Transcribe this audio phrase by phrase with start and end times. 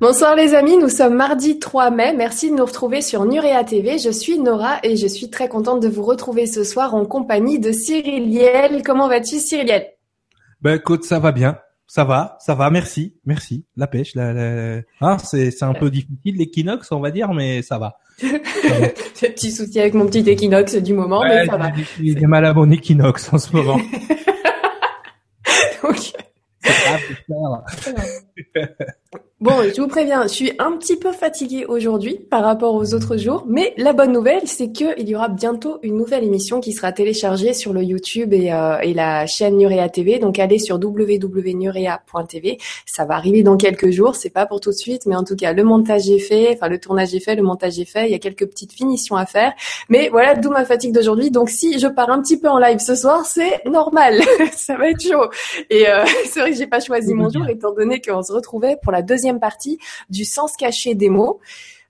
[0.00, 2.14] Bonsoir les amis, nous sommes mardi 3 mai.
[2.16, 3.98] Merci de nous retrouver sur Nurea TV.
[3.98, 7.58] Je suis Nora et je suis très contente de vous retrouver ce soir en compagnie
[7.58, 8.82] de Cyriliel.
[8.82, 9.88] Comment vas-tu Cyriliel
[10.62, 11.58] Ben écoute, ça va bien.
[11.86, 13.66] Ça va, ça va, merci, merci.
[13.76, 17.78] La pêche, la, Hein, c'est c'est un peu difficile l'équinoxe, on va dire, mais ça
[17.78, 17.98] va.
[18.22, 21.72] J'ai petit souci avec mon petit équinoxe du moment, mais ça va.
[22.02, 23.76] J'ai mal à mon équinoxe en ce moment.
[25.82, 26.12] Donc...
[29.40, 33.16] Bon, je vous préviens, je suis un petit peu fatiguée aujourd'hui par rapport aux autres
[33.16, 36.92] jours, mais la bonne nouvelle, c'est qu'il y aura bientôt une nouvelle émission qui sera
[36.92, 40.18] téléchargée sur le YouTube et, euh, et la chaîne Nurea TV.
[40.18, 42.58] Donc allez sur www.nurea.tv.
[42.84, 45.36] Ça va arriver dans quelques jours, c'est pas pour tout de suite, mais en tout
[45.36, 48.04] cas le montage est fait, enfin le tournage est fait, le montage est fait.
[48.04, 49.54] Il y a quelques petites finitions à faire,
[49.88, 51.30] mais voilà, d'où ma fatigue d'aujourd'hui.
[51.30, 54.20] Donc si je pars un petit peu en live ce soir, c'est normal,
[54.52, 55.30] ça va être chaud.
[55.70, 58.76] Et euh, c'est vrai que j'ai pas choisi mon jour étant donné qu'on se retrouvait
[58.82, 61.40] pour la deuxième partie du sens caché des mots.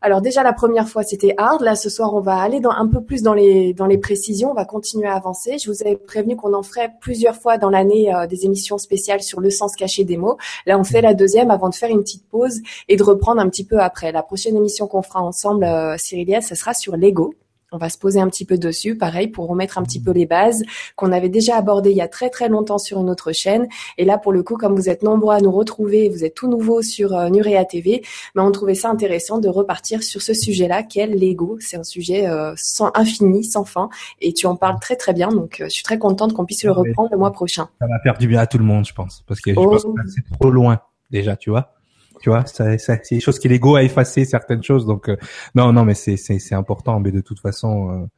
[0.03, 1.61] Alors déjà la première fois c'était hard.
[1.63, 4.51] Là ce soir on va aller un peu plus dans les dans les précisions.
[4.51, 5.59] On va continuer à avancer.
[5.59, 9.23] Je vous avais prévenu qu'on en ferait plusieurs fois dans l'année euh, des émissions spéciales
[9.23, 10.39] sur le sens caché des mots.
[10.65, 13.49] Là on fait la deuxième avant de faire une petite pause et de reprendre un
[13.51, 14.11] petit peu après.
[14.11, 17.35] La prochaine émission qu'on fera ensemble, euh, Cyrilia, ce sera sur l'ego.
[17.73, 20.27] On va se poser un petit peu dessus, pareil, pour remettre un petit peu les
[20.27, 20.65] bases
[20.97, 23.69] qu'on avait déjà abordées il y a très très longtemps sur une autre chaîne.
[23.97, 26.49] Et là, pour le coup, comme vous êtes nombreux à nous retrouver, vous êtes tout
[26.49, 28.03] nouveau sur euh, Nurea TV,
[28.35, 31.59] mais on trouvait ça intéressant de repartir sur ce sujet-là, qui est l'ego.
[31.61, 33.89] C'est un sujet euh, sans infini, sans fin,
[34.21, 35.29] et tu en parles très très bien.
[35.29, 37.69] Donc, euh, je suis très contente qu'on puisse le reprendre le mois prochain.
[37.79, 39.85] Ça va faire du bien à tout le monde, je pense, parce que je pense
[39.85, 39.95] oh.
[39.95, 41.80] que c'est trop loin déjà, tu vois
[42.21, 45.17] tu vois ça, ça c'est des choses qui l'ego a effacé certaines choses donc euh,
[45.55, 48.09] non non mais c'est c'est important mais de toute façon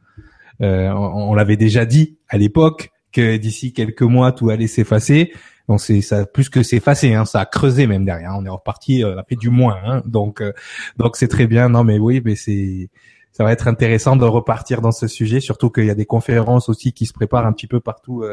[0.61, 4.67] euh, euh on, on l'avait déjà dit à l'époque que d'ici quelques mois tout allait
[4.67, 5.33] s'effacer.
[5.69, 9.05] Donc c'est ça plus que s'effacer hein, ça a creusé même derrière on est reparti
[9.05, 10.53] euh, fait du moins hein, donc euh,
[10.97, 12.91] donc c'est très bien non mais oui mais c'est
[13.31, 16.69] ça va être intéressant de repartir dans ce sujet surtout qu'il y a des conférences
[16.69, 18.25] aussi qui se préparent un petit peu partout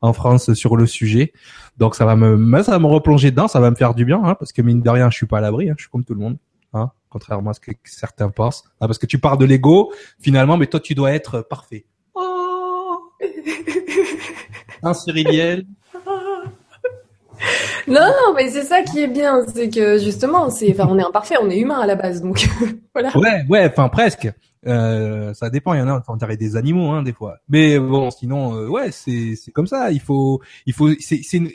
[0.00, 1.32] en France sur le sujet.
[1.78, 4.20] Donc ça va me, ça va me replonger dedans, ça va me faire du bien,
[4.24, 6.04] hein, parce que mine de rien, je suis pas à l'abri, hein, je suis comme
[6.04, 6.36] tout le monde,
[6.72, 8.64] hein, contrairement à ce que certains pensent.
[8.80, 11.84] Ah, parce que tu parles de l'ego, finalement, mais toi tu dois être parfait.
[12.14, 12.98] Oh
[14.82, 15.64] un Cyriliel.
[17.86, 21.04] Non, non, mais c'est ça qui est bien, c'est que justement, c'est, enfin, on est
[21.04, 22.46] imparfait, on est humain à la base, donc
[22.94, 23.16] voilà.
[23.16, 24.32] Ouais, ouais, enfin presque.
[24.66, 27.38] Euh, ça dépend, il y en a, on dirait des animaux, hein, des fois.
[27.48, 29.90] Mais bon, sinon, euh, ouais, c'est c'est comme ça.
[29.90, 31.50] Il faut, il faut, c'est c'est une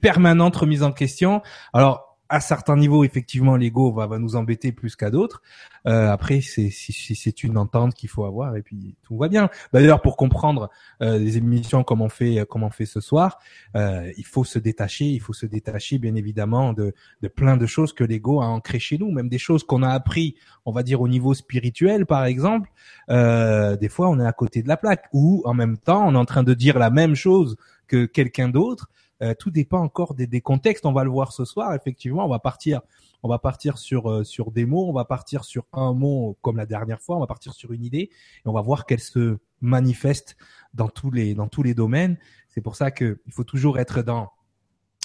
[0.00, 1.42] permanente remise en question.
[1.72, 5.42] Alors à certains niveaux, effectivement, l'ego va, va nous embêter plus qu'à d'autres.
[5.86, 9.48] Euh, après, c'est une entente qu'il faut avoir et puis tout va bien.
[9.72, 10.68] D'ailleurs, pour comprendre
[11.02, 13.38] euh, les émissions comme on fait comme on fait ce soir,
[13.76, 15.06] euh, il faut se détacher.
[15.06, 18.78] Il faut se détacher, bien évidemment, de, de plein de choses que l'ego a ancrées
[18.78, 20.34] chez nous, même des choses qu'on a appris,
[20.66, 22.70] on va dire au niveau spirituel, par exemple.
[23.10, 26.14] Euh, des fois, on est à côté de la plaque ou en même temps, on
[26.14, 27.56] est en train de dire la même chose
[27.86, 28.88] que quelqu'un d'autre
[29.22, 30.86] euh, tout dépend encore des, des, contextes.
[30.86, 31.74] On va le voir ce soir.
[31.74, 32.80] Effectivement, on va partir,
[33.22, 34.88] on va partir sur euh, sur des mots.
[34.88, 37.16] On va partir sur un mot comme la dernière fois.
[37.16, 40.36] On va partir sur une idée et on va voir qu'elle se manifeste
[40.74, 42.16] dans tous les dans tous les domaines.
[42.48, 44.30] C'est pour ça que il faut toujours être dans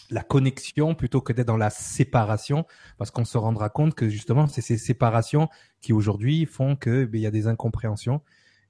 [0.09, 2.65] la connexion plutôt que d'être dans la séparation,
[2.97, 5.49] parce qu'on se rendra compte que justement c'est ces séparations
[5.81, 8.21] qui aujourd'hui font que ben, il y a des incompréhensions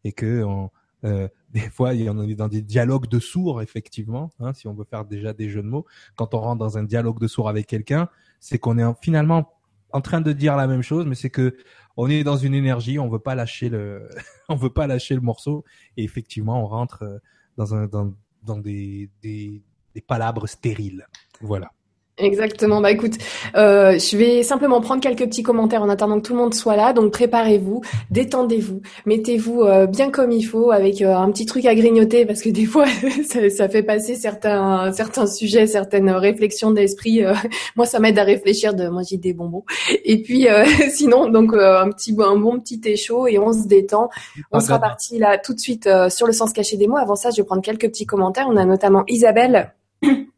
[0.05, 0.69] et que on,
[1.03, 4.67] euh, des fois, il y en a dans des dialogues de sourds, effectivement, hein, si
[4.67, 5.85] on veut faire déjà des jeux de mots.
[6.15, 8.09] Quand on rentre dans un dialogue de sourds avec quelqu'un,
[8.39, 9.53] c'est qu'on est finalement
[9.91, 11.55] en train de dire la même chose, mais c'est que
[11.95, 14.09] on est dans une énergie, on veut pas lâcher le,
[14.49, 15.63] on veut pas lâcher le morceau,
[15.97, 17.19] et effectivement, on rentre euh,
[17.57, 19.61] dans un dans, dans des, des
[19.93, 21.07] des palabres stériles.
[21.41, 21.71] Voilà.
[22.19, 22.79] Exactement.
[22.79, 23.13] Bah écoute,
[23.55, 26.75] euh, je vais simplement prendre quelques petits commentaires en attendant que tout le monde soit
[26.75, 26.93] là.
[26.93, 27.81] Donc préparez-vous,
[28.11, 32.43] détendez-vous, mettez-vous euh, bien comme il faut avec euh, un petit truc à grignoter parce
[32.43, 32.85] que des fois
[33.27, 37.23] ça, ça, fait passer certains certains sujets, certaines réflexions d'esprit.
[37.23, 37.33] Euh,
[37.75, 38.75] moi, ça m'aide à réfléchir.
[38.75, 39.63] De moi, j'ai des bonbons.
[40.05, 40.45] Et puis
[40.93, 44.09] sinon, donc un petit un bon petit thé chaud et on se détend.
[44.51, 46.97] On sera parti là tout de suite sur le sens caché des mots.
[46.97, 48.45] Avant ça, je vais prendre quelques petits commentaires.
[48.47, 49.73] On a notamment Isabelle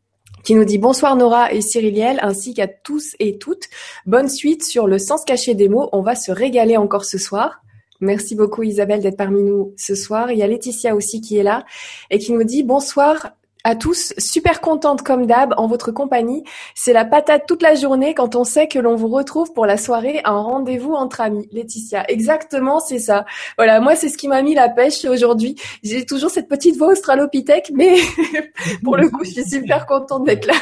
[0.45, 3.63] qui nous dit bonsoir Nora et Cyriliel, ainsi qu'à tous et toutes.
[4.05, 5.89] Bonne suite sur le sens caché des mots.
[5.91, 7.63] On va se régaler encore ce soir.
[7.99, 10.31] Merci beaucoup Isabelle d'être parmi nous ce soir.
[10.31, 11.65] Il y a Laetitia aussi qui est là
[12.11, 13.31] et qui nous dit bonsoir
[13.65, 16.43] à tous, super contente comme d'hab en votre compagnie.
[16.75, 19.75] C'est la patate toute la journée quand on sait que l'on vous retrouve pour la
[19.75, 21.49] soirée, un rendez-vous entre amis.
[21.51, 23.25] Laetitia, exactement, c'est ça.
[23.57, 25.55] Voilà, moi c'est ce qui m'a mis la pêche aujourd'hui.
[25.83, 27.95] J'ai toujours cette petite voix australopithèque, mais
[28.83, 30.53] pour le coup, je suis super contente d'être là.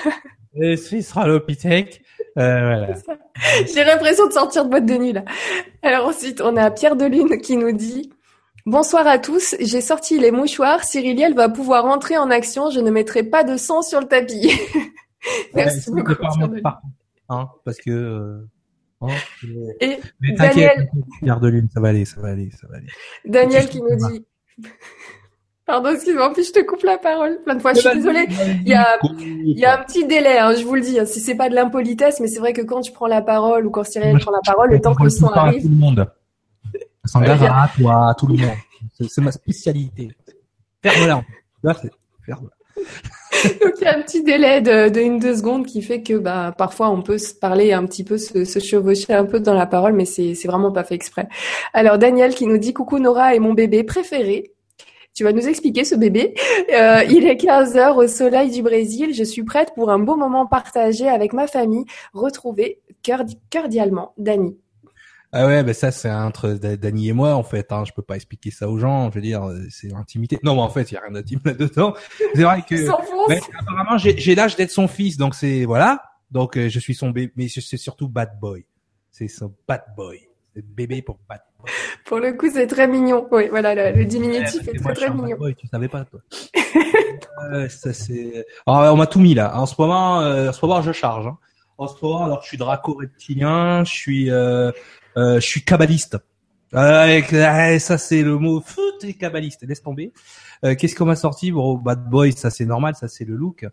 [0.56, 2.02] Je suis australopithèque.
[2.38, 2.88] Euh, voilà.
[3.74, 5.26] J'ai l'impression de sortir de boîte de nuit là.
[5.82, 8.12] Alors ensuite, on a Pierre Delune qui nous dit
[8.65, 12.92] Bonsoir à tous, j'ai sorti les mouchoirs, Cyriliel va pouvoir entrer en action, je ne
[12.92, 14.51] mettrai pas de sang sur le tapis.
[15.54, 16.13] Merci beaucoup.
[17.27, 18.48] hein, parce que euh,
[19.01, 19.07] hein,
[19.81, 20.00] Et
[20.38, 20.89] Daniel
[21.21, 22.88] Pierre Delune, ça va aller, ça va aller, ça va aller.
[23.25, 24.25] Daniel qui nous dit
[25.66, 27.74] Pardon, excuse-moi, en plus je te coupe la parole plein de fois.
[27.74, 28.27] Je suis désolée.
[28.62, 30.98] Il y a, il y a un petit délai, hein, je vous le dis.
[31.06, 33.71] Si c'est pas de l'impolitesse, mais c'est vrai que quand tu prends la parole ou
[33.71, 35.63] quand Cyril prend la parole, le temps que le son arrive.
[35.63, 36.07] Tout le monde.
[37.06, 38.56] S'engage à toi, à tout le monde.
[39.10, 40.12] C'est ma spécialité.
[40.82, 41.76] Ferme-la.
[42.26, 42.50] Ferme.
[43.62, 46.14] Donc il y a un petit délai de, de une deux secondes qui fait que
[46.14, 49.54] bah parfois on peut se parler un petit peu, se, se chevaucher un peu dans
[49.54, 51.28] la parole, mais c'est c'est vraiment pas fait exprès.
[51.74, 54.52] Alors Daniel qui nous dit coucou Nora et mon bébé préféré.
[55.14, 56.34] Tu vas nous expliquer ce bébé.
[56.74, 59.14] Euh, il est 15 heures au soleil du Brésil.
[59.14, 61.86] Je suis prête pour un beau moment partagé avec ma famille.
[62.14, 62.82] Retrouver
[63.52, 64.58] cordialement Dani.
[65.35, 67.71] Ah ouais, ben ça c'est entre Dani et moi en fait.
[67.71, 67.83] Hein.
[67.85, 69.09] Je peux pas expliquer ça aux gens.
[69.09, 70.38] Je veux dire, c'est l'intimité.
[70.44, 71.95] Non, mais en fait, il y a rien d'intime là-dedans.
[72.35, 72.75] C'est vrai que
[73.27, 76.03] ben, apparemment j'ai l'âge d'être son fils, donc c'est voilà.
[76.30, 78.65] Donc euh, je suis son bébé, mais c'est surtout bad boy.
[79.12, 80.19] C'est son bad boy.
[80.56, 81.71] C'est bébé pour bad boy.
[82.06, 83.27] Pour le coup, c'est très mignon.
[83.31, 85.38] Oui, voilà, le, diminutif est très très mignon.
[85.38, 86.19] Boy, tu savais pas toi.
[87.53, 88.45] euh, ça c'est.
[88.68, 89.57] Alors, on m'a tout mis là.
[89.57, 91.27] En ce moment, euh, en ce moment, je charge.
[91.27, 91.38] Hein.
[91.77, 94.71] En ce moment, alors je suis draco reptilien, je suis euh,
[95.15, 96.18] je suis kabbaliste.
[96.75, 99.65] Euh, ça c'est le mot foot et kabbaliste.
[99.68, 100.12] Laisse tomber.
[100.63, 101.51] Euh, qu'est-ce qu'on m'a sorti?
[101.51, 103.65] Bon, bad boy, ça c'est normal, ça c'est le look.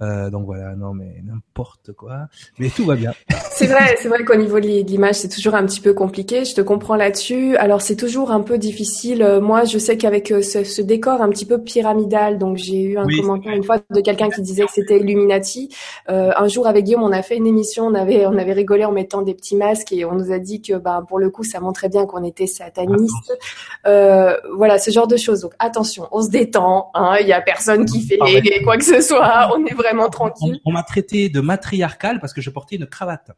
[0.00, 2.28] Euh, donc voilà, non mais n'importe quoi,
[2.58, 3.12] mais tout va bien.
[3.52, 6.44] c'est vrai, c'est vrai qu'au niveau de l'image, c'est toujours un petit peu compliqué.
[6.44, 7.56] Je te comprends là-dessus.
[7.56, 9.22] Alors c'est toujours un peu difficile.
[9.22, 12.82] Euh, moi, je sais qu'avec euh, ce, ce, décor un petit peu pyramidal, donc j'ai
[12.82, 15.68] eu un commentaire une fois de quelqu'un qui disait que c'était Illuminati.
[16.08, 18.84] Euh, un jour avec Guillaume, on a fait une émission, on avait on avait rigolé
[18.84, 21.44] en mettant des petits masques et on nous a dit que bah pour le coup,
[21.44, 23.38] ça montrait bien qu'on était sataniste.
[23.86, 25.40] Euh, voilà, ce genre de choses.
[25.40, 26.90] Donc attention, on se détend.
[26.94, 28.18] Hein, il y a personne qui fait
[28.64, 29.50] quoi que ce soit.
[29.54, 30.60] On est vraiment tranquille.
[30.64, 33.30] On, m'a traité de matriarcal parce que je portais une cravate.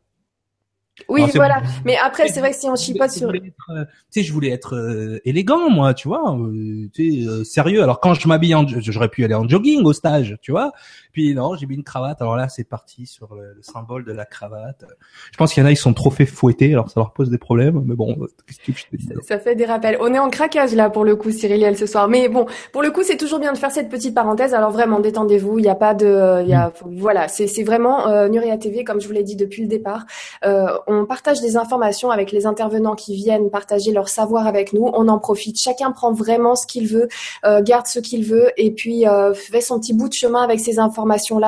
[1.08, 1.60] Oui, voilà.
[1.84, 4.76] Mais après, c'est vrai que si on chipote sur, euh, tu sais, je voulais être
[4.76, 7.82] euh, élégant, moi, tu vois, euh, tu sais, sérieux.
[7.82, 10.72] Alors quand je m'habille, en, j'aurais pu aller en jogging au stage, tu vois.
[11.14, 12.20] Puis non, j'ai mis une cravate.
[12.20, 14.84] Alors là, c'est parti sur le, symbole de la cravate.
[15.30, 17.30] Je pense qu'il y en a, ils sont trop fait fouetter, alors ça leur pose
[17.30, 17.80] des problèmes.
[17.86, 18.16] Mais bon,
[18.46, 19.96] qu'est-ce que je te dis Ça fait des rappels.
[20.00, 22.08] On est en craquage là pour le coup, Cyriliel, ce soir.
[22.08, 24.54] Mais bon, pour le coup, c'est toujours bien de faire cette petite parenthèse.
[24.54, 25.60] Alors vraiment, détendez-vous.
[25.60, 26.98] Il n'y a pas de, il y a, mm.
[26.98, 30.06] voilà, c'est c'est vraiment euh, Nuria TV, comme je vous l'ai dit depuis le départ.
[30.44, 34.90] Euh, on partage des informations avec les intervenants qui viennent partager leur savoir avec nous.
[34.92, 35.60] On en profite.
[35.60, 37.06] Chacun prend vraiment ce qu'il veut,
[37.44, 40.58] euh, garde ce qu'il veut, et puis euh, fait son petit bout de chemin avec
[40.58, 41.03] ces informations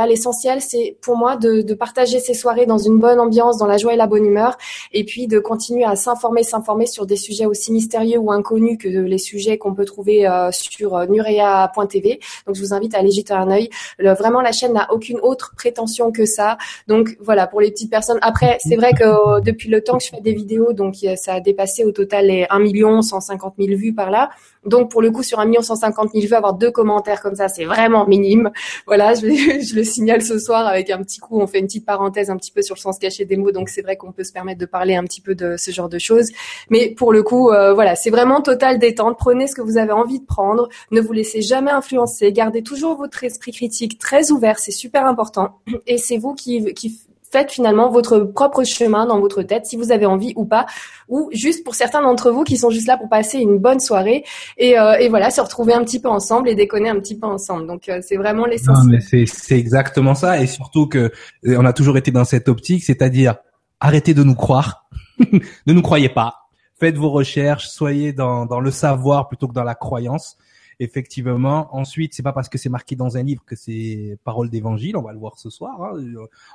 [0.07, 3.79] L'essentiel, c'est pour moi de, de, partager ces soirées dans une bonne ambiance, dans la
[3.79, 4.57] joie et la bonne humeur,
[4.93, 8.89] et puis de continuer à s'informer, s'informer sur des sujets aussi mystérieux ou inconnus que
[8.89, 12.21] les sujets qu'on peut trouver euh, sur euh, nurea.tv.
[12.47, 13.71] Donc, je vous invite à aller jeter un œil.
[13.99, 16.59] vraiment, la chaîne n'a aucune autre prétention que ça.
[16.87, 18.19] Donc, voilà, pour les petites personnes.
[18.23, 21.35] Après, c'est vrai que euh, depuis le temps que je fais des vidéos, donc ça
[21.35, 24.31] a dépassé au total les 1 million 150 000 vues par là.
[24.67, 27.35] Donc pour le coup, sur un million cent cinquante mille vues, avoir deux commentaires comme
[27.35, 28.51] ça, c'est vraiment minime.
[28.87, 31.41] Voilà, je, je, le signale ce soir avec un petit coup.
[31.41, 33.69] On fait une petite parenthèse un petit peu sur le sens caché des mots, donc
[33.69, 35.99] c'est vrai qu'on peut se permettre de parler un petit peu de ce genre de
[35.99, 36.31] choses.
[36.71, 39.17] Mais pour le coup, euh, voilà, c'est vraiment total détente.
[39.19, 40.69] Prenez ce que vous avez envie de prendre.
[40.91, 42.33] Ne vous laissez jamais influencer.
[42.33, 44.59] Gardez toujours votre esprit critique très ouvert.
[44.59, 45.59] C'est super important.
[45.87, 47.06] Et c'est vous qui, qui
[47.37, 50.65] faites finalement votre propre chemin dans votre tête, si vous avez envie ou pas,
[51.09, 54.25] ou juste pour certains d'entre vous qui sont juste là pour passer une bonne soirée
[54.57, 57.27] et, euh, et voilà, se retrouver un petit peu ensemble et déconner un petit peu
[57.27, 57.67] ensemble.
[57.67, 59.03] Donc euh, c'est vraiment l'essentiel.
[59.27, 61.11] C'est exactement ça, et surtout que
[61.47, 63.37] euh, on a toujours été dans cette optique, c'est-à-dire
[63.81, 64.87] arrêtez de nous croire,
[65.67, 66.37] ne nous croyez pas,
[66.81, 70.39] faites vos recherches, soyez dans, dans le savoir plutôt que dans la croyance
[70.81, 71.69] effectivement.
[71.75, 74.97] Ensuite, c'est pas parce que c'est marqué dans un livre que c'est parole d'évangile.
[74.97, 75.83] On va le voir ce soir.
[75.83, 75.99] Hein.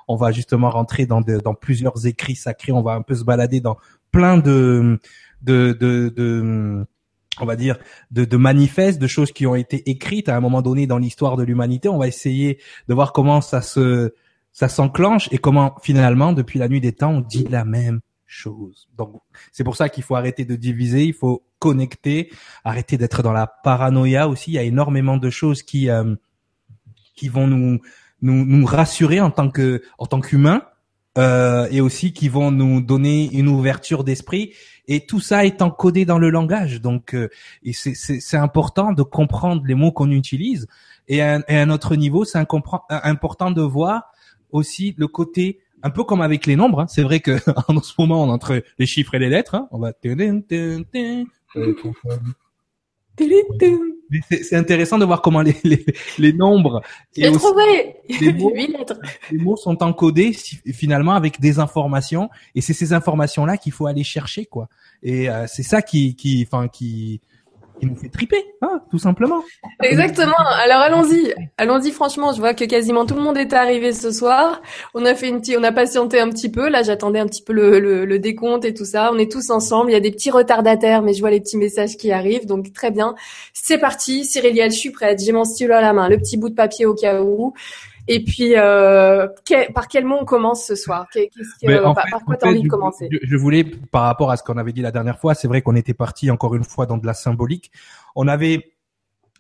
[0.08, 2.72] On va justement rentrer dans, dans plusieurs écrits sacrés.
[2.72, 3.78] On va un peu se balader dans
[4.12, 5.00] plein de,
[5.42, 6.86] de, de, de
[7.40, 7.78] on va dire,
[8.12, 11.38] de, de manifestes, de choses qui ont été écrites à un moment donné dans l'histoire
[11.38, 11.90] de l'humanité.
[11.90, 14.14] On va essayer de voir comment ça se,
[14.52, 18.02] ça s'enclenche et comment finalement, depuis la nuit des temps, on dit la même
[18.32, 18.88] chose.
[18.98, 19.22] Donc,
[19.52, 22.32] c'est pour ça qu'il faut arrêter de diviser, il faut connecter,
[22.64, 24.52] arrêter d'être dans la paranoïa aussi.
[24.52, 26.16] Il y a énormément de choses qui euh,
[27.16, 27.80] qui vont nous,
[28.22, 30.64] nous nous rassurer en tant que en tant qu'humain
[31.18, 34.54] euh, et aussi qui vont nous donner une ouverture d'esprit.
[34.88, 36.82] Et tout ça est encodé dans le langage.
[36.82, 37.30] Donc, euh,
[37.64, 40.68] et c'est important de comprendre les mots qu'on utilise.
[41.10, 42.40] Et à, un, autre niveau, c'est
[42.90, 44.14] important de voir
[44.52, 46.82] aussi le côté un peu comme avec les nombres.
[46.82, 46.88] Hein.
[46.88, 49.80] C'est vrai que en ce moment, on entre les chiffres et les lettres, hein, on
[49.80, 49.94] va.
[54.30, 55.86] C'est intéressant de voir comment les, les,
[56.18, 56.82] les nombres
[57.16, 57.46] et aussi
[58.20, 58.54] les, mots,
[59.32, 60.34] les mots sont encodés
[60.74, 64.68] finalement avec des informations et c'est ces informations là qu'il faut aller chercher quoi.
[65.04, 67.22] Et euh, c'est ça qui qui enfin qui
[67.86, 69.44] nous fait triper, hein, tout simplement.
[69.82, 70.38] Exactement.
[70.64, 71.92] Alors allons-y, allons-y.
[71.92, 74.62] Franchement, je vois que quasiment tout le monde est arrivé ce soir.
[74.94, 76.70] On a fait une petite, on a patienté un petit peu.
[76.70, 79.12] Là, j'attendais un petit peu le, le, le, décompte et tout ça.
[79.14, 79.92] On est tous ensemble.
[79.92, 82.46] Il y a des petits retardataires, mais je vois les petits messages qui arrivent.
[82.46, 83.16] Donc très bien.
[83.54, 84.26] C'est parti.
[84.26, 85.20] Cyrielle, je suis prête.
[85.24, 87.54] J'ai mon stylo à la main, le petit bout de papier au cas où.
[88.08, 89.28] Et puis, euh,
[89.74, 91.08] par quel mot on commence ce soir?
[91.14, 91.20] Que,
[91.94, 93.10] par, quoi tu as envie de commencer?
[93.22, 95.76] je, voulais, par rapport à ce qu'on avait dit la dernière fois, c'est vrai qu'on
[95.76, 97.72] était parti encore une fois dans de la symbolique.
[98.16, 98.74] On avait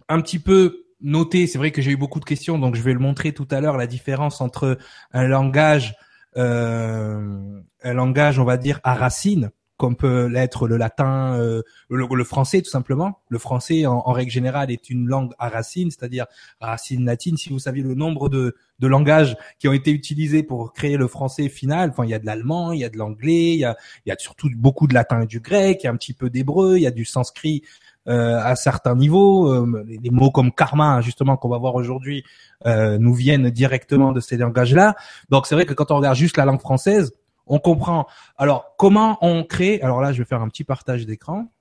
[0.10, 2.94] un petit peu noté, c'est vrai que j'ai eu beaucoup de questions, donc je vais
[2.94, 4.77] le montrer tout à l'heure, la différence entre
[5.13, 5.96] un langage,
[6.38, 12.23] euh, un langage, on va dire, à racine, comme peut l'être le latin, euh, le,
[12.23, 13.19] français tout simplement.
[13.29, 16.27] Le français, en, règle générale, est une langue à racines, c'est-à-dire
[16.59, 17.35] racine latine.
[17.35, 21.07] Si vous saviez le nombre de, de langages qui ont été utilisés pour créer le
[21.07, 23.65] français final, enfin, il y a de l'allemand, il y a de l'anglais, il y
[23.65, 25.97] a, il y a surtout beaucoup de latin et du grec, il y a un
[25.97, 27.63] petit peu d'hébreu, il y a du sanskrit
[28.07, 29.51] euh, à certains niveaux.
[29.51, 32.23] Euh, les mots comme karma, justement, qu'on va voir aujourd'hui,
[32.65, 34.95] euh, nous viennent directement de ces langages-là.
[35.29, 37.13] Donc, c'est vrai que quand on regarde juste la langue française,
[37.51, 38.08] on comprend.
[38.38, 41.51] Alors, comment on crée Alors là, je vais faire un petit partage d'écran.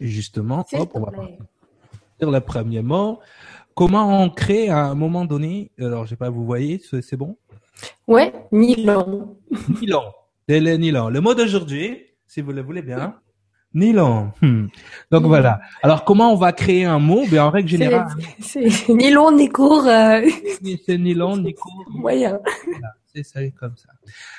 [0.00, 1.10] Justement, hop, on va
[2.20, 3.18] faire le premier mot.
[3.74, 7.38] Comment on crée à un moment donné Alors, je sais pas, vous voyez, c'est bon?
[8.06, 9.38] Ouais, nylon.
[9.80, 10.12] Nylon.
[10.46, 11.08] Le nylon.
[11.08, 13.14] Le mot d'aujourd'hui, si vous le voulez bien.
[13.72, 14.32] Nylon.
[14.42, 14.66] Hmm.
[15.10, 15.60] Donc voilà.
[15.82, 17.24] Alors comment on va créer un mot?
[17.30, 18.08] Ben en règle générale.
[18.40, 19.86] C'est nylon ni court.
[19.86, 20.22] Euh...
[20.86, 21.84] C'est nylon ni court.
[21.90, 22.40] Moyen
[23.22, 23.88] ça comme ça.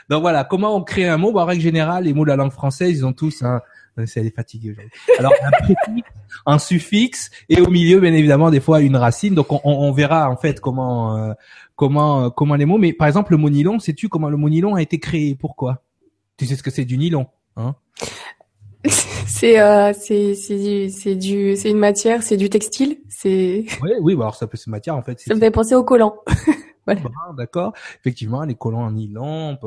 [0.10, 1.38] Donc voilà, comment on crée un mot?
[1.38, 3.62] En règle générale, les mots de la langue française, ils ont tous un...
[4.06, 4.92] C'est est fatigué aujourd'hui.
[5.18, 6.10] Alors un préfixe,
[6.46, 9.36] un suffixe et au milieu, bien évidemment, des fois une racine.
[9.36, 11.34] Donc on, on verra en fait comment euh,
[11.76, 12.78] comment euh, comment les mots.
[12.78, 15.36] Mais par exemple, le mot nylon, sais-tu comment le mot nylon a été créé?
[15.36, 15.84] Pourquoi?
[16.38, 17.76] Tu sais ce que c'est du nylon, hein?
[19.28, 23.66] C'est euh, c'est c'est du c'est du c'est une matière, c'est du textile, c'est.
[23.82, 25.20] Oui oui, bah alors ça peut c'est matière en fait.
[25.20, 26.16] Ça me fait penser au collant.
[27.38, 27.74] D'accord.
[28.00, 29.58] Effectivement, les collants en nylon.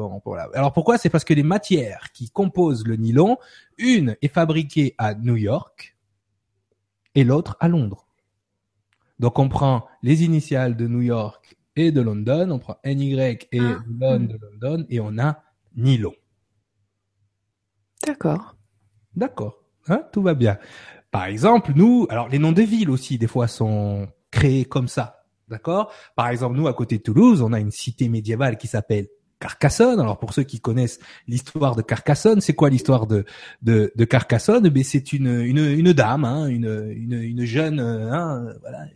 [0.55, 0.99] Alors pourquoi?
[0.99, 3.39] C'est parce que les matières qui composent le nylon,
[3.79, 5.97] une est fabriquée à New York
[7.15, 8.07] et l'autre à Londres.
[9.19, 13.39] Donc on prend les initiales de New York et de London, on prend NY et
[13.61, 13.79] ah.
[13.87, 15.43] London de London et on a
[15.77, 16.15] nylon.
[18.07, 18.57] D'accord.
[19.15, 19.59] D'accord.
[19.89, 20.59] Hein, tout va bien.
[21.11, 25.22] Par exemple, nous, alors les noms de villes aussi, des fois, sont créés comme ça.
[25.49, 25.93] D'accord?
[26.17, 29.09] Par exemple, nous, à côté de Toulouse, on a une cité médiévale qui s'appelle
[29.43, 29.99] Carcassonne.
[30.01, 33.25] Alors pour ceux qui connaissent l'histoire de Carcassonne, c'est quoi l'histoire de,
[33.63, 34.69] de, de Carcassonne?
[34.69, 38.87] Ben c'est une, une, une dame, hein, une, une, une jeune, hein, voilà,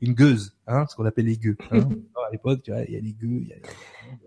[0.00, 1.56] une gueuse, hein, ce qu'on appelle les gueux.
[1.70, 1.88] Hein.
[2.28, 3.40] à l'époque, tu vois, il y a les gueux.
[3.40, 3.56] Y a,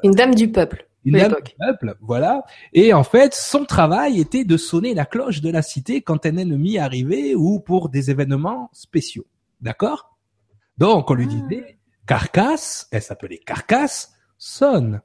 [0.03, 0.88] Une dame du peuple.
[1.06, 2.44] Une dame du peuple, voilà.
[2.74, 6.38] Et en fait, son travail était de sonner la cloche de la cité quand un
[6.38, 9.25] ennemi arrivait ou pour des événements spéciaux.
[9.62, 10.11] D'accord?
[10.82, 11.48] Donc on lui ah.
[11.48, 15.02] disait carcasse, elle s'appelait carcasse, sonne.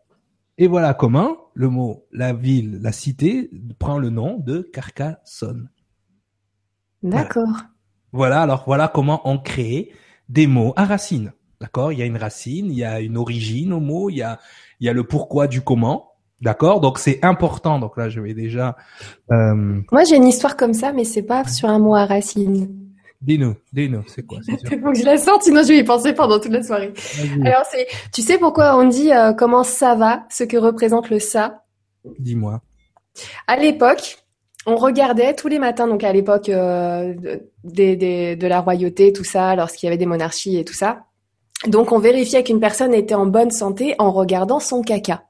[0.57, 5.69] Et voilà comment le mot la ville, la cité prend le nom de Carcassonne.
[7.03, 7.65] D'accord.
[8.13, 8.41] Voilà.
[8.41, 9.91] alors voilà comment on crée
[10.31, 11.35] des mots à racines.
[11.61, 11.93] D'accord?
[11.93, 14.39] Il y a une racine, il y a une origine au mot, il y a,
[14.81, 16.13] il y a le pourquoi du comment.
[16.41, 16.81] D'accord?
[16.81, 17.79] Donc c'est important.
[17.79, 18.77] Donc là, je vais déjà.
[19.31, 19.83] Euh...
[19.93, 22.86] Moi, j'ai une histoire comme ça, mais c'est pas sur un mot à racine.
[23.27, 26.13] Dis-nous, dis-nous, c'est quoi Il faut que je la sorte, sinon je vais y penser
[26.13, 26.93] pendant toute la soirée.
[27.45, 31.19] Alors c'est, tu sais pourquoi on dit euh, comment ça va, ce que représente le
[31.19, 31.65] ça?
[32.21, 32.63] Dis-moi.
[33.49, 34.19] À l'époque,
[34.65, 37.15] on regardait tous les matins, donc à l'époque euh,
[37.65, 41.07] de la royauté, tout ça, lorsqu'il y avait des monarchies et tout ça.
[41.67, 45.25] Donc on vérifiait qu'une personne était en bonne santé en regardant son caca.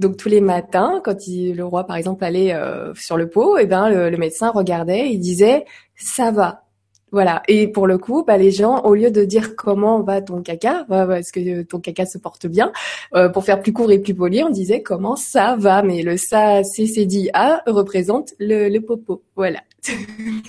[0.00, 3.62] Donc tous les matins, quand le roi par exemple allait euh, sur le pot, et
[3.62, 6.64] eh ben le, le médecin regardait, il disait ça va.
[7.10, 7.42] Voilà.
[7.48, 10.84] Et pour le coup, bah, les gens, au lieu de dire comment va ton caca,
[10.88, 12.72] bah, est-ce que ton caca se porte bien,
[13.14, 15.82] euh, pour faire plus court et plus poli, on disait comment ça va.
[15.82, 19.22] Mais le ça, c'est dit A représente le, le popo.
[19.36, 19.60] Voilà.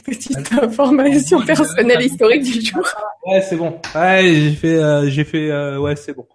[0.06, 2.84] Petite information personnelle historique du jour.
[3.26, 3.80] Ouais, c'est bon.
[3.96, 6.26] Ouais, j'ai fait, euh, j'ai fait, euh, ouais, c'est bon.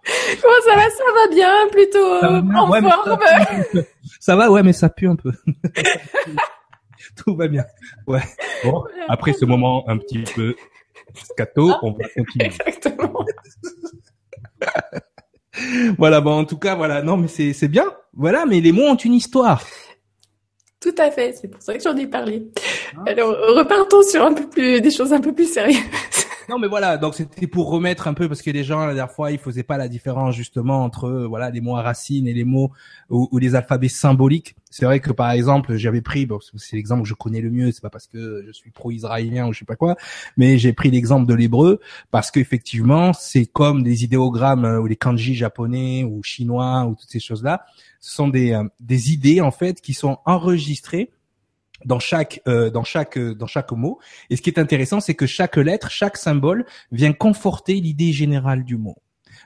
[0.41, 0.83] Comment ça va?
[0.89, 2.15] Ça va bien, plutôt
[2.55, 3.83] en forme.
[4.19, 5.31] ça va, ouais, mais ça pue un peu.
[7.23, 7.65] tout va bien.
[8.07, 8.23] Ouais.
[8.63, 10.55] Bon, après ce moment un petit peu
[11.13, 12.45] scato, on va continuer.
[12.65, 13.25] Exactement.
[15.97, 17.01] voilà, bon, en tout cas, voilà.
[17.01, 17.85] Non, mais c'est c'est bien.
[18.13, 19.63] Voilà, mais les mots ont une histoire.
[20.79, 22.47] Tout à fait, c'est pour ça que j'en ai parlé.
[22.95, 23.03] Ah.
[23.07, 25.79] Alors, repartons sur un peu plus des choses un peu plus sérieuses.
[26.47, 29.11] Non, mais voilà, donc c'était pour remettre un peu parce que les gens la dernière
[29.11, 32.43] fois ils faisaient pas la différence justement entre voilà les mots à racines et les
[32.43, 32.71] mots
[33.09, 34.55] ou, les alphabets symboliques.
[34.69, 37.71] C'est vrai que par exemple j'avais pris, bon, c'est l'exemple que je connais le mieux,
[37.71, 39.95] c'est pas parce que je suis pro-israélien ou je sais pas quoi,
[40.37, 41.79] mais j'ai pris l'exemple de l'hébreu
[42.11, 47.09] parce qu'effectivement c'est comme des idéogrammes euh, ou les kanji japonais ou chinois ou toutes
[47.09, 47.65] ces choses là.
[47.99, 51.09] Ce sont des euh, des idées en fait qui sont enregistrées
[51.85, 53.99] dans chaque euh, dans chaque euh, dans chaque mot.
[54.29, 58.63] Et ce qui est intéressant, c'est que chaque lettre, chaque symbole vient conforter l'idée générale
[58.63, 58.97] du mot.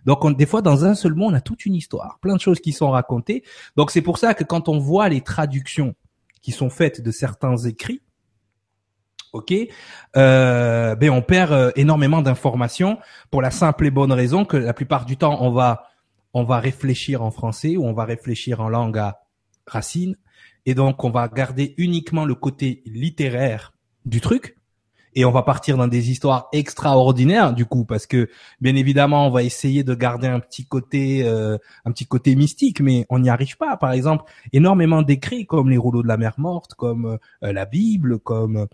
[0.05, 2.59] Donc des fois dans un seul mot, on a toute une histoire, plein de choses
[2.59, 3.43] qui sont racontées.
[3.75, 5.95] Donc c'est pour ça que quand on voit les traductions
[6.41, 8.01] qui sont faites de certains écrits,
[9.33, 9.53] ok,
[10.15, 12.97] euh, ben on perd euh, énormément d'informations
[13.29, 15.83] pour la simple et bonne raison que la plupart du temps on va
[16.33, 19.19] on va réfléchir en français ou on va réfléchir en langue à
[19.67, 20.15] racine
[20.69, 23.73] et donc, on va garder uniquement le côté littéraire
[24.05, 24.55] du truc.
[25.15, 28.29] Et on va partir dans des histoires extraordinaires du coup parce que
[28.61, 32.79] bien évidemment on va essayer de garder un petit côté euh, un petit côté mystique
[32.79, 36.35] mais on n'y arrive pas par exemple énormément d'écrits comme les rouleaux de la mer
[36.37, 38.67] morte comme euh, la Bible comme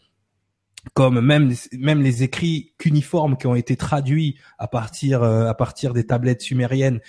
[0.94, 5.94] comme même même les écrits cuniformes qui ont été traduits à partir euh, à partir
[5.94, 7.00] des tablettes sumériennes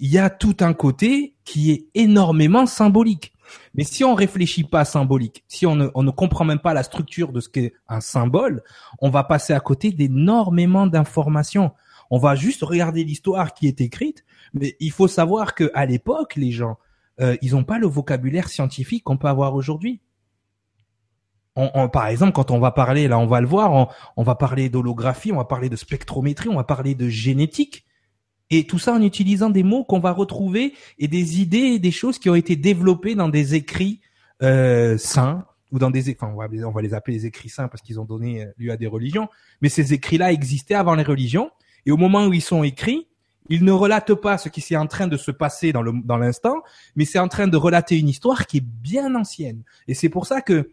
[0.00, 3.32] il y a tout un côté qui est énormément symbolique
[3.74, 7.32] mais si on réfléchit pas symbolique, si on ne, ne comprend même pas la structure
[7.32, 8.62] de ce qu'est un symbole,
[9.00, 11.72] on va passer à côté d'énormément d'informations.
[12.10, 14.24] On va juste regarder l'histoire qui est écrite,
[14.54, 16.78] mais il faut savoir que à l'époque, les gens,
[17.20, 20.00] euh, ils n'ont pas le vocabulaire scientifique qu'on peut avoir aujourd'hui.
[21.92, 24.68] Par exemple, quand on va parler, là, on va le voir, on, on va parler
[24.68, 27.84] d'holographie, on va parler de spectrométrie, on va parler de génétique.
[28.50, 31.90] Et tout ça en utilisant des mots qu'on va retrouver et des idées et des
[31.90, 34.00] choses qui ont été développées dans des écrits
[34.42, 37.68] euh, saints ou dans des enfin on va, on va les appeler les écrits saints
[37.68, 39.28] parce qu'ils ont donné euh, lieu à des religions.
[39.60, 41.50] Mais ces écrits-là existaient avant les religions.
[41.84, 43.06] Et au moment où ils sont écrits
[43.50, 46.18] ils ne relatent pas ce qui s'est en train de se passer dans le dans
[46.18, 46.56] l'instant
[46.96, 49.62] mais c'est en train de relater une histoire qui est bien ancienne.
[49.88, 50.70] Et c'est pour ça que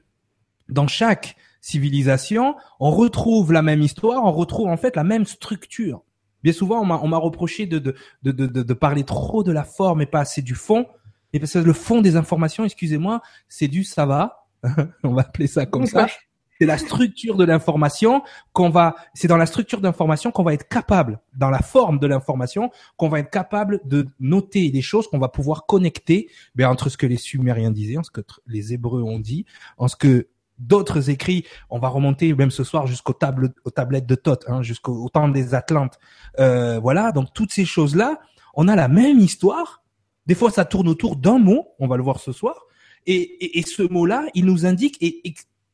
[0.70, 6.04] dans chaque civilisation on retrouve la même histoire on retrouve en fait la même structure
[6.46, 10.04] Bien souvent, on m'a reproché de de, de, de, de, parler trop de la forme
[10.04, 10.86] et pas assez du fond.
[11.34, 14.46] Et parce que le fond des informations, excusez-moi, c'est du ça va.
[15.04, 16.06] on va appeler ça comme ça.
[16.60, 18.22] C'est la structure de l'information
[18.54, 22.06] qu'on va, c'est dans la structure d'information qu'on va être capable, dans la forme de
[22.06, 26.90] l'information, qu'on va être capable de noter des choses qu'on va pouvoir connecter, ben, entre
[26.90, 29.48] ce que les Sumériens disaient, en ce que les Hébreux ont dit,
[29.80, 30.28] en ce que
[30.58, 31.46] d'autres écrits.
[31.70, 35.30] On va remonter même ce soir jusqu'aux tables, aux tablettes de Thoth, hein, jusqu'au temps
[35.30, 36.00] des Atlantes.
[36.40, 38.20] Euh, voilà, donc toutes ces choses-là,
[38.54, 39.84] on a la même histoire.
[40.26, 41.68] Des fois, ça tourne autour d'un mot.
[41.80, 42.66] On va le voir ce soir.
[43.06, 45.22] Et, et, ce mot-là, il nous indique et,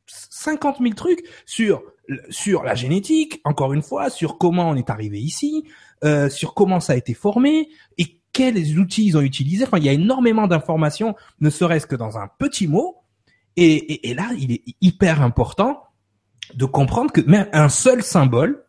[0.07, 1.81] 50 000 trucs sur
[2.29, 5.63] sur la génétique, encore une fois, sur comment on est arrivé ici,
[6.03, 9.65] euh, sur comment ça a été formé et quels outils ils ont utilisés.
[9.65, 12.97] Enfin, il y a énormément d'informations, ne serait-ce que dans un petit mot.
[13.57, 15.83] Et, là, il est hyper important
[16.53, 18.63] de comprendre que même un seul symbole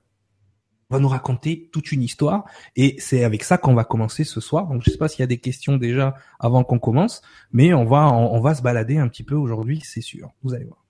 [0.90, 2.44] va nous raconter toute une histoire.
[2.76, 4.66] Et c'est avec ça qu'on va commencer ce soir.
[4.66, 7.84] Donc je sais pas s'il y a des questions déjà avant qu'on commence, mais on
[7.84, 10.30] va on, va se balader un petit peu aujourd'hui, c'est sûr.
[10.42, 10.84] Vous allez voir.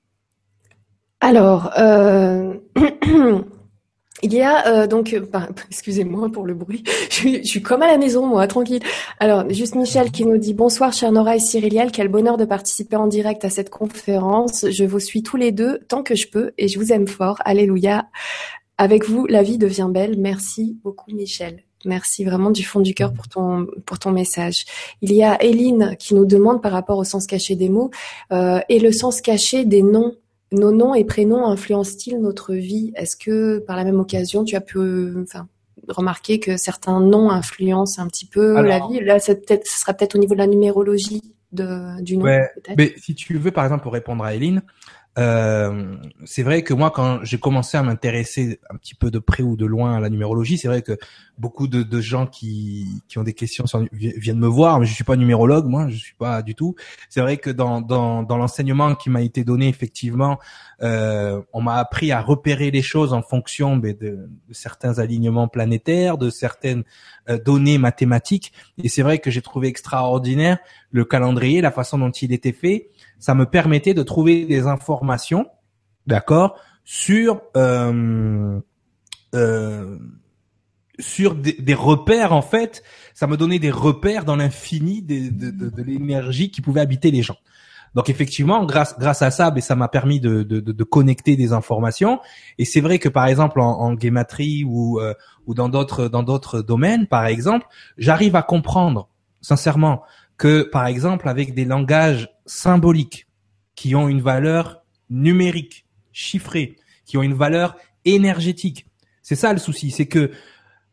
[1.21, 2.55] Alors, euh...
[4.25, 5.27] Il y a euh, donc, euh,
[5.69, 8.83] excusez-moi pour le bruit, je, suis comme à la maison, moi, tranquille.
[9.19, 12.97] Alors, juste Michel qui nous dit bonsoir, chère Nora et Cyriliel, quel bonheur de participer
[12.97, 14.67] en direct à cette conférence.
[14.71, 17.39] Je vous suis tous les deux tant que je peux et je vous aime fort.
[17.45, 18.07] Alléluia.
[18.79, 20.17] Avec vous, la vie devient belle.
[20.19, 21.65] Merci beaucoup, Michel.
[21.85, 24.67] Merci vraiment du fond du cœur pour ton pour ton message.
[25.03, 27.91] Il y a Eline qui nous demande par rapport au sens caché des mots
[28.33, 30.15] euh, et le sens caché des noms
[30.53, 32.93] nos noms et prénoms influencent-ils notre vie?
[32.95, 34.79] Est-ce que par la même occasion, tu as pu
[35.23, 35.49] enfin,
[35.89, 39.01] remarquer que certains noms influencent un petit peu la vie?
[39.01, 39.33] Là, ce
[39.65, 42.25] sera peut-être au niveau de la numérologie de, du nom.
[42.25, 44.63] Ouais, mais si tu veux, par exemple, pour répondre à Eline,
[45.19, 49.43] euh, c'est vrai que moi, quand j'ai commencé à m'intéresser un petit peu de près
[49.43, 50.97] ou de loin à la numérologie, c'est vrai que
[51.39, 55.17] beaucoup de, gens qui, qui ont des questions viennent me voir, mais je suis pas
[55.17, 56.77] numérologue, moi, je suis pas du tout.
[57.11, 60.39] C'est vrai que dans, dans, l'enseignement qui m'a été donné, effectivement,
[60.83, 66.17] euh, on m'a appris à repérer les choses en fonction de, de, certains alignements planétaires,
[66.17, 66.85] de certaines
[67.29, 68.53] euh, données mathématiques.
[68.83, 70.59] Et c'est vrai que j'ai trouvé extraordinaire
[70.91, 72.89] le calendrier, la façon dont il était fait
[73.23, 75.47] ça me permettait de trouver des informations,
[76.09, 78.59] d'accord, sur euh,
[79.37, 79.97] euh,
[80.99, 82.83] sur des, repères en fait.
[83.15, 87.37] Ça me donnait des repères dans l'infini de l'énergie qui pouvait habiter les gens.
[87.95, 91.53] Donc effectivement, grâce grâce à ça, ben, ça m'a permis de, de, de, connecter des
[91.53, 92.19] informations.
[92.59, 95.15] Et c'est vrai que par exemple en, en guématrie ou euh,
[95.47, 99.09] ou dans d'autres dans d'autres domaines, par exemple, j'arrive à comprendre
[99.43, 100.03] sincèrement
[100.39, 103.27] que par exemple avec des langages symboliques
[103.75, 108.87] qui ont une valeur numérique, chiffrée, qui ont une valeur énergétique.
[109.23, 110.31] C'est ça le souci, c'est que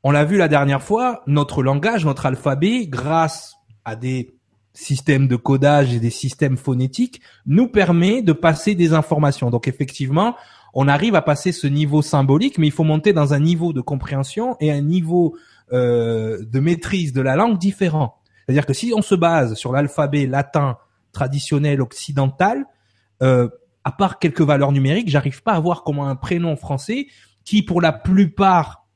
[0.04, 4.34] on l'a vu la dernière fois, notre langage, notre alphabet, grâce à des
[4.74, 9.50] systèmes de codage et des systèmes phonétiques, nous permet de passer des informations.
[9.50, 10.36] Donc effectivement,
[10.74, 13.82] on arrive à passer ce niveau symbolique, mais il faut monter dans un niveau de
[13.82, 15.36] compréhension et un niveau
[15.74, 18.22] euh, de maîtrise de la langue différent.
[18.46, 20.78] C'est-à-dire que si on se base sur l'alphabet latin
[21.12, 22.66] traditionnel occidental,
[23.22, 23.50] euh,
[23.84, 27.08] à part quelques valeurs numériques, j'arrive pas à voir comment un prénom français,
[27.46, 28.88] qui pour la plupart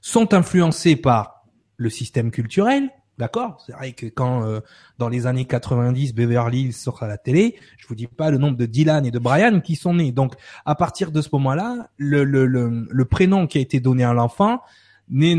[0.00, 1.44] sont influencés par
[1.76, 3.62] le système culturel, d'accord?
[3.64, 4.60] C'est vrai que quand euh,
[4.98, 8.38] dans les années 90 Beverly Hills sort à la télé, je vous dis pas le
[8.38, 10.12] nombre de Dylan et de Brian qui sont nés.
[10.12, 14.12] Donc à partir de ce moment-là, le, le, le prénom qui a été donné à
[14.12, 14.62] l'enfant
[15.08, 15.38] n'est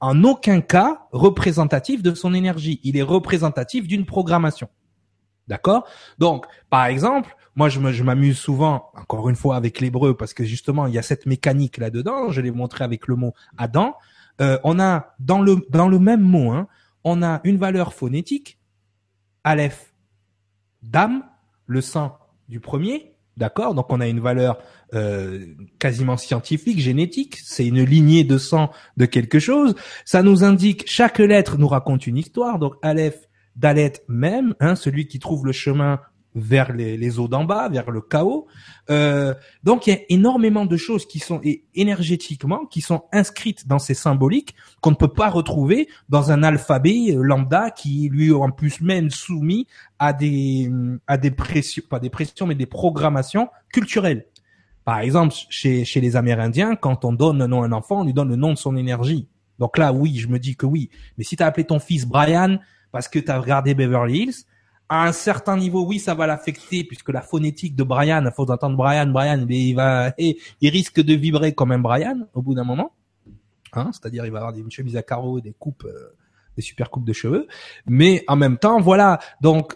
[0.00, 2.80] en aucun cas représentatif de son énergie.
[2.82, 4.68] Il est représentatif d'une programmation.
[5.48, 5.86] D'accord?
[6.18, 10.86] Donc, par exemple, moi, je m'amuse souvent, encore une fois, avec l'hébreu, parce que justement,
[10.86, 12.30] il y a cette mécanique là-dedans.
[12.30, 13.94] Je l'ai montré avec le mot Adam.
[14.40, 16.66] Euh, on a dans le dans le même mot, hein,
[17.04, 18.58] on a une valeur phonétique,
[19.44, 19.94] Aleph,
[20.82, 21.22] Dam,
[21.66, 23.74] le sang du premier, d'accord?
[23.74, 24.58] Donc on a une valeur
[24.94, 25.46] euh,
[25.78, 27.36] quasiment scientifique, génétique.
[27.44, 29.74] C'est une lignée de sang de quelque chose.
[30.04, 32.58] Ça nous indique chaque lettre nous raconte une histoire.
[32.58, 36.00] Donc Aleph, Dalet même, hein, celui qui trouve le chemin
[36.34, 38.46] vers les, eaux d'en bas, vers le chaos.
[38.90, 39.34] Euh,
[39.64, 41.40] donc il y a énormément de choses qui sont
[41.74, 47.14] énergétiquement qui sont inscrites dans ces symboliques qu'on ne peut pas retrouver dans un alphabet
[47.14, 49.66] euh, lambda qui lui en plus même soumis
[49.98, 50.70] à des
[51.06, 54.26] à des pressions pas des pressions mais des programmations culturelles.
[54.84, 58.04] Par exemple, chez chez les Amérindiens, quand on donne un nom à un enfant, on
[58.04, 59.28] lui donne le nom de son énergie.
[59.60, 60.90] Donc là, oui, je me dis que oui.
[61.16, 62.58] Mais si tu as appelé ton fils Brian
[62.92, 64.44] parce que tu as regardé Beverly Hills,
[64.88, 68.48] à un certain niveau, oui, ça va l'affecter puisque la phonétique de Brian, à force
[68.48, 72.54] d'entendre Brian, Brian, mais il va, il risque de vibrer comme un Brian au bout
[72.54, 72.92] d'un moment.
[73.72, 76.14] Hein, c'est-à-dire, il va avoir des chemises à carreaux, des coupes, euh,
[76.56, 77.46] des super coupes de cheveux.
[77.86, 79.18] Mais en même temps, voilà.
[79.40, 79.74] Donc,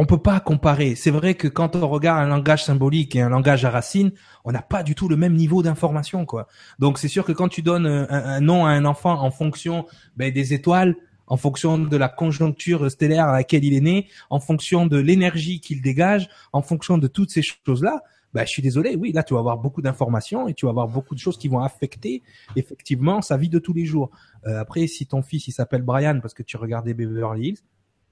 [0.00, 0.94] on peut pas comparer.
[0.94, 4.12] C'est vrai que quand on regarde un langage symbolique et un langage à racines,
[4.44, 6.46] on n'a pas du tout le même niveau d'information, quoi.
[6.78, 9.84] Donc, c'est sûr que quand tu donnes un, un, nom à un enfant en fonction
[10.16, 10.94] ben, des étoiles,
[11.28, 15.60] en fonction de la conjoncture stellaire à laquelle il est né, en fonction de l'énergie
[15.60, 18.02] qu'il dégage, en fonction de toutes ces choses-là,
[18.34, 20.88] bah, je suis désolé, oui, là, tu vas avoir beaucoup d'informations et tu vas avoir
[20.88, 22.22] beaucoup de choses qui vont affecter
[22.56, 24.10] effectivement sa vie de tous les jours.
[24.46, 27.58] Euh, après, si ton fils, il s'appelle Brian parce que tu regardais Beverly Hills,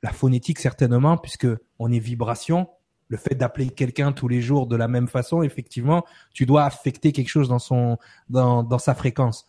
[0.03, 1.49] la phonétique, certainement, puisque
[1.79, 2.69] on est vibration,
[3.09, 7.13] le fait d'appeler quelqu'un tous les jours de la même façon, effectivement, tu dois affecter
[7.13, 7.99] quelque chose dans son,
[8.29, 9.47] dans, dans sa fréquence.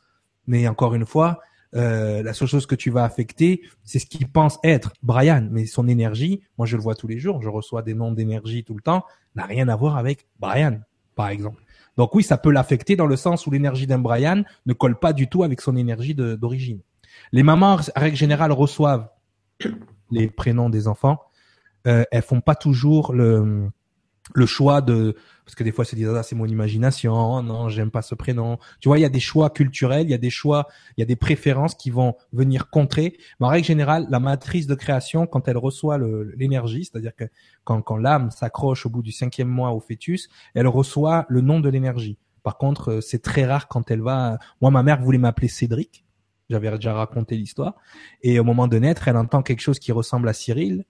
[0.48, 1.40] Mais encore une fois,
[1.76, 5.48] euh, la seule chose que tu vas affecter, c'est ce qu'il pense être Brian.
[5.52, 8.64] Mais son énergie, moi je le vois tous les jours, je reçois des noms d'énergie
[8.64, 9.04] tout le temps,
[9.36, 10.80] n'a rien à voir avec Brian,
[11.16, 11.62] par exemple.
[11.98, 15.14] Donc oui, ça peut l'affecter dans le sens où l'énergie d'un Brian ne colle pas
[15.14, 16.80] du tout avec son énergie d'origine.
[17.32, 19.10] Les mamans, en règle générale, reçoivent
[20.12, 21.20] les prénoms des enfants.
[21.88, 23.70] Euh, elles font pas toujours le,
[24.34, 27.92] le choix de parce que des fois c'est disent ah, c'est mon imagination non j'aime
[27.92, 28.58] pas ce prénom.
[28.80, 31.04] Tu vois il y a des choix culturels il y a des choix il y
[31.04, 33.18] a des préférences qui vont venir contrer.
[33.40, 35.98] Mais en règle générale la matrice de création quand elle reçoit
[36.36, 37.26] l'énergie c'est-à-dire que
[37.64, 41.60] quand, quand l'âme s'accroche au bout du cinquième mois au fœtus elle reçoit le nom
[41.60, 42.18] de l'énergie.
[42.44, 46.04] Par contre euh, c'est très rare quand elle va moi ma mère voulait m'appeler Cédric.
[46.50, 47.76] J'avais déjà raconté l'histoire.
[48.22, 50.86] Et au moment de naître elle entend quelque chose qui ressemble à Cyril.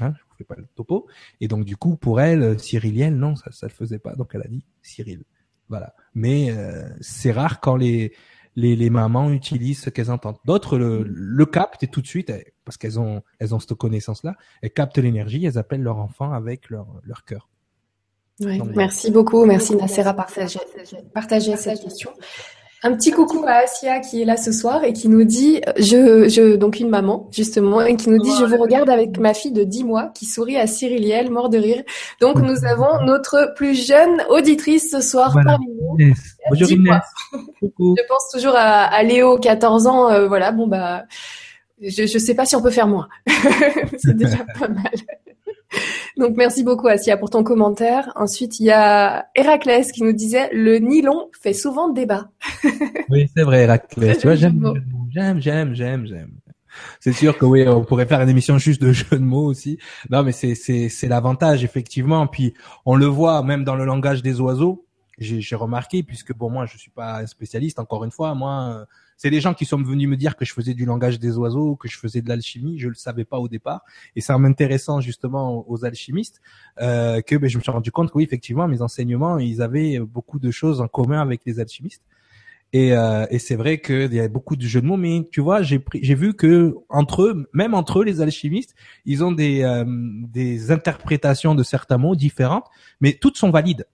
[0.00, 1.06] Hein, fais pas le topo.
[1.40, 4.14] Et donc du coup, pour elle, euh, cyrilienne, non, ça, ça le faisait pas.
[4.14, 5.24] Donc elle a dit Cyril.
[5.68, 5.94] Voilà.
[6.14, 8.14] Mais euh, c'est rare quand les,
[8.56, 10.38] les, les mamans utilisent ce qu'elles entendent.
[10.44, 12.32] D'autres le, le captent et tout de suite,
[12.64, 16.70] parce qu'elles ont elles ont cette connaissance-là, elles captent l'énergie, elles appellent leur enfant avec
[16.70, 17.48] leur leur cœur.
[18.40, 20.60] Ouais, merci beaucoup, merci Nasser à partager,
[21.12, 22.12] partager cette question.
[22.84, 26.28] Un petit coucou à Asia qui est là ce soir et qui nous dit, je,
[26.28, 29.50] je, donc une maman justement, et qui nous dit, je vous regarde avec ma fille
[29.50, 31.82] de 10 mois qui sourit à Cyriliel, mort de rire.
[32.20, 36.14] Donc nous avons notre plus jeune auditrice ce soir parmi nous.
[36.50, 37.02] Bonjour Inès.
[37.62, 40.10] je pense toujours à, à, Léo, 14 ans.
[40.10, 41.04] Euh, voilà, bon bah,
[41.82, 43.08] je, je sais pas si on peut faire moins.
[43.98, 44.92] C'est déjà pas mal.
[46.16, 48.12] Donc merci beaucoup Asia pour ton commentaire.
[48.16, 52.30] Ensuite, il y a Héraclès qui nous disait le nylon fait souvent débat.
[53.10, 54.18] oui, c'est vrai Héraclès.
[54.18, 54.74] Tu vois, j'aime,
[55.10, 56.32] j'aime, j'aime, j'aime, j'aime.
[57.00, 59.78] C'est sûr que oui, on pourrait faire une émission juste de jeux de mots aussi.
[60.10, 62.26] Non, mais c'est c'est c'est l'avantage effectivement.
[62.26, 62.54] Puis
[62.86, 64.84] on le voit même dans le langage des oiseaux.
[65.18, 68.34] J'ai remarqué puisque bon moi je suis pas un spécialiste encore une fois.
[68.34, 68.86] Moi
[69.18, 71.76] c'est les gens qui sont venus me dire que je faisais du langage des oiseaux,
[71.76, 72.78] que je faisais de l'alchimie.
[72.78, 73.82] Je le savais pas au départ,
[74.16, 76.40] et c'est en m'intéressant justement aux alchimistes
[76.80, 79.98] euh, que ben, je me suis rendu compte que oui, effectivement, mes enseignements, ils avaient
[79.98, 82.04] beaucoup de choses en commun avec les alchimistes.
[82.72, 85.40] Et, euh, et c'est vrai qu'il y a beaucoup de jeux de mots, mais tu
[85.40, 85.80] vois, j'ai
[86.14, 91.54] vu que entre eux, même entre eux, les alchimistes, ils ont des euh, des interprétations
[91.54, 92.66] de certains mots différentes,
[93.00, 93.86] mais toutes sont valides.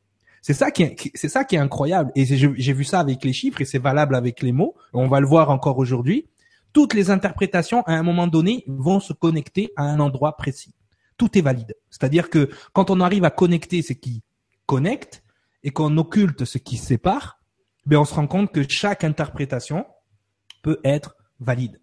[0.45, 2.13] C'est ça qui est, incroyable.
[2.15, 4.75] Et j'ai vu ça avec les chiffres et c'est valable avec les mots.
[4.93, 6.29] On va le voir encore aujourd'hui.
[6.75, 10.75] Toutes les interprétations, à un moment donné, vont se connecter à un endroit précis.
[11.17, 11.75] Tout est valide.
[11.89, 14.23] C'est-à-dire que quand on arrive à connecter ce qui
[14.67, 15.23] connecte
[15.63, 17.41] et qu'on occulte ce qui sépare,
[17.87, 19.87] ben on se rend compte que chaque interprétation
[20.61, 21.81] peut être valide.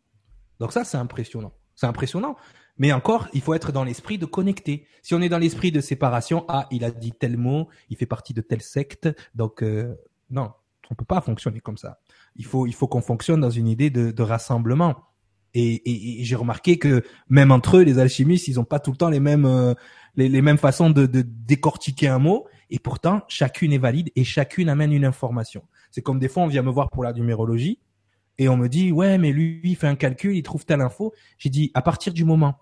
[0.59, 1.53] Donc ça, c'est impressionnant.
[1.73, 2.35] C'est impressionnant.
[2.77, 4.85] Mais encore, il faut être dans l'esprit de connecter.
[5.01, 8.05] Si on est dans l'esprit de séparation, ah, il a dit tel mot, il fait
[8.05, 9.95] partie de telle secte, donc euh,
[10.29, 10.51] non,
[10.89, 11.99] on peut pas fonctionner comme ça.
[12.35, 14.95] Il faut, il faut qu'on fonctionne dans une idée de, de rassemblement.
[15.53, 18.97] Et, et, j'ai remarqué que même entre eux, les alchimistes, ils ont pas tout le
[18.97, 19.73] temps les mêmes, euh,
[20.15, 22.47] les, les, mêmes façons de, de décortiquer un mot.
[22.69, 25.63] Et pourtant, chacune est valide et chacune amène une information.
[25.91, 27.79] C'est comme des fois, on vient me voir pour la numérologie
[28.37, 31.13] et on me dit ouais, mais lui, il fait un calcul, il trouve telle info.
[31.37, 32.59] J'ai dit à partir du moment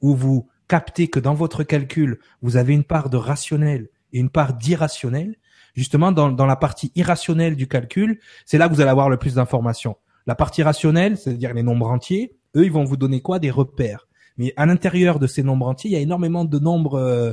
[0.00, 4.30] où vous captez que dans votre calcul, vous avez une part de rationnel et une
[4.30, 5.36] part d'irrationnel,
[5.74, 9.16] justement dans, dans la partie irrationnelle du calcul, c'est là que vous allez avoir le
[9.16, 9.96] plus d'informations.
[10.26, 13.38] La partie rationnelle, c'est-à-dire les nombres entiers, eux, ils vont vous donner quoi?
[13.38, 14.08] Des repères.
[14.38, 17.32] Mais à l'intérieur de ces nombres entiers, il y a énormément de nombres euh,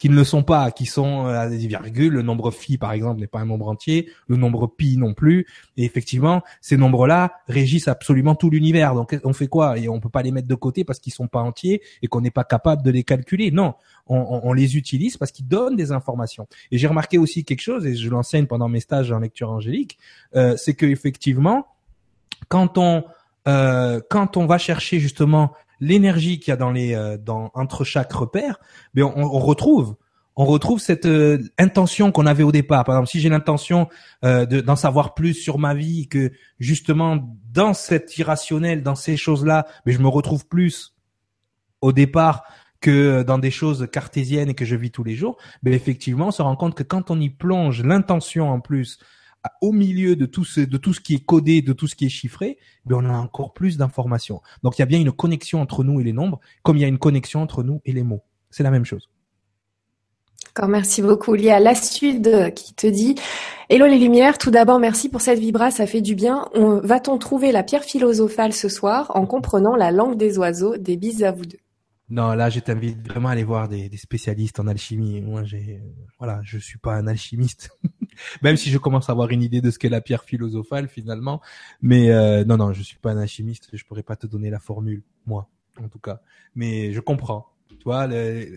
[0.00, 2.14] qui ne le sont pas, qui sont euh, à des virgules.
[2.14, 4.10] Le nombre phi, par exemple, n'est pas un nombre entier.
[4.28, 5.46] Le nombre pi non plus.
[5.76, 8.94] Et effectivement, ces nombres-là régissent absolument tout l'univers.
[8.94, 9.78] Donc, on fait quoi?
[9.78, 12.22] Et on peut pas les mettre de côté parce qu'ils sont pas entiers et qu'on
[12.22, 13.50] n'est pas capable de les calculer.
[13.50, 13.74] Non,
[14.06, 16.48] on, on, les utilise parce qu'ils donnent des informations.
[16.72, 19.98] Et j'ai remarqué aussi quelque chose, et je l'enseigne pendant mes stages en lecture angélique,
[20.34, 21.66] euh, c'est que effectivement,
[22.48, 23.04] quand on
[23.48, 27.84] euh, quand on va chercher justement l'énergie qu'il y a dans les euh, dans entre
[27.84, 28.60] chaque repère,
[28.94, 29.96] mais on, retrouve
[30.36, 32.84] on retrouve cette euh, intention qu'on avait au départ.
[32.84, 33.88] Par exemple, si j'ai l'intention
[34.24, 37.18] euh, d'en savoir plus sur ma vie, que justement
[37.52, 40.94] dans cet irrationnel, dans ces choses-là, mais je me retrouve plus
[41.80, 42.44] au départ
[42.80, 46.30] que dans des choses cartésiennes et que je vis tous les jours, mais effectivement, on
[46.30, 48.98] se rend compte que quand on y plonge l'intention en plus
[49.60, 52.06] au milieu de tout ce, de tout ce qui est codé, de tout ce qui
[52.06, 54.40] est chiffré, ben on a encore plus d'informations.
[54.62, 56.84] Donc il y a bien une connexion entre nous et les nombres, comme il y
[56.84, 58.22] a une connexion entre nous et les mots.
[58.50, 59.08] C'est la même chose.
[60.50, 61.36] Encore merci beaucoup.
[61.36, 63.14] Il y a la Sud qui te dit
[63.68, 66.48] Hello les lumières, tout d'abord merci pour cette vibra, ça fait du bien.
[66.54, 71.22] Va-t-on trouver la pierre philosophale ce soir en comprenant la langue des oiseaux Des bises
[71.22, 71.58] à vous deux.
[72.10, 75.20] Non, là, je t'invite vraiment à aller voir des, des spécialistes en alchimie.
[75.20, 75.80] Moi, j'ai,
[76.18, 77.70] voilà, je suis pas un alchimiste,
[78.42, 81.40] même si je commence à avoir une idée de ce qu'est la pierre philosophale finalement.
[81.80, 83.68] Mais euh, non, non, je suis pas un alchimiste.
[83.72, 85.48] Je pourrais pas te donner la formule, moi,
[85.80, 86.20] en tout cas.
[86.56, 87.46] Mais je comprends.
[87.68, 87.76] Tu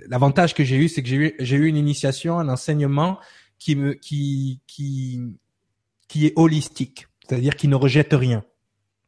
[0.08, 3.20] l'avantage que j'ai eu, c'est que j'ai eu, j'ai eu une initiation, un enseignement
[3.60, 5.22] qui me, qui, qui,
[6.08, 8.44] qui est holistique, c'est-à-dire qui ne rejette rien.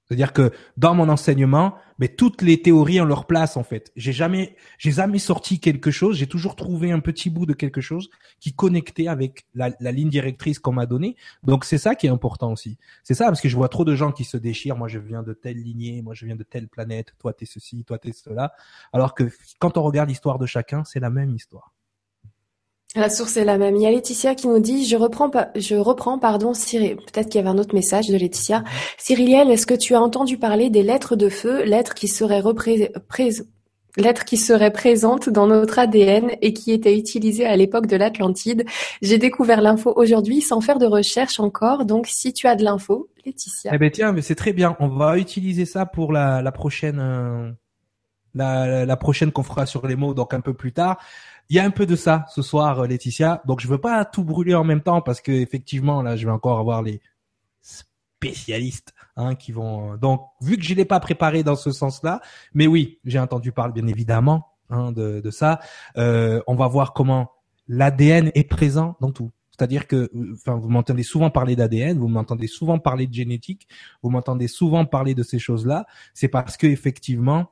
[0.08, 3.92] C'est-à-dire que dans mon enseignement, mais toutes les théories ont leur place en fait.
[3.96, 6.18] J'ai jamais, j'ai jamais sorti quelque chose.
[6.18, 10.10] J'ai toujours trouvé un petit bout de quelque chose qui connectait avec la, la ligne
[10.10, 11.16] directrice qu'on m'a donnée.
[11.44, 12.78] Donc c'est ça qui est important aussi.
[13.04, 14.78] C'est ça parce que je vois trop de gens qui se déchirent.
[14.78, 17.14] Moi je viens de telle lignée, moi je viens de telle planète.
[17.20, 18.54] Toi t'es ceci, toi t'es cela.
[18.94, 21.75] Alors que quand on regarde l'histoire de chacun, c'est la même histoire.
[22.96, 23.76] La source est la même.
[23.76, 26.96] Il y a Laetitia qui nous dit, je reprends, je reprends, pardon, Cyril.
[26.96, 28.64] Peut-être qu'il y avait un autre message de Laetitia.
[28.98, 32.40] Cyriliel, est-ce que tu as entendu parler des lettres de feu, lettres qui seraient
[34.26, 38.66] qui seraient présentes dans notre ADN et qui étaient utilisées à l'époque de l'Atlantide?
[39.02, 41.84] J'ai découvert l'info aujourd'hui sans faire de recherche encore.
[41.84, 43.72] Donc, si tu as de l'info, Laetitia.
[43.74, 44.78] Eh ben tiens, mais c'est très bien.
[44.80, 47.52] On va utiliser ça pour la, la prochaine, euh,
[48.34, 50.98] la, la prochaine qu'on fera sur les mots, donc un peu plus tard.
[51.50, 53.42] Il y a un peu de ça ce soir, euh, Laetitia.
[53.46, 56.32] Donc je veux pas tout brûler en même temps parce que effectivement là, je vais
[56.32, 57.02] encore avoir les
[57.62, 59.94] spécialistes hein, qui vont.
[59.94, 62.22] Euh, donc vu que je l'ai pas préparé dans ce sens-là,
[62.54, 65.60] mais oui, j'ai entendu parler bien évidemment hein, de, de, ça.
[65.98, 67.32] Euh, on va voir comment
[67.68, 69.32] l'ADN est présent dans tout.
[69.52, 73.70] C'est-à-dire que, enfin, vous m'entendez souvent parler d'ADN, vous m'entendez souvent parler de génétique,
[74.04, 75.86] vous m'entendez souvent parler de ces choses-là.
[76.14, 77.52] C'est parce que effectivement,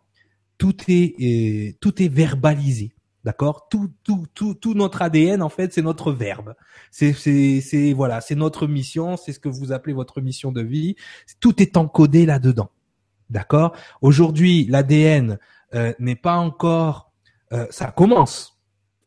[0.57, 3.67] tout est, tout est verbalisé D'accord?
[3.69, 6.55] Tout, tout, tout, tout notre ADN en fait, c'est notre verbe.
[6.91, 9.15] C'est, c'est, c'est voilà, c'est notre mission.
[9.15, 10.95] C'est ce que vous appelez votre mission de vie.
[11.39, 12.69] Tout est encodé là-dedans.
[13.29, 13.75] D'accord?
[14.01, 15.39] Aujourd'hui, l'ADN
[15.73, 17.11] euh, n'est pas encore.
[17.53, 18.59] Euh, ça commence.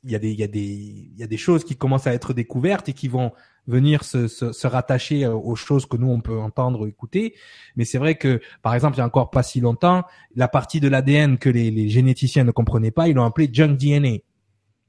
[0.05, 2.07] Il y a des, il y a des, il y a des choses qui commencent
[2.07, 3.33] à être découvertes et qui vont
[3.67, 7.35] venir se, se, se, rattacher euh, aux choses que nous on peut entendre, écouter.
[7.77, 10.81] Mais c'est vrai que, par exemple, il y a encore pas si longtemps, la partie
[10.81, 14.19] de l'ADN que les, les, généticiens ne comprenaient pas, ils l'ont appelé junk DNA,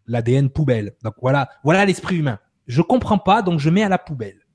[0.06, 0.96] l'ADN poubelle.
[1.04, 2.40] Donc voilà, voilà l'esprit humain.
[2.68, 4.48] Je comprends pas, donc je mets à la poubelle.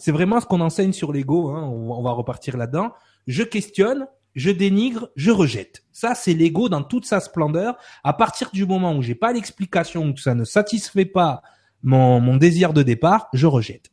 [0.00, 1.50] C'est vraiment ce qu'on enseigne sur l'ego.
[1.50, 2.92] Hein, on, va repartir là-dedans.
[3.26, 5.84] Je questionne, je dénigre, je rejette.
[5.92, 7.76] Ça, c'est l'ego dans toute sa splendeur.
[8.02, 11.42] À partir du moment où j'ai pas l'explication, où ça ne satisfait pas
[11.82, 13.90] mon, désir de départ, je rejette.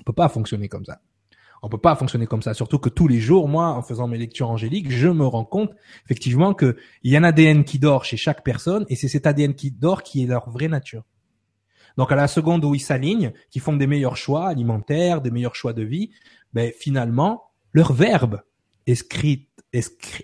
[0.00, 1.00] On peut pas fonctionner comme ça.
[1.62, 2.52] On peut pas fonctionner comme ça.
[2.52, 5.72] Surtout que tous les jours, moi, en faisant mes lectures angéliques, je me rends compte
[6.04, 9.26] effectivement que il y a un ADN qui dort chez chaque personne et c'est cet
[9.26, 11.04] ADN qui dort qui est leur vraie nature.
[11.96, 15.54] Donc à la seconde où ils s'alignent, qui font des meilleurs choix alimentaires, des meilleurs
[15.54, 16.10] choix de vie,
[16.52, 18.42] ben finalement leur verbe
[18.88, 19.48] inscrit,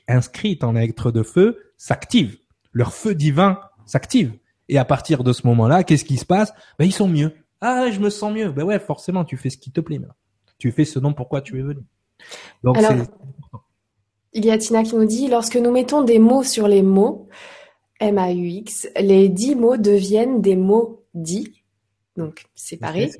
[0.08, 2.36] inscrit en lettres de feu s'active.
[2.72, 4.32] Leur feu divin s'active.
[4.70, 6.52] Et à partir de ce moment-là, qu'est-ce qui se passe?
[6.78, 7.32] Ben ils sont mieux.
[7.60, 8.52] Ah, je me sens mieux.
[8.52, 10.00] Ben ouais, forcément, tu fais ce qui te plaît.
[10.58, 11.80] Tu fais ce dont pourquoi tu es venu.
[12.62, 12.78] Donc
[14.32, 17.28] il y a Tina qui nous dit lorsque nous mettons des mots sur les mots
[17.98, 21.64] M-A-U-X, les dix mots deviennent des mots dits,
[22.16, 23.10] donc séparés,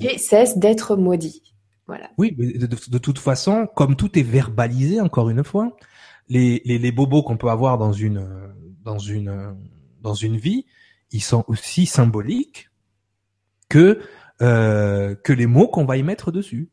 [0.00, 1.54] et cessent d'être maudits.
[1.86, 2.10] Voilà.
[2.18, 5.76] Oui, mais de, toute façon, comme tout est verbalisé, encore une fois,
[6.28, 8.26] les, les, les bobos qu'on peut avoir dans une
[8.82, 9.56] dans une
[10.00, 10.66] dans une vie,
[11.12, 12.70] ils sont aussi symboliques
[13.68, 14.00] que
[14.42, 16.70] euh, que les mots qu'on va y mettre dessus.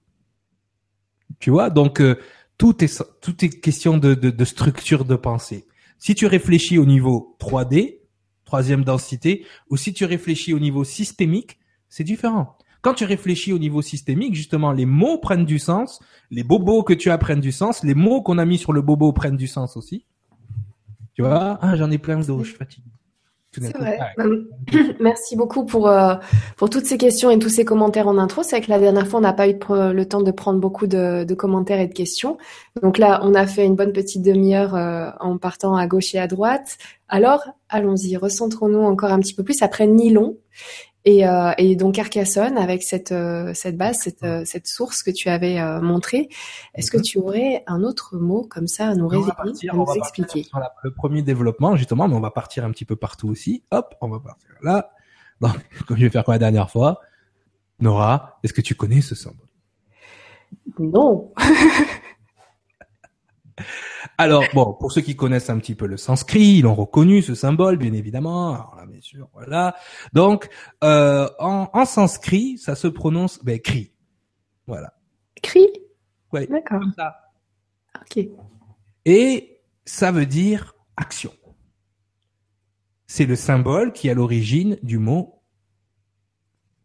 [1.39, 2.15] Tu vois, donc euh,
[2.57, 5.67] tout est tout est question de, de, de, structure de pensée.
[5.99, 7.99] Si tu réfléchis au niveau 3D,
[8.45, 11.59] troisième densité, ou si tu réfléchis au niveau systémique,
[11.89, 12.57] c'est différent.
[12.81, 15.99] Quand tu réfléchis au niveau systémique, justement, les mots prennent du sens,
[16.31, 18.81] les bobos que tu as prennent du sens, les mots qu'on a mis sur le
[18.81, 20.05] bobo prennent du sens aussi.
[21.13, 22.53] Tu vois, ah, j'en ai plein d'eau, je.
[22.53, 22.81] C'est
[23.59, 23.99] vrai.
[24.99, 26.15] Merci beaucoup pour euh,
[26.55, 28.43] pour toutes ces questions et tous ces commentaires en intro.
[28.43, 30.87] C'est vrai que la dernière fois, on n'a pas eu le temps de prendre beaucoup
[30.87, 32.37] de, de, commentaires et de questions.
[32.81, 36.19] Donc là, on a fait une bonne petite demi-heure euh, en partant à gauche et
[36.19, 36.77] à droite.
[37.09, 40.37] Alors, allons-y, recentrons-nous encore un petit peu plus après Nylon.
[41.09, 45.11] Et, euh, et, donc Carcassonne, avec cette, euh, cette base, cette, euh, cette source que
[45.11, 46.27] tu avais montrée,
[46.75, 47.03] est-ce que mhm.
[47.03, 49.31] tu aurais un autre mot comme ça à nous révéler,
[49.71, 50.43] à nous expliquer?
[50.43, 53.63] sur Le premier développement, justement, mais on va partir un petit peu partout aussi.
[53.71, 54.91] Hop, on va partir là.
[55.39, 55.53] Donc,
[55.87, 56.99] comme je vais faire comme la dernière fois?
[57.79, 59.47] Nora, est-ce que tu connais ce symbole?
[60.77, 61.31] Non.
[64.19, 67.35] Alors bon, pour ceux qui connaissent un petit peu le sanskrit, ils ont reconnu ce
[67.35, 68.53] symbole, bien évidemment.
[68.53, 69.75] Alors là, bien sûr, voilà.
[70.13, 70.49] Donc
[70.83, 73.93] euh, en, en, sanskrit, ça se prononce ben, cri.
[74.65, 74.93] Voilà.
[75.41, 75.67] Cri.
[76.33, 76.47] Oui.
[76.47, 76.81] D'accord.
[78.01, 78.25] Ok.
[79.05, 81.31] Et ça veut dire action.
[83.05, 85.41] C'est le symbole qui est à l'origine du mot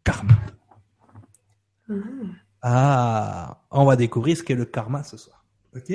[0.03, 0.35] karma.
[1.89, 1.95] Ah.
[2.61, 5.45] ah, on va découvrir ce qu'est le karma ce soir.
[5.75, 5.91] Ok?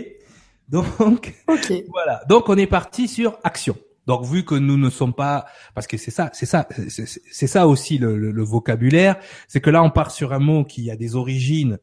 [0.69, 1.35] Donc,
[1.89, 2.21] voilà.
[2.29, 3.77] Donc, on est parti sur action.
[4.07, 7.69] Donc, vu que nous ne sommes pas, parce que c'est ça, c'est ça, c'est ça
[7.69, 9.17] aussi le, le, vocabulaire,
[9.49, 11.79] c'est que là, on part sur un mot qui a des origines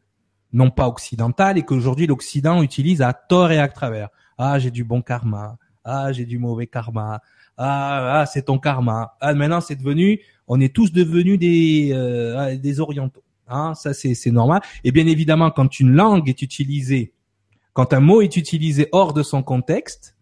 [0.52, 4.10] non pas occidentales et qu'aujourd'hui l'Occident utilise à tort et à travers.
[4.38, 5.58] Ah, j'ai du bon karma.
[5.84, 7.22] Ah, j'ai du mauvais karma.
[7.58, 9.16] Ah, ah c'est ton karma.
[9.22, 13.24] Ah, maintenant, c'est devenu, on est tous devenus des euh, des orientaux.
[13.48, 14.62] Hein, ça, c'est c'est normal.
[14.84, 17.14] Et bien évidemment, quand une langue est utilisée
[17.76, 20.18] quand un mot est utilisé hors de son contexte,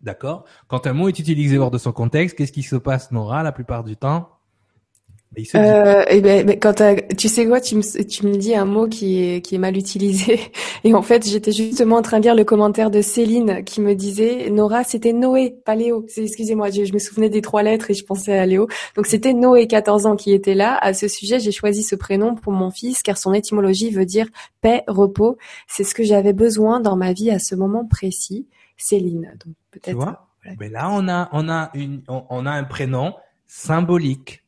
[0.00, 3.44] d'accord Quand un mot est utilisé hors de son contexte, qu'est-ce qui se passe, Nora,
[3.44, 4.39] la plupart du temps?
[5.54, 6.82] Euh, et eh ben, quand
[7.16, 9.76] tu sais quoi, tu me, tu me dis un mot qui est, qui est mal
[9.76, 10.40] utilisé.
[10.84, 13.94] Et en fait, j'étais justement en train de lire le commentaire de Céline qui me
[13.94, 16.04] disait, Nora, c'était Noé, pas Léo.
[16.16, 18.66] Excusez-moi, je, me souvenais des trois lettres et je pensais à Léo.
[18.96, 20.76] Donc c'était Noé, 14 ans, qui était là.
[20.82, 24.26] À ce sujet, j'ai choisi ce prénom pour mon fils car son étymologie veut dire
[24.62, 25.36] paix, repos.
[25.68, 28.48] C'est ce que j'avais besoin dans ma vie à ce moment précis.
[28.76, 29.32] Céline.
[29.44, 29.90] Donc peut-être.
[29.90, 30.26] Tu vois?
[30.58, 33.14] Mais là, on a, on a une, on a un prénom
[33.46, 34.42] symbolique.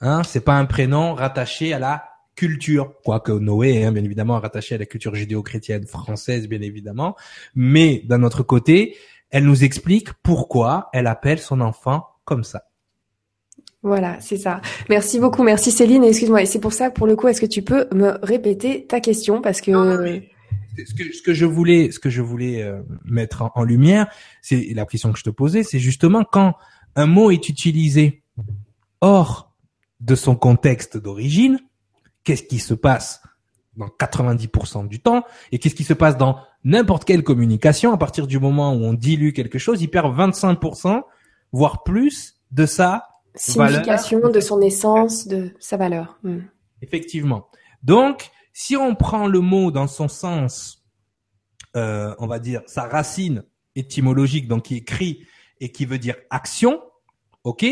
[0.00, 4.74] Hein, c'est pas un prénom rattaché à la culture, quoique Noé hein, bien évidemment rattaché
[4.74, 7.16] à la culture judéo-chrétienne française, bien évidemment.
[7.54, 8.96] Mais d'un autre côté,
[9.30, 12.64] elle nous explique pourquoi elle appelle son enfant comme ça.
[13.82, 14.60] Voilà, c'est ça.
[14.90, 16.04] Merci beaucoup, merci Céline.
[16.04, 19.00] Excuse-moi, et c'est pour ça, pour le coup, est-ce que tu peux me répéter ta
[19.00, 19.40] question?
[19.40, 23.52] Parce que ce que, ce que je voulais, ce que je voulais euh, mettre en,
[23.54, 24.08] en lumière,
[24.42, 26.54] c'est la question que je te posais, c'est justement quand
[26.96, 28.22] un mot est utilisé
[29.00, 29.45] hors
[30.00, 31.58] de son contexte d'origine,
[32.24, 33.22] qu'est-ce qui se passe
[33.76, 38.26] dans 90% du temps et qu'est-ce qui se passe dans n'importe quelle communication à partir
[38.26, 41.02] du moment où on dilue quelque chose, il perd 25%
[41.52, 44.32] voire plus de sa signification, valeur.
[44.32, 46.18] de son essence, de sa valeur.
[46.22, 46.40] Hmm.
[46.82, 47.48] Effectivement.
[47.82, 50.84] Donc, si on prend le mot dans son sens,
[51.76, 53.44] euh, on va dire sa racine
[53.74, 55.26] étymologique, donc qui écrit
[55.60, 56.80] et qui veut dire action,
[57.44, 57.66] ok,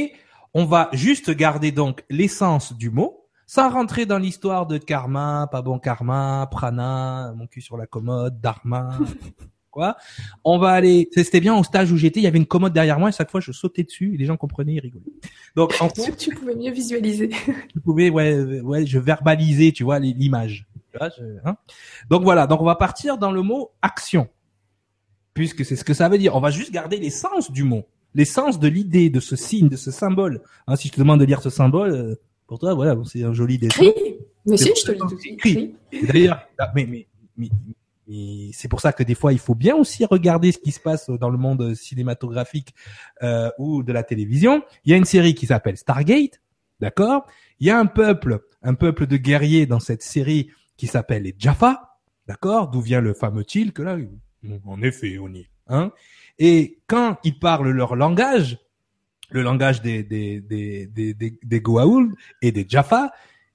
[0.54, 5.62] on va juste garder donc l'essence du mot, sans rentrer dans l'histoire de karma, pas
[5.62, 8.96] bon karma, prana, mon cul sur la commode, dharma,
[9.70, 9.96] quoi.
[10.44, 12.98] On va aller, c'était bien au stage où j'étais, il y avait une commode derrière
[12.98, 15.04] moi et chaque fois je sautais dessus et les gens comprenaient, ils rigolaient.
[15.56, 17.28] Donc en fait, Tu pouvais mieux visualiser.
[17.72, 20.66] tu pouvais, ouais, ouais, je verbalisais, tu vois, l'image.
[21.44, 21.56] Hein.
[22.08, 24.28] Donc voilà, donc on va partir dans le mot action,
[25.34, 26.36] puisque c'est ce que ça veut dire.
[26.36, 29.90] On va juste garder l'essence du mot, l'essence de l'idée, de ce signe, de ce
[29.90, 30.40] symbole.
[30.66, 32.14] Hein, si je te demande de lire ce symbole, euh,
[32.46, 33.90] pour toi, voilà, bon, c'est un joli dessin.
[33.90, 34.16] Cri.
[34.46, 37.06] Mais si, je te le dis D'ailleurs, ah, mais, mais,
[37.36, 37.48] mais,
[38.06, 40.80] mais c'est pour ça que des fois, il faut bien aussi regarder ce qui se
[40.80, 42.74] passe dans le monde cinématographique
[43.22, 44.62] euh, ou de la télévision.
[44.84, 46.40] Il y a une série qui s'appelle Stargate,
[46.80, 47.26] d'accord?
[47.60, 51.34] Il y a un peuple, un peuple de guerriers dans cette série qui s'appelle les
[51.38, 52.68] Jaffa, d'accord?
[52.70, 53.96] D'où vient le fameux tilk là
[54.66, 55.53] En effet, on y est.
[55.68, 55.92] Hein.
[56.38, 58.58] Et quand ils parlent leur langage,
[59.30, 62.12] le langage des des des des des, Goa'uld
[62.42, 63.12] et des Jaffa,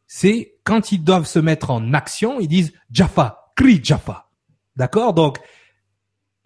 [0.08, 4.30] c'est quand ils doivent se mettre en action, ils disent Jaffa, crie Jaffa.
[4.76, 5.14] D'accord?
[5.14, 5.40] Donc,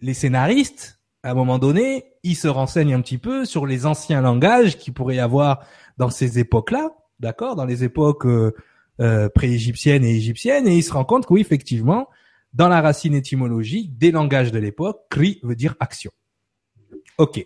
[0.00, 4.20] les scénaristes, à un moment donné, ils se renseignent un petit peu sur les anciens
[4.20, 5.64] langages qu'il pourrait y avoir
[5.98, 6.90] dans ces époques-là,
[7.20, 7.56] d'accord?
[7.56, 8.54] Dans les époques euh,
[9.00, 12.08] euh, pré-égyptiennes et égyptiennes, et ils se rendent compte que oui, effectivement,
[12.54, 16.12] dans la racine étymologique des langages de l'époque, cri veut dire action.
[17.18, 17.44] Ok.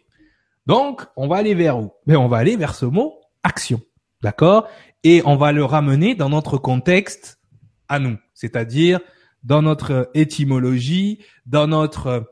[0.67, 1.93] Donc, on va aller vers où?
[2.07, 3.81] Ben, on va aller vers ce mot action,
[4.23, 4.69] d'accord?
[5.03, 7.41] Et on va le ramener dans notre contexte
[7.89, 9.01] à nous, c'est-à-dire
[9.43, 12.31] dans notre étymologie, dans notre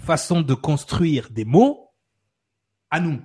[0.00, 1.90] façon de construire des mots
[2.90, 3.20] à nous.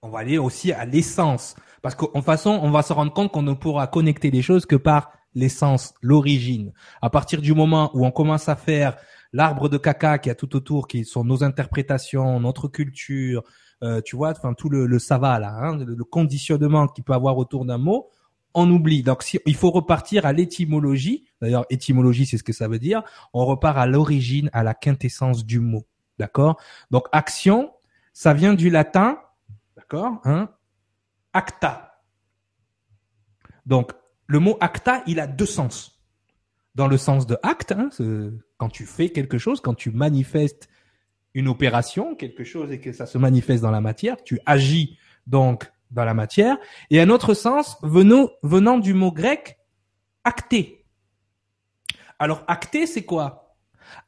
[0.00, 3.42] On va aller aussi à l'essence, parce qu'en façon, on va se rendre compte qu'on
[3.42, 6.72] ne pourra connecter les choses que par l'essence, l'origine.
[7.02, 8.96] À partir du moment où on commence à faire
[9.32, 13.42] l'arbre de caca qui a tout autour, qui sont nos interprétations, notre culture,
[13.82, 17.36] euh, tu vois, enfin tout le, le là, hein, le, le conditionnement qu'il peut avoir
[17.36, 18.08] autour d'un mot,
[18.54, 19.02] on oublie.
[19.02, 21.24] Donc si, il faut repartir à l'étymologie.
[21.42, 23.02] D'ailleurs, étymologie, c'est ce que ça veut dire.
[23.32, 25.84] On repart à l'origine, à la quintessence du mot.
[26.18, 26.60] D'accord?
[26.92, 27.72] Donc action,
[28.12, 29.18] ça vient du latin,
[29.76, 30.48] d'accord hein,
[31.32, 32.00] Acta.
[33.66, 33.92] Donc
[34.26, 36.02] le mot acta, il a deux sens.
[36.74, 37.90] Dans le sens de acte, hein,
[38.56, 40.68] quand tu fais quelque chose, quand tu manifestes
[41.34, 45.70] une opération, quelque chose et que ça se manifeste dans la matière, tu agis donc
[45.90, 46.56] dans la matière.
[46.90, 49.58] Et un autre sens venant, du mot grec
[50.24, 50.84] acté.
[52.18, 53.56] Alors acté, c'est quoi?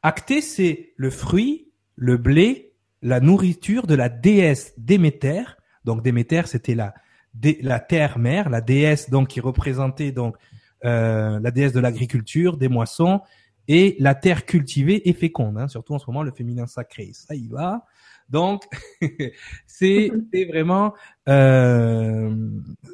[0.03, 5.45] Acté, c'est le fruit, le blé, la nourriture de la déesse Déméter.
[5.85, 6.95] Donc Déméter, c'était la,
[7.63, 10.37] la terre-mère, la déesse donc qui représentait donc
[10.85, 13.21] euh, la déesse de l'agriculture, des moissons
[13.69, 15.59] et la terre cultivée et féconde.
[15.59, 17.85] Hein, surtout en ce moment, le féminin sacré, ça y va.
[18.29, 18.65] Donc
[19.67, 20.11] c'est
[20.49, 20.95] vraiment
[21.29, 22.35] euh,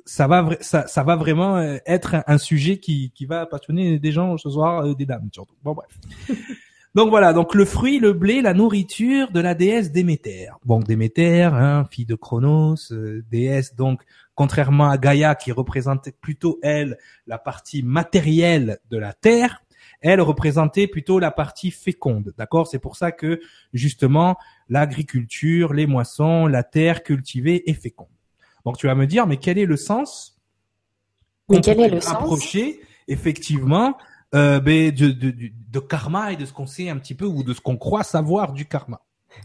[0.05, 3.99] ça va ça, ça va vraiment euh, être un, un sujet qui qui va passionner
[3.99, 5.57] des gens ce soir, euh, des dames surtout.
[5.63, 5.91] Bon bref.
[6.95, 10.51] Donc voilà, donc le fruit, le blé, la nourriture de la déesse Déméter.
[10.65, 14.03] Bon, Déméter, hein, fille de Chronos, euh, déesse donc,
[14.35, 19.63] contrairement à Gaïa qui représentait plutôt elle la partie matérielle de la terre,
[20.03, 22.35] elle représentait plutôt la partie féconde.
[22.37, 22.67] D'accord?
[22.67, 23.41] C'est pour ça que
[23.73, 24.37] justement
[24.69, 28.09] l'agriculture, les moissons, la terre cultivée est féconde.
[28.67, 30.39] Donc tu vas me dire, mais quel est le sens?
[31.49, 32.57] Mais quel est le sens?
[33.09, 33.97] effectivement
[34.35, 37.27] euh, ben, de, de, de, de karma et de ce qu'on sait un petit peu
[37.27, 39.01] ou de ce qu'on croit savoir du karma.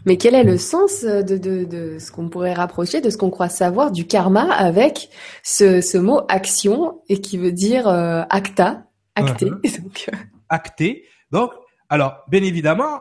[0.06, 3.16] Mais quel est le sens euh, de, de, de ce qu'on pourrait rapprocher, de ce
[3.16, 5.10] qu'on croit savoir du karma avec
[5.42, 8.84] ce, ce mot action et qui veut dire euh, acta,
[9.14, 9.46] acté.
[9.46, 9.82] Uh-huh.
[9.82, 10.16] Donc, euh,
[10.48, 11.04] acté.
[11.30, 11.50] Donc,
[11.88, 13.00] alors, bien évidemment,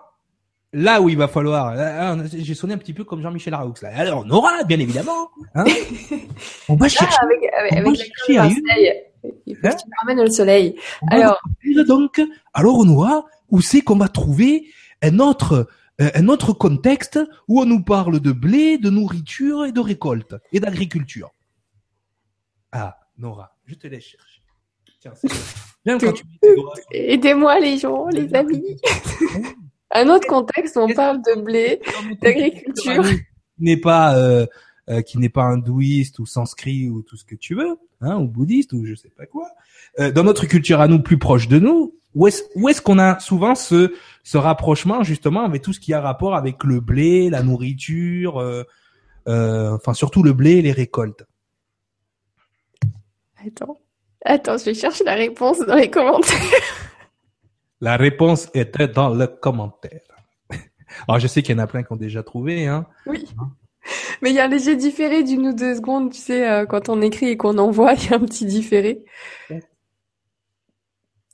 [0.74, 1.76] là où il va falloir,
[2.34, 3.90] j'ai sonné un petit peu comme Jean-Michel Araux là.
[3.96, 5.66] Alors, on aura, bien évidemment, hein,
[6.70, 9.04] on va chercher, avec, avec, On avec va chercher
[9.46, 10.76] il faut Hein que tu ramènes le soleil.
[11.02, 11.42] on Alors,
[11.88, 12.22] donc,
[12.54, 14.68] alors aura, où c'est qu'on va trouver
[15.02, 15.68] un autre,
[16.02, 20.36] euh, un autre contexte où on nous parle de blé, de nourriture et de récolte
[20.52, 21.32] et d'agriculture.
[22.72, 24.42] Ah, Nora, je te laisse chercher.
[25.00, 25.14] Tiens,
[25.86, 26.26] Bien quand tu
[26.92, 28.78] Aidez-moi les gens, les amis.
[29.92, 31.80] Un autre contexte où on parle de blé,
[32.22, 33.04] d'agriculture.
[33.58, 34.46] N'est pas euh,
[34.90, 38.28] euh, qui n'est pas hindouiste ou sanskrit ou tout ce que tu veux, hein, ou
[38.28, 39.50] bouddhiste ou je sais pas quoi.
[40.00, 43.00] Euh, dans notre culture à nous, plus proche de nous, où est-ce où est-ce qu'on
[43.00, 43.94] a souvent ce
[44.24, 48.64] ce rapprochement justement avec tout ce qui a rapport avec le blé, la nourriture, euh,
[49.28, 51.26] euh, enfin surtout le blé et les récoltes?
[53.46, 53.80] Attends,
[54.26, 56.38] attends, je cherche la réponse dans les commentaires.
[57.80, 60.02] La réponse était dans le commentaire.
[61.08, 62.88] Alors je sais qu'il y en a plein qui ont déjà trouvé, hein.
[63.06, 63.24] Oui.
[64.22, 66.90] Mais il y a un léger différé d'une ou deux secondes, tu sais, euh, quand
[66.90, 69.04] on écrit et qu'on envoie, il y a un petit différé.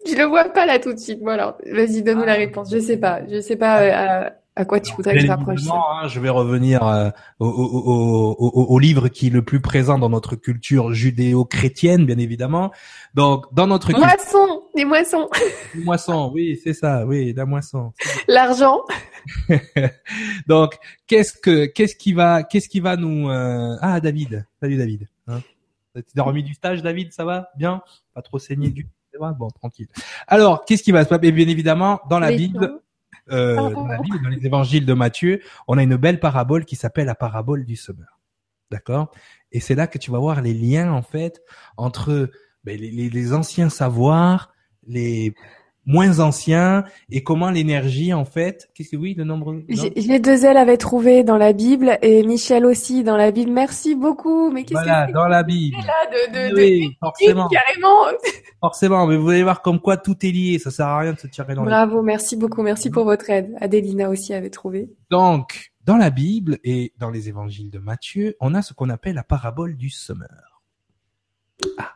[0.05, 1.21] Je le vois pas là tout de suite.
[1.21, 2.35] Bon alors, vas-y, donne-nous la ah.
[2.35, 2.71] réponse.
[2.71, 3.21] Je sais pas.
[3.27, 6.85] Je sais pas euh, à, quoi tu voudrais que je rapproche hein, je vais revenir
[6.85, 12.05] euh, au, au, au, au, livre qui est le plus présent dans notre culture judéo-chrétienne,
[12.05, 12.71] bien évidemment.
[13.13, 14.05] Donc, dans notre culture...
[14.05, 15.29] Moisson, des moissons.
[15.75, 17.93] Les moissons, oui, c'est ça, oui, la moisson.
[18.27, 18.81] L'argent.
[20.47, 20.77] Donc,
[21.07, 23.75] qu'est-ce que, qu'est-ce qui va, qu'est-ce qui va nous, euh...
[23.81, 24.45] ah, David.
[24.61, 25.07] Salut, David.
[25.27, 25.41] Hein
[25.93, 27.49] T'es remis du stage, David, ça va?
[27.57, 27.81] Bien?
[28.13, 28.87] Pas trop saigné du
[29.19, 29.87] Bon, tranquille.
[30.27, 31.31] Alors, qu'est-ce qui va se passer?
[31.31, 32.81] Bien évidemment, dans la Bible,
[33.31, 36.75] euh, dans la Bible, dans les évangiles de Matthieu, on a une belle parabole qui
[36.75, 38.19] s'appelle la parabole du semeur.
[38.71, 39.11] D'accord?
[39.51, 41.41] Et c'est là que tu vas voir les liens, en fait,
[41.77, 42.31] entre
[42.63, 44.53] ben, les, les anciens savoirs,
[44.87, 45.33] les
[45.85, 50.57] moins anciens et comment l'énergie en fait qu'est-ce que oui le nombre les deux ailes
[50.57, 53.51] avaient trouvé dans la Bible et Michel aussi dans la Bible.
[53.51, 54.51] Merci beaucoup.
[54.51, 55.77] Mais qu'est-ce voilà, que dans la Bible.
[55.77, 57.47] Là de, de, oui, forcément.
[57.47, 58.17] carrément.
[58.61, 60.57] Forcément mais vous allez voir comme quoi tout est lié.
[60.57, 62.61] Ça sert à rien de se tirer dans bravo merci beaucoup.
[62.61, 63.53] Merci pour votre aide.
[63.59, 64.89] Adélina aussi avait trouvé.
[65.09, 69.15] Donc dans la Bible et dans les évangiles de Matthieu on a ce qu'on appelle
[69.15, 70.61] la parabole du semeur.
[71.77, 71.91] Ah.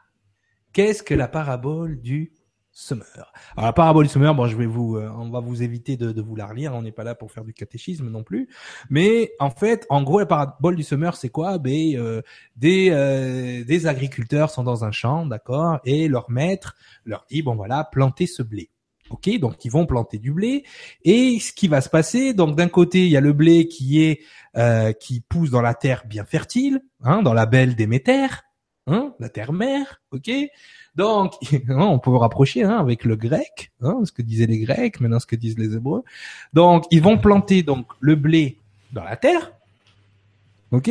[0.73, 2.33] Qu'est-ce que la parabole du
[2.79, 3.33] Summer.
[3.55, 6.11] Alors la parabole du Summer, bon, je vais vous, euh, on va vous éviter de,
[6.11, 6.75] de vous la relire.
[6.75, 8.49] On n'est pas là pour faire du catéchisme non plus.
[8.91, 11.57] Mais en fait, en gros, la parabole du Summer, c'est quoi?
[11.57, 12.21] Ben euh,
[12.55, 17.55] des euh, des agriculteurs sont dans un champ, d'accord, et leur maître leur dit bon
[17.55, 18.69] voilà, plantez ce blé.
[19.09, 20.63] Ok, donc ils vont planter du blé.
[21.03, 24.03] Et ce qui va se passer, donc d'un côté il y a le blé qui
[24.03, 24.21] est
[24.99, 28.27] qui pousse dans la terre bien fertile, hein, dans la belle Déméter,
[28.87, 30.31] hein, la terre mère, ok?
[30.95, 31.33] Donc,
[31.69, 35.27] on peut rapprocher hein, avec le grec, hein, ce que disaient les Grecs, maintenant ce
[35.27, 36.03] que disent les Hébreux.
[36.53, 38.57] Donc, ils vont planter donc le blé
[38.91, 39.53] dans la terre,
[40.71, 40.89] ok?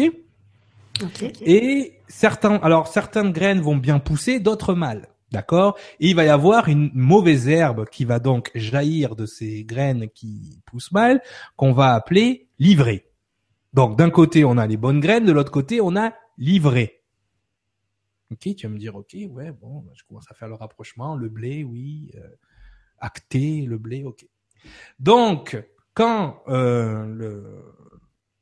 [1.43, 5.09] Et certains, alors certaines graines vont bien pousser, d'autres mal.
[5.33, 5.77] D'accord?
[5.99, 10.09] Et il va y avoir une mauvaise herbe qui va donc jaillir de ces graines
[10.15, 11.21] qui poussent mal,
[11.57, 13.07] qu'on va appeler livrée.
[13.75, 17.03] Donc d'un côté on a les bonnes graines, de l'autre côté on a livré.
[18.33, 21.15] Ok, tu vas me dire, ok, ouais, bon, bah, je commence à faire le rapprochement,
[21.15, 22.29] le blé, oui, euh,
[22.99, 24.27] acté, le blé, ok.
[24.99, 25.63] Donc,
[25.95, 27.65] quand euh, le,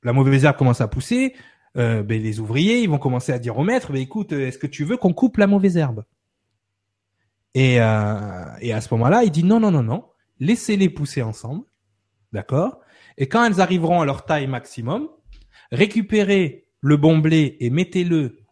[0.02, 1.34] la mauvaise herbe commence à pousser,
[1.76, 4.66] euh, ben, les ouvriers, ils vont commencer à dire au maître, ben, écoute, est-ce que
[4.66, 6.04] tu veux qu'on coupe la mauvaise herbe?
[7.54, 10.04] Et, euh, et à ce moment-là, il dit non, non, non, non,
[10.40, 11.64] laissez-les pousser ensemble,
[12.32, 12.80] d'accord?
[13.16, 15.08] Et quand elles arriveront à leur taille maximum,
[15.70, 18.43] récupérez le bon blé et mettez-le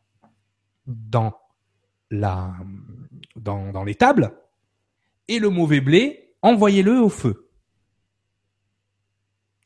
[0.87, 1.35] dans
[2.11, 2.55] la
[3.37, 4.33] dans, dans les tables
[5.29, 7.49] et le mauvais blé, envoyez-le au feu.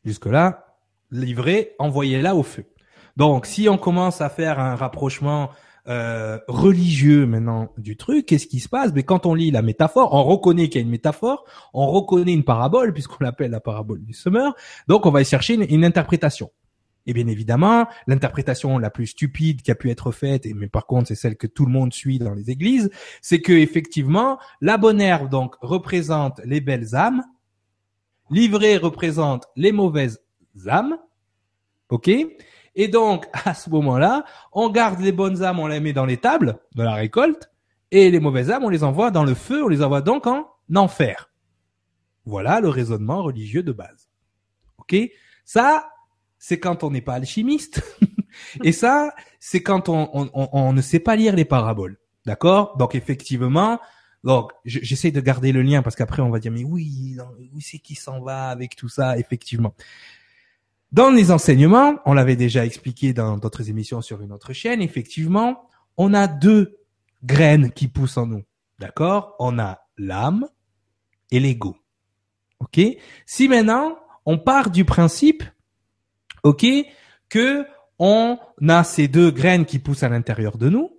[0.05, 0.77] Jusque là,
[1.11, 2.64] livré, envoyez-la au feu.
[3.17, 5.51] Donc, si on commence à faire un rapprochement
[5.89, 8.93] euh, religieux maintenant du truc, qu'est-ce qui se passe?
[8.95, 12.35] Mais quand on lit la métaphore, on reconnaît qu'il y a une métaphore, on reconnaît
[12.35, 14.55] une parabole puisqu'on l'appelle la parabole du semeur.
[14.87, 16.51] Donc, on va chercher une interprétation.
[17.07, 20.86] Et bien évidemment, l'interprétation la plus stupide qui a pu être faite, et mais par
[20.86, 22.90] contre c'est celle que tout le monde suit dans les églises,
[23.22, 27.22] c'est que effectivement la bonne herbe donc représente les belles âmes,
[28.30, 30.20] l'ivrée représente les mauvaises
[30.66, 30.98] âmes,
[31.90, 32.11] ok?
[32.74, 36.16] Et donc à ce moment-là, on garde les bonnes âmes, on les met dans les
[36.16, 37.50] tables de la récolte,
[37.92, 40.48] et les mauvaises âmes on les envoie dans le feu, on les envoie donc en
[40.74, 41.30] enfer.
[42.24, 44.11] Voilà le raisonnement religieux de base.
[44.78, 44.96] Ok?
[45.44, 45.88] Ça,
[46.39, 47.82] c'est quand on n'est pas alchimiste.
[48.62, 51.99] et ça, c'est quand on, on, on, ne sait pas lire les paraboles.
[52.24, 52.76] D'accord?
[52.76, 53.80] Donc effectivement,
[54.24, 57.16] donc j'essaie de garder le lien parce qu'après on va dire mais oui,
[57.55, 59.16] où c'est qui s'en va avec tout ça?
[59.18, 59.74] Effectivement.
[60.93, 65.68] Dans les enseignements, on l'avait déjà expliqué dans d'autres émissions sur une autre chaîne, effectivement,
[65.97, 66.78] on a deux
[67.24, 68.43] graines qui poussent en nous.
[68.78, 69.34] D'accord?
[69.39, 70.49] On a l'âme
[71.30, 71.76] et l'ego.
[72.61, 72.80] OK?
[73.26, 75.45] Si maintenant on part du principe
[76.47, 76.66] ok,
[77.28, 77.66] que
[77.99, 78.38] on
[78.68, 80.90] a ces deux graines qui poussent à l'intérieur de nous.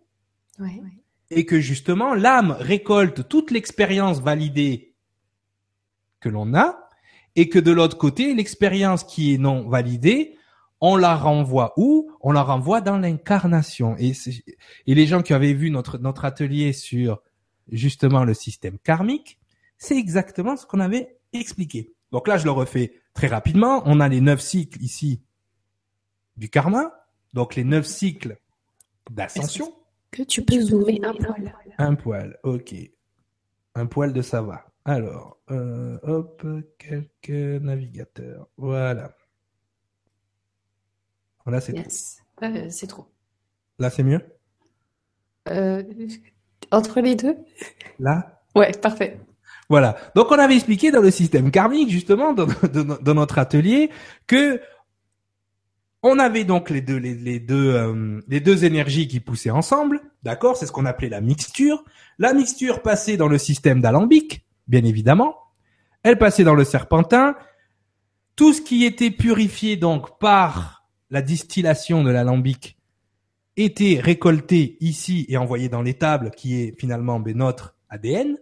[1.30, 4.94] et que justement l'âme récolte toute l'expérience validée
[6.20, 6.90] que l'on a
[7.36, 10.38] et que de l'autre côté, l'expérience qui est non validée,
[10.82, 12.12] on la renvoie où?
[12.22, 13.96] On la renvoie dans l'incarnation.
[14.00, 14.14] Et,
[14.88, 17.22] et les gens qui avaient vu notre, notre atelier sur
[17.72, 19.40] justement le système karmique,
[19.78, 21.94] c'est exactement ce qu'on avait expliqué.
[22.12, 23.84] Donc là, je le refais très rapidement.
[23.86, 25.22] On a les neuf cycles ici
[26.38, 26.94] du karma,
[27.34, 28.38] donc les neuf cycles
[29.10, 29.74] d'ascension.
[30.12, 31.54] Que tu peux zoomer un poil?
[31.78, 32.74] Un poil, ok.
[33.76, 34.66] Un poil de ça va.
[34.86, 36.46] Alors, euh, hop,
[36.78, 38.48] quelques navigateurs.
[38.58, 39.14] Voilà.
[41.46, 41.84] Là, c'est trop.
[42.44, 43.08] Euh, c'est trop.
[43.80, 44.22] Là, c'est mieux?
[45.50, 45.84] Euh,
[46.72, 47.38] Entre les deux?
[48.00, 48.42] Là?
[48.56, 49.20] Ouais, parfait.
[49.70, 49.98] Voilà.
[50.16, 53.92] Donc, on avait expliqué dans le système karmique, justement, dans, dans notre atelier,
[54.26, 54.62] que
[56.08, 60.58] on avait donc les deux, les, deux, euh, les deux énergies qui poussaient ensemble, d'accord?
[60.58, 61.84] C'est ce qu'on appelait la mixture.
[62.20, 65.36] La mixture passait dans le système d'alambic, bien évidemment.
[66.04, 67.36] Elle passait dans le serpentin.
[68.36, 72.78] Tout ce qui était purifié donc par la distillation de l'alambic
[73.56, 78.38] était récolté ici et envoyé dans l'étable qui est finalement ben, notre ADN.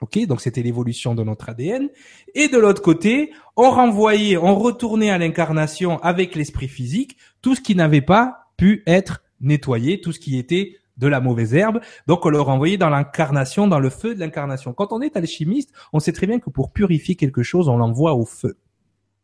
[0.00, 1.90] Ok, donc c'était l'évolution de notre ADN.
[2.34, 7.60] Et de l'autre côté, on renvoyait, on retournait à l'incarnation avec l'esprit physique tout ce
[7.60, 11.80] qui n'avait pas pu être nettoyé, tout ce qui était de la mauvaise herbe.
[12.06, 14.72] Donc on le renvoyait dans l'incarnation, dans le feu de l'incarnation.
[14.72, 18.14] Quand on est alchimiste, on sait très bien que pour purifier quelque chose, on l'envoie
[18.14, 18.58] au feu.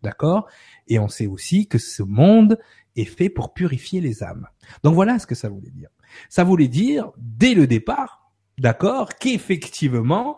[0.03, 0.47] D'accord?
[0.89, 2.59] Et on sait aussi que ce monde
[2.97, 4.47] est fait pour purifier les âmes.
[4.83, 5.89] Donc voilà ce que ça voulait dire.
[6.29, 10.37] Ça voulait dire, dès le départ, d'accord, qu'effectivement,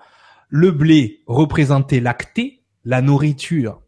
[0.48, 3.82] le blé représentait l'acté, la nourriture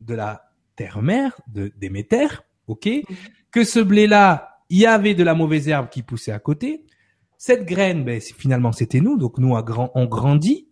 [0.00, 2.28] de la terre-mère, de Déméter,
[2.66, 2.86] ok?
[2.86, 3.16] Mhm.
[3.50, 6.84] Que ce blé-là, il y avait de la mauvaise herbe qui poussait à côté.
[7.36, 9.16] Cette graine, ben, finalement, c'était nous.
[9.16, 10.68] Donc nous, on grandit,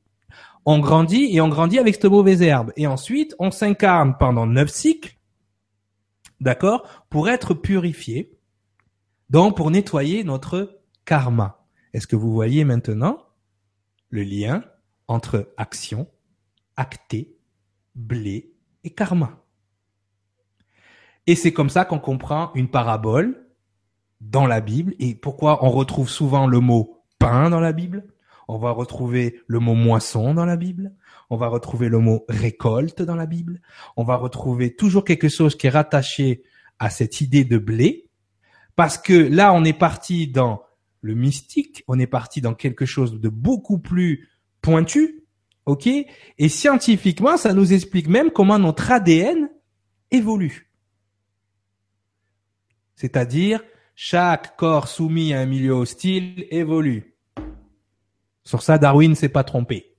[0.64, 2.72] on grandit et on grandit avec cette mauvaise herbe.
[2.76, 5.16] Et ensuite, on s'incarne pendant neuf cycles,
[6.40, 8.32] d'accord, pour être purifié.
[9.30, 11.64] Donc pour nettoyer notre karma.
[11.92, 13.18] Est-ce que vous voyez maintenant
[14.10, 14.64] le lien?
[15.08, 16.08] Entre action,
[16.76, 17.36] acté,
[17.94, 18.52] blé
[18.84, 19.42] et karma.
[21.26, 23.46] Et c'est comme ça qu'on comprend une parabole
[24.20, 28.04] dans la Bible et pourquoi on retrouve souvent le mot pain dans la Bible?
[28.48, 30.94] On va retrouver le mot moisson dans la Bible.
[31.30, 33.60] On va retrouver le mot récolte dans la Bible.
[33.96, 36.44] On va retrouver toujours quelque chose qui est rattaché
[36.78, 38.08] à cette idée de blé.
[38.76, 40.62] Parce que là, on est parti dans
[41.00, 44.28] le mystique, on est parti dans quelque chose de beaucoup plus
[44.66, 45.22] pointu,
[45.64, 45.86] ok?
[45.86, 49.48] Et scientifiquement, ça nous explique même comment notre ADN
[50.10, 50.72] évolue.
[52.96, 53.62] C'est-à-dire,
[53.94, 57.16] chaque corps soumis à un milieu hostile évolue.
[58.42, 59.94] Sur ça, Darwin s'est pas trompé.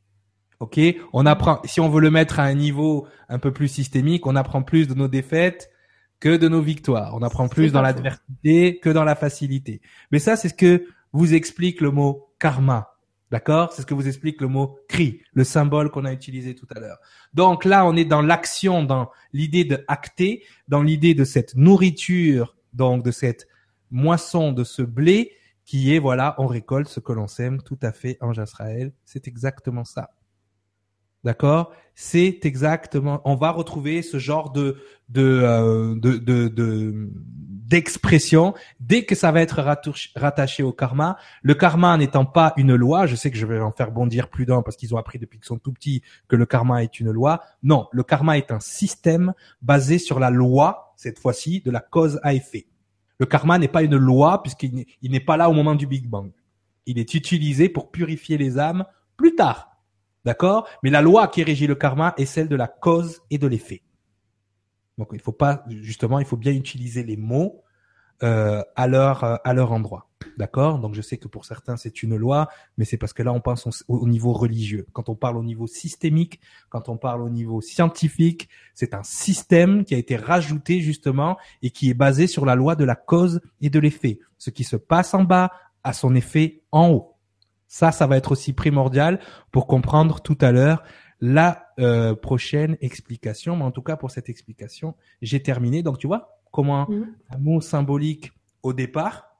[0.59, 0.81] Ok,
[1.13, 1.61] on apprend.
[1.63, 4.85] Si on veut le mettre à un niveau un peu plus systémique, on apprend plus
[4.85, 5.71] de nos défaites
[6.19, 7.15] que de nos victoires.
[7.15, 9.79] On apprend plus dans l'adversité que dans la facilité.
[10.11, 12.96] Mais ça, c'est ce que vous explique le mot karma.
[13.29, 13.73] D'accord?
[13.73, 16.79] C'est ce que vous explique le mot cri, le symbole qu'on a utilisé tout à
[16.79, 16.99] l'heure.
[17.33, 22.55] Donc là, on est dans l'action, dans l'idée de acter, dans l'idée de cette nourriture,
[22.73, 23.47] donc de cette
[23.91, 25.33] moisson, de ce blé
[25.65, 28.93] qui est, voilà, on récolte ce que l'on sème tout à fait en Israël.
[29.03, 30.11] C'est exactement ça.
[31.25, 31.73] D'accord?
[31.93, 33.21] C'est exactement.
[33.25, 34.77] On va retrouver ce genre de
[35.09, 37.09] de euh, de, de
[37.67, 39.61] d'expression dès que ça va être
[40.15, 41.17] rattaché au karma.
[41.41, 44.45] Le karma n'étant pas une loi, je sais que je vais en faire bondir plus
[44.45, 47.11] d'un parce qu'ils ont appris depuis qu'ils sont tout petits que le karma est une
[47.11, 47.41] loi.
[47.63, 52.19] Non, le karma est un système basé sur la loi, cette fois-ci, de la cause
[52.23, 52.67] à effet.
[53.19, 56.31] Le karma n'est pas une loi puisqu'il n'est pas là au moment du Big Bang.
[56.85, 58.85] Il est utilisé pour purifier les âmes
[59.17, 59.71] plus tard.
[60.23, 60.67] D'accord?
[60.83, 63.81] Mais la loi qui régit le karma est celle de la cause et de l'effet.
[64.97, 67.63] Donc il faut pas justement, il faut bien utiliser les mots
[68.23, 70.07] euh, à leur à leur endroit.
[70.37, 70.79] D'accord?
[70.79, 73.39] Donc je sais que pour certains c'est une loi, mais c'est parce que là on
[73.39, 74.87] pense au, niveau religieux.
[74.93, 76.39] Quand on parle au niveau systémique,
[76.69, 81.69] quand on parle au niveau scientifique, c'est un système qui a été rajouté justement et
[81.69, 84.19] qui est basé sur la loi de la cause et de l'effet.
[84.37, 85.51] Ce qui se passe en bas
[85.83, 87.13] a son effet en haut.
[87.67, 89.19] Ça, ça va être aussi primordial
[89.51, 90.83] pour comprendre tout à l'heure
[91.19, 93.55] la euh, prochaine explication.
[93.55, 95.83] Mais en tout cas, pour cette explication, j'ai terminé.
[95.83, 97.13] Donc, tu vois comment mhm.
[97.29, 98.31] un mot symbolique
[98.63, 99.35] au départ,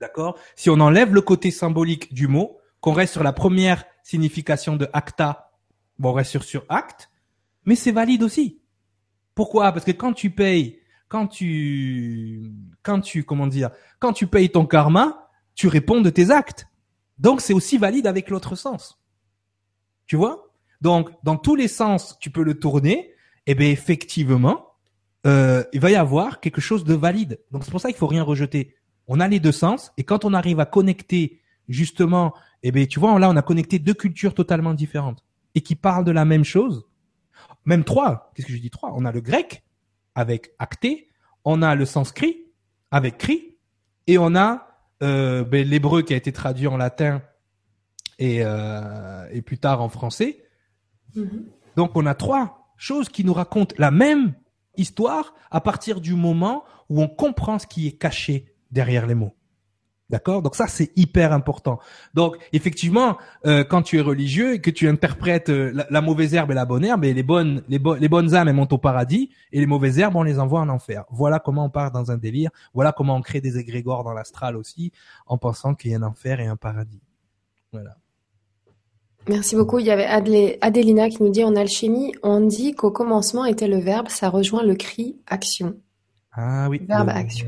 [0.00, 0.38] d'accord?
[0.56, 4.88] Si on enlève le côté symbolique du mot, qu'on reste sur la première signification de
[4.92, 5.52] acta,
[5.98, 7.10] bon, on reste sur, sur acte,
[7.64, 8.60] mais c'est valide aussi.
[9.34, 9.72] Pourquoi?
[9.72, 14.66] Parce que quand tu payes, quand tu, quand tu, comment dire, quand tu payes ton
[14.66, 16.66] karma, tu réponds de tes actes.
[17.18, 18.98] Donc c'est aussi valide avec l'autre sens.
[20.06, 20.51] Tu vois?
[20.82, 23.14] Donc dans tous les sens, tu peux le tourner.
[23.46, 24.66] Et eh bien effectivement,
[25.26, 27.40] euh, il va y avoir quelque chose de valide.
[27.50, 28.76] Donc c'est pour ça qu'il faut rien rejeter.
[29.08, 33.00] On a les deux sens et quand on arrive à connecter justement, eh bien tu
[33.00, 35.24] vois là on a connecté deux cultures totalement différentes
[35.54, 36.86] et qui parlent de la même chose.
[37.64, 38.32] Même trois.
[38.34, 38.92] Qu'est-ce que je dis trois?
[38.94, 39.64] On a le grec
[40.14, 41.08] avec acté,
[41.44, 42.44] on a le sanskrit
[42.90, 43.56] avec cri
[44.06, 44.68] et on a
[45.02, 47.22] euh, ben, l'hébreu qui a été traduit en latin
[48.18, 50.42] et, euh, et plus tard en français.
[51.16, 51.44] Mm-hmm.
[51.76, 54.34] Donc on a trois choses qui nous racontent la même
[54.76, 59.34] histoire à partir du moment où on comprend ce qui est caché derrière les mots.
[60.10, 60.42] D'accord?
[60.42, 61.78] Donc ça, c'est hyper important.
[62.12, 66.50] Donc effectivement, euh, quand tu es religieux et que tu interprètes euh, la, mauvaise herbe
[66.50, 69.30] et la bonne herbe, et les bonnes, les, les bonnes âmes elles montent au paradis
[69.52, 71.04] et les mauvaises herbes on les envoie en enfer.
[71.10, 72.50] Voilà comment on part dans un délire.
[72.74, 74.92] Voilà comment on crée des égrégores dans l'astral aussi,
[75.26, 77.00] en pensant qu'il y a un enfer et un paradis.
[77.72, 77.96] Voilà.
[79.28, 79.78] Merci beaucoup.
[79.78, 80.06] Il y avait
[80.60, 84.64] Adélina qui nous dit en alchimie, on dit qu'au commencement était le verbe, ça rejoint
[84.64, 85.76] le cri action.
[86.32, 86.80] Ah oui.
[86.88, 87.46] Verbe action.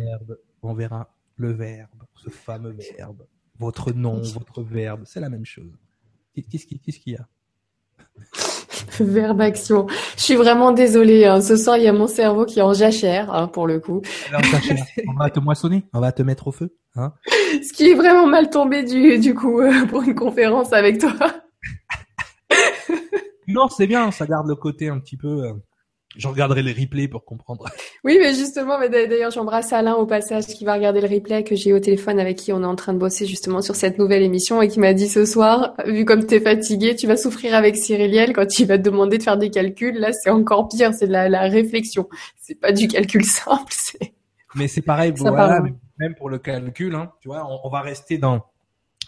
[0.63, 3.27] on verra le verbe, ce fameux verbe.
[3.59, 5.73] Votre nom, votre verbe, c'est la même chose.
[6.35, 7.27] Qu'est-ce qu'il y a?
[9.01, 9.87] Verbe action.
[10.17, 11.25] Je suis vraiment désolée.
[11.25, 11.41] Hein.
[11.41, 14.03] Ce soir, il y a mon cerveau qui est en jachère, hein, pour le coup.
[15.09, 16.77] on va te moissonner, on va te mettre au feu.
[16.97, 17.13] Hein.
[17.27, 21.15] Ce qui est vraiment mal tombé du, du coup euh, pour une conférence avec toi.
[23.49, 25.45] Non, c'est bien, ça garde le côté un petit peu.
[25.45, 25.53] Euh,
[26.17, 27.69] je regarderai les replays pour comprendre.
[28.05, 31.57] Oui, mais justement, mais d'ailleurs, j'embrasse Alain au passage qui va regarder le replay que
[31.57, 34.23] j'ai au téléphone avec qui on est en train de bosser justement sur cette nouvelle
[34.23, 37.55] émission et qui m'a dit ce soir, vu comme tu es fatigué, tu vas souffrir
[37.55, 39.99] avec Cyriliel quand il va te demander de faire des calculs.
[39.99, 42.07] Là, c'est encore pire, c'est de la, réflexion.
[42.37, 43.73] C'est pas du calcul simple.
[44.55, 45.63] Mais c'est pareil, voilà,
[45.99, 48.45] même pour le calcul, hein, tu vois, on va rester dans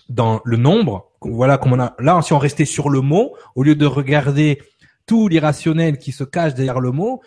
[0.08, 1.12] dans le nombre.
[1.20, 4.62] Voilà, comme on a là, si on restait sur le mot, au lieu de regarder
[5.06, 7.22] tout l'irrationnel qui se cache derrière le mot,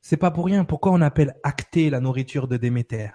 [0.00, 0.64] c'est pas pour rien.
[0.64, 3.10] Pourquoi on appelle acté la nourriture de Déméter?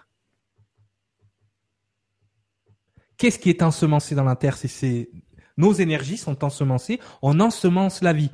[3.18, 4.58] Qu'est-ce qui est ensemencé dans la terre?
[4.58, 5.10] C'est
[5.58, 7.00] nos énergies sont ensemencées.
[7.22, 8.32] On ensemence la vie.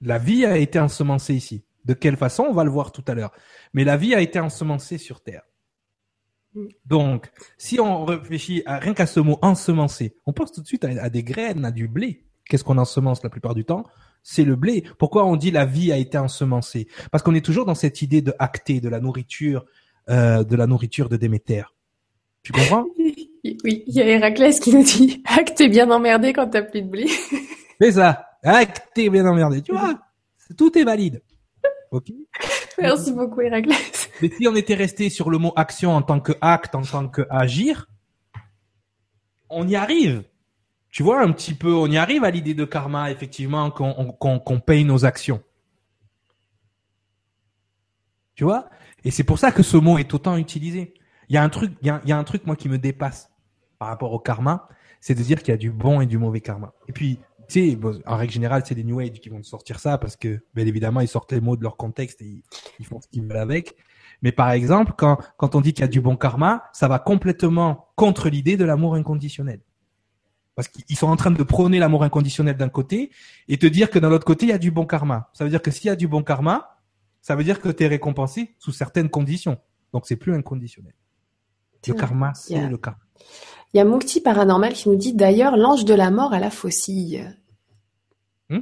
[0.00, 1.64] La vie a été ensemencée ici.
[1.84, 2.44] De quelle façon?
[2.44, 3.32] On va le voir tout à l'heure.
[3.72, 5.42] Mais la vie a été ensemencée sur terre.
[6.86, 10.84] Donc, si on réfléchit à, rien qu'à ce mot ensemencer, on pense tout de suite
[10.84, 12.24] à, des graines, à du blé.
[12.48, 13.84] Qu'est-ce qu'on ensemence la plupart du temps?
[14.22, 14.84] C'est le blé.
[14.98, 16.88] Pourquoi on dit la vie a été ensemencée?
[17.10, 19.64] Parce qu'on est toujours dans cette idée de acter, de la nourriture,
[20.08, 21.64] euh, de la nourriture de Déméter.
[22.42, 22.86] Tu comprends?
[23.62, 26.88] Oui, il y a Héraclès qui nous dit Acte bien emmerdé quand t'as plus de
[26.88, 27.06] blé.
[27.78, 28.24] C'est ça.
[28.42, 29.60] Acte bien emmerdé.
[29.60, 29.98] Tu vois,
[30.56, 31.20] tout est valide.
[31.94, 32.10] Ok.
[32.80, 34.10] Merci beaucoup, Héraclès.
[34.20, 37.08] Mais si on était resté sur le mot action en tant que acte, en tant
[37.08, 37.88] que agir,
[39.48, 40.24] on y arrive.
[40.90, 44.84] Tu vois, un petit peu, on y arrive à l'idée de karma, effectivement, qu'on paye
[44.84, 45.40] nos actions.
[48.34, 48.68] Tu vois?
[49.04, 50.94] Et c'est pour ça que ce mot est autant utilisé.
[51.28, 53.30] Il y a un truc, il y a, un truc moi qui me dépasse
[53.78, 54.68] par rapport au karma,
[55.00, 56.72] c'est de dire qu'il y a du bon et du mauvais karma.
[56.88, 59.98] Et puis tu sais, en règle générale, c'est les New Age qui vont sortir ça
[59.98, 62.42] parce que, bien évidemment, ils sortent les mots de leur contexte et
[62.78, 63.76] ils, font ce qu'ils veulent avec.
[64.22, 66.98] Mais par exemple, quand, quand on dit qu'il y a du bon karma, ça va
[66.98, 69.60] complètement contre l'idée de l'amour inconditionnel.
[70.54, 73.10] Parce qu'ils sont en train de prôner l'amour inconditionnel d'un côté
[73.48, 75.30] et te dire que dans l'autre côté, il y a du bon karma.
[75.32, 76.78] Ça veut dire que s'il y a du bon karma,
[77.20, 79.58] ça veut dire que tu es récompensé sous certaines conditions.
[79.92, 80.94] Donc c'est plus inconditionnel.
[81.86, 83.00] Le karma, c'est le karma.
[83.74, 86.50] Il y a Mukti Paranormal qui nous dit d'ailleurs l'ange de la mort à la
[86.50, 87.28] faucille.
[88.48, 88.60] Hmm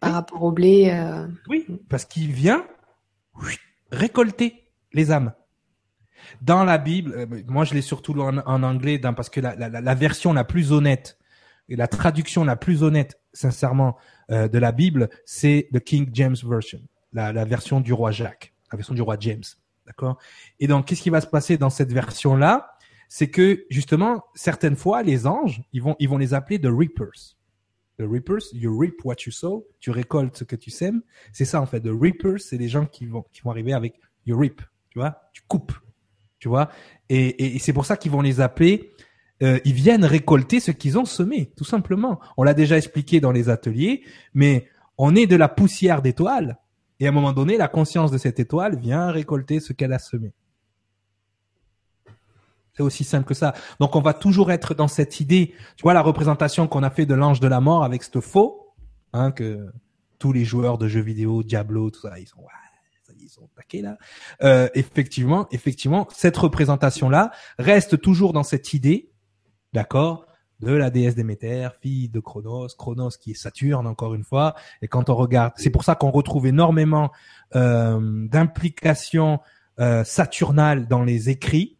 [0.00, 0.90] Par rapport au blé.
[0.90, 2.66] Euh, oui, parce qu'il vient
[3.90, 5.32] récolter les âmes.
[6.42, 10.44] Dans la Bible, euh, moi je l'ai surtout en, anglais parce que la, version la
[10.44, 11.18] plus honnête
[11.70, 13.96] et la traduction la plus honnête, sincèrement,
[14.30, 16.80] euh, de la Bible, c'est the King James Version,
[17.14, 19.44] la, la version du roi Jacques, la version du roi James.
[19.86, 20.18] D'accord?
[20.60, 22.71] Et donc, qu'est-ce qui va se passer dans cette version-là?
[23.14, 27.36] C'est que justement certaines fois les anges, ils vont ils vont les appeler the reapers.
[27.98, 31.02] The reapers, you reap what you sow, tu récoltes ce que tu sèmes.
[31.30, 31.82] C'est ça en fait.
[31.82, 35.28] The reapers, c'est les gens qui vont qui vont arriver avec you reap, tu vois,
[35.34, 35.74] tu coupes,
[36.38, 36.70] tu vois.
[37.10, 38.94] Et, et, c'est pour ça qu'ils vont les appeler.
[39.42, 42.18] Euh, ils viennent récolter ce qu'ils ont semé, tout simplement.
[42.38, 46.56] On l'a déjà expliqué dans les ateliers, mais on est de la poussière d'étoiles,
[46.98, 49.98] et à un moment donné, la conscience de cette étoile vient récolter ce qu'elle a
[49.98, 50.32] semé.
[52.74, 53.54] C'est aussi simple que ça.
[53.80, 55.54] Donc on va toujours être dans cette idée.
[55.76, 58.72] Tu vois la représentation qu'on a fait de l'ange de la mort avec ce faux,
[59.12, 59.70] hein, que
[60.18, 63.48] tous les joueurs de jeux vidéo, Diablo, tout ça, ils sont, ouais, ils sont
[63.82, 63.96] là.
[64.42, 69.10] Euh, effectivement, effectivement, cette représentation là reste toujours dans cette idée
[69.72, 70.26] d'accord
[70.60, 74.54] de la déesse Déméter, fille de Chronos, Chronos qui est Saturne encore une fois.
[74.80, 77.10] Et quand on regarde, c'est pour ça qu'on retrouve énormément
[77.56, 79.40] euh, d'implications
[79.80, 81.78] euh, saturnales dans les écrits,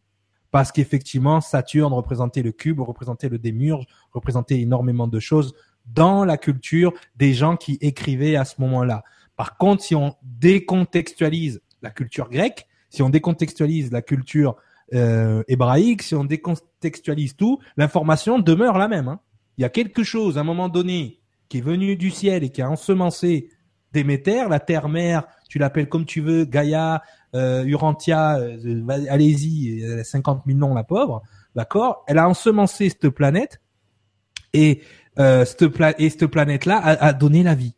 [0.52, 5.54] parce qu'effectivement Saturne représentait le cube, représentait le démurge, représentait énormément de choses
[5.86, 9.02] dans la culture des gens qui écrivaient à ce moment-là.
[9.34, 14.56] Par contre, si on décontextualise la culture grecque, si on décontextualise la culture
[14.94, 19.08] euh, hébraïque, si on décontextualise tout, l'information demeure la même.
[19.08, 19.20] Hein.
[19.56, 22.50] Il y a quelque chose, à un moment donné, qui est venu du ciel et
[22.50, 23.48] qui a ensemencé
[23.92, 27.02] Déméter, la terre-mère, tu l'appelles comme tu veux, Gaïa,
[27.34, 31.22] euh, Urantia, euh, allez-y, elle a 50 000 noms, la pauvre,
[31.54, 32.04] d'accord?
[32.06, 33.60] Elle a ensemencé cette planète
[34.52, 34.82] et
[35.18, 35.62] euh, cette,
[35.98, 37.74] et cette planète-là a, donné la vie.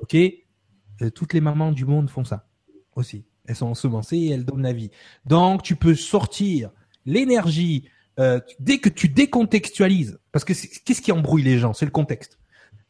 [0.00, 0.14] Ok?
[0.14, 2.46] Euh, Toutes les mamans du monde font ça
[2.94, 3.24] aussi.
[3.46, 4.90] Elles sont ensemencées et elles donnent la vie.
[5.24, 6.70] Donc, tu peux sortir
[7.04, 7.88] l'énergie
[8.18, 10.18] euh, dès que tu décontextualises.
[10.32, 11.72] Parce que qu'est-ce qui embrouille les gens?
[11.72, 12.38] C'est le contexte.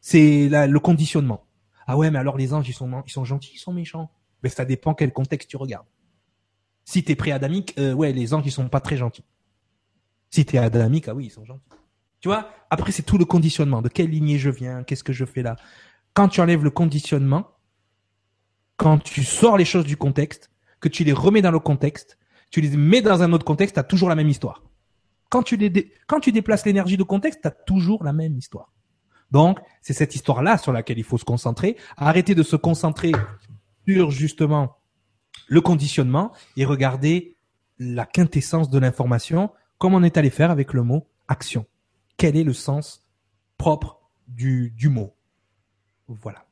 [0.01, 1.46] C'est le conditionnement.
[1.87, 4.11] Ah ouais, mais alors les anges, ils sont, ils sont gentils, ils sont méchants.
[4.43, 5.87] Mais ça dépend quel contexte tu regardes.
[6.85, 9.23] Si t'es pré-adamique, euh, ouais, les anges, ils sont pas très gentils.
[10.29, 11.63] Si t'es adamique, ah oui, ils sont gentils.
[12.19, 13.81] Tu vois Après, c'est tout le conditionnement.
[13.81, 15.55] De quelle lignée je viens Qu'est-ce que je fais là?
[16.13, 17.47] Quand tu enlèves le conditionnement,
[18.75, 22.17] quand tu sors les choses du contexte, que tu les remets dans le contexte,
[22.51, 24.63] tu les mets dans un autre contexte, tu as toujours la même histoire.
[25.29, 28.71] Quand tu, les quand tu déplaces l'énergie de contexte, tu as toujours la même histoire.
[29.31, 31.77] Donc, c'est cette histoire-là sur laquelle il faut se concentrer.
[31.97, 33.11] Arrêter de se concentrer
[33.87, 34.77] sur justement
[35.47, 37.35] le conditionnement et regarder
[37.79, 41.65] la quintessence de l'information, comme on est allé faire avec le mot action.
[42.17, 43.03] Quel est le sens
[43.57, 45.15] propre du, du mot?
[46.07, 46.45] Voilà.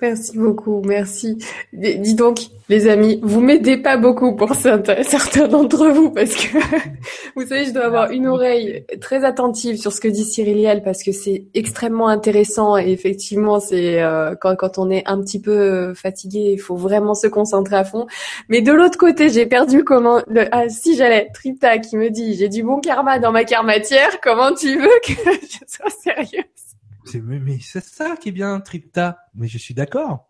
[0.00, 1.38] Merci beaucoup, merci.
[1.72, 2.38] Dis donc,
[2.68, 4.94] les amis, vous m'aidez pas beaucoup pour certains,
[5.48, 6.58] d'entre vous parce que
[7.34, 11.02] vous savez, je dois avoir une oreille très attentive sur ce que dit Cyriliel parce
[11.02, 15.94] que c'est extrêmement intéressant et effectivement, c'est euh, quand, quand on est un petit peu
[15.94, 18.06] fatigué, il faut vraiment se concentrer à fond.
[18.48, 22.34] Mais de l'autre côté, j'ai perdu comment le, ah si j'allais Tripta qui me dit
[22.34, 26.67] j'ai du bon karma dans ma karmatière, comment tu veux que je sois sérieuse?
[27.14, 29.18] Mais c'est ça qui est bien, Tripta.
[29.34, 30.28] Mais je suis d'accord.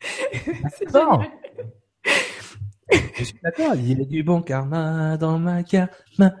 [0.32, 0.38] je
[3.24, 3.74] suis d'accord.
[3.74, 6.34] Il y a du bon karma dans ma karma.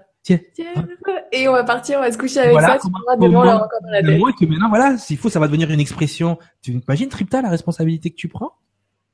[1.32, 2.78] Et on va partir, on va se coucher avec ça.
[2.82, 4.20] Tu pourras demain encore dans la tête.
[4.38, 6.38] que maintenant, voilà, s'il faut, ça va devenir une expression.
[6.62, 8.52] Tu imagines, Tripta, la responsabilité que tu prends?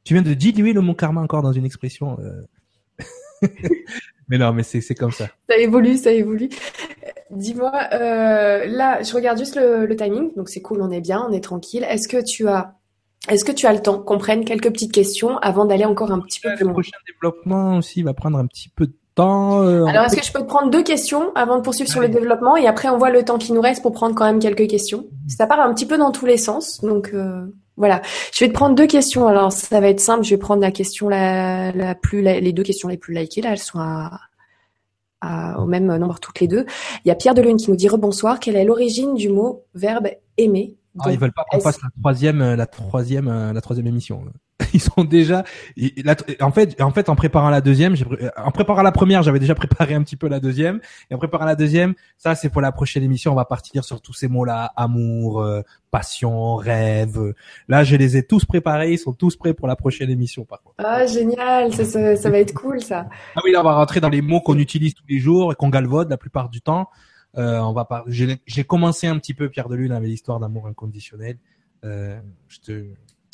[0.04, 2.18] Tu viens de diluer le mot karma encore dans une expression.
[2.20, 2.42] Euh.
[4.28, 5.28] mais non, mais c'est comme ça.
[5.48, 6.48] Ça évolue, ça évolue.
[7.34, 11.32] Dis-moi, euh, là, je regarde juste le, timing, donc c'est cool, on est bien, on
[11.32, 11.84] est tranquille.
[11.88, 12.74] Est-ce que tu as,
[13.28, 16.20] est-ce que tu as le temps qu'on prenne quelques petites questions avant d'aller encore un
[16.20, 16.70] petit peu plus loin?
[16.70, 19.62] Le prochain développement aussi va prendre un petit peu de temps.
[19.62, 22.08] Euh, Alors, est-ce que je peux te prendre deux questions avant de poursuivre sur le
[22.08, 24.68] développement et après on voit le temps qui nous reste pour prendre quand même quelques
[24.68, 24.98] questions?
[24.98, 25.28] Mhm.
[25.28, 28.00] Ça part un petit peu dans tous les sens, donc euh, voilà.
[28.32, 29.26] Je vais te prendre deux questions.
[29.26, 30.22] Alors, ça va être simple.
[30.22, 33.50] Je vais prendre la question la, la plus, les deux questions les plus likées là.
[33.52, 34.20] Elles sont à
[35.58, 36.66] au même nombre toutes les deux.
[37.04, 38.40] Il y a Pierre Delune qui nous dit rebonsoir.
[38.40, 40.76] Quelle est l'origine du mot verbe aimer?
[41.00, 44.24] Ah, Ils veulent pas qu'on fasse la troisième, euh, la troisième, euh, la troisième émission.
[44.78, 45.44] ils sont déjà.
[46.40, 47.94] En fait, en fait, en préparant la deuxième,
[48.36, 51.44] en préparant la première, j'avais déjà préparé un petit peu la deuxième, et en préparant
[51.44, 53.32] la deuxième, ça c'est pour la prochaine émission.
[53.32, 57.34] On va partir sur tous ces mots-là amour, euh, passion, rêve.
[57.68, 58.92] Là, je les ai tous préparés.
[58.92, 60.76] Ils sont tous prêts pour la prochaine émission, par contre.
[60.78, 63.06] Ah génial, ça, ça, ça va être cool ça.
[63.36, 65.54] Ah oui, là, on va rentrer dans les mots qu'on utilise tous les jours et
[65.54, 66.88] qu'on galvaude la plupart du temps.
[67.36, 68.04] Euh, on va pas.
[68.08, 71.38] J'ai commencé un petit peu Pierre de Lune avec l'histoire d'amour inconditionnel.
[71.84, 72.18] Euh,
[72.48, 72.84] je te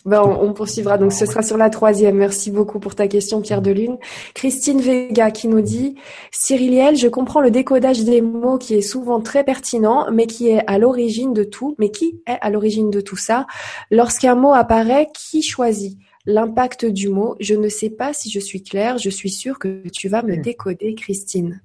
[0.06, 0.96] ben, on, poursuivra.
[0.96, 2.16] Donc, ce sera sur la troisième.
[2.16, 3.98] Merci beaucoup pour ta question, Pierre Delune.
[4.34, 5.94] Christine Vega qui nous dit
[6.30, 10.64] Cyriliel, je comprends le décodage des mots qui est souvent très pertinent, mais qui est
[10.66, 11.74] à l'origine de tout.
[11.78, 13.46] Mais qui est à l'origine de tout ça
[13.90, 17.36] Lorsqu'un mot apparaît, qui choisit l'impact du mot?
[17.38, 18.96] Je ne sais pas si je suis claire.
[18.96, 21.60] Je suis sûre que tu vas me décoder, Christine.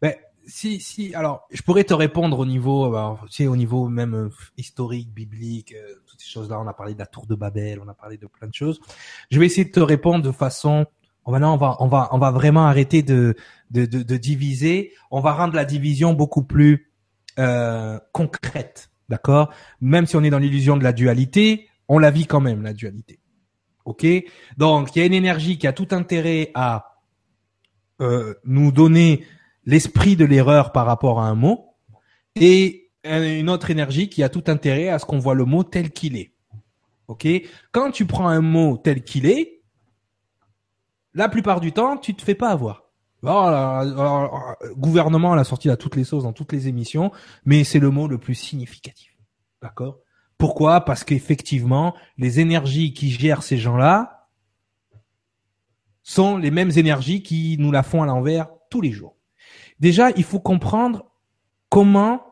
[0.00, 0.14] Ben,
[0.46, 1.12] si, si.
[1.14, 5.12] Alors, je pourrais te répondre au niveau, alors, tu sais, au niveau même euh, historique,
[5.12, 5.74] biblique.
[5.74, 6.60] Euh, ces choses-là.
[6.60, 8.80] On a parlé de la tour de Babel, on a parlé de plein de choses.
[9.30, 10.86] Je vais essayer de te répondre de façon
[11.24, 13.36] on va, on va, on va, on va vraiment arrêter de,
[13.70, 14.92] de, de, diviser.
[15.10, 16.90] On va rendre la division beaucoup plus
[17.38, 19.52] euh, concrète, d'accord?
[19.80, 22.72] Même si on est dans l'illusion de la dualité, on la vit quand même la
[22.72, 23.20] dualité.
[23.84, 24.06] Ok?
[24.56, 26.96] Donc il y a une énergie qui a tout intérêt à
[28.00, 29.24] euh, nous donner
[29.64, 31.66] l'esprit de l'erreur par rapport à un mot,
[32.34, 35.90] et une autre énergie qui a tout intérêt à ce qu'on voit le mot tel
[35.90, 36.32] qu'il est.
[37.08, 37.26] Ok?
[37.72, 39.62] Quand tu prends un mot tel qu'il est,
[41.14, 42.84] la plupart du temps, tu te fais pas avoir.
[43.22, 43.84] Voilà,
[44.76, 47.12] gouvernement l'a sorti à toutes les sauces dans toutes les émissions,
[47.44, 49.14] mais c'est le mot le plus significatif.
[49.60, 49.98] D'accord?
[50.38, 50.86] Pourquoi?
[50.86, 54.28] Parce qu'effectivement, les énergies qui gèrent ces gens-là
[56.02, 59.16] sont les mêmes énergies qui nous la font à l'envers tous les jours.
[59.80, 61.04] Déjà, il faut comprendre
[61.68, 62.29] comment,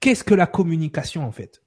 [0.00, 1.62] qu'est-ce que la communication en fait?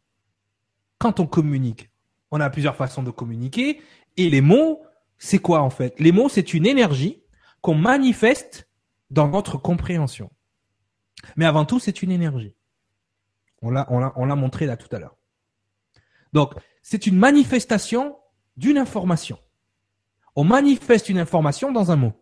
[0.98, 1.90] Quand on communique,
[2.32, 3.82] on a plusieurs façons de communiquer,
[4.18, 4.82] et les mots,
[5.18, 6.00] c'est quoi en fait?
[6.00, 7.24] Les mots, c'est une énergie
[7.62, 8.70] qu'on manifeste
[9.10, 10.32] dans notre compréhension.
[11.36, 12.56] Mais avant tout, c'est une énergie.
[13.62, 15.18] On l'a, on l'a, on l'a montré là tout à l'heure.
[16.32, 18.18] Donc, c'est une manifestation
[18.56, 19.40] d'une information.
[20.36, 22.14] On manifeste une information dans un mot.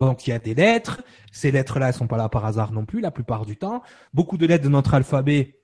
[0.00, 1.02] Donc, il y a des lettres.
[1.32, 3.82] Ces lettres-là, elles sont pas là par hasard non plus, la plupart du temps.
[4.12, 5.58] Beaucoup de lettres de notre alphabet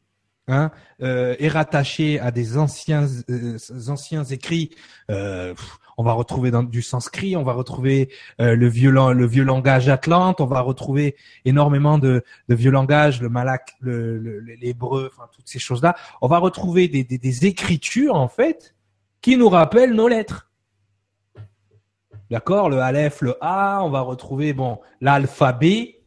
[0.48, 0.70] hein,
[1.02, 3.58] euh, est rattaché à des anciens euh,
[3.88, 4.70] anciens écrits.
[5.10, 5.54] Euh,
[6.00, 8.08] on va retrouver dans du sanskrit, on va retrouver
[8.40, 11.14] euh, le vieux le vieux langage atlante, on va retrouver
[11.44, 15.94] énormément de, vieux langages, le malak, le, l'hébreu, enfin toutes ces choses-là.
[16.22, 18.74] On va retrouver des, des, des écritures en fait
[19.20, 20.49] qui nous rappellent nos lettres.
[22.30, 26.04] D'accord, le aleph, le a, on va retrouver bon l'alphabet,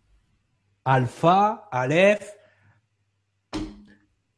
[0.85, 2.37] alpha, aleph.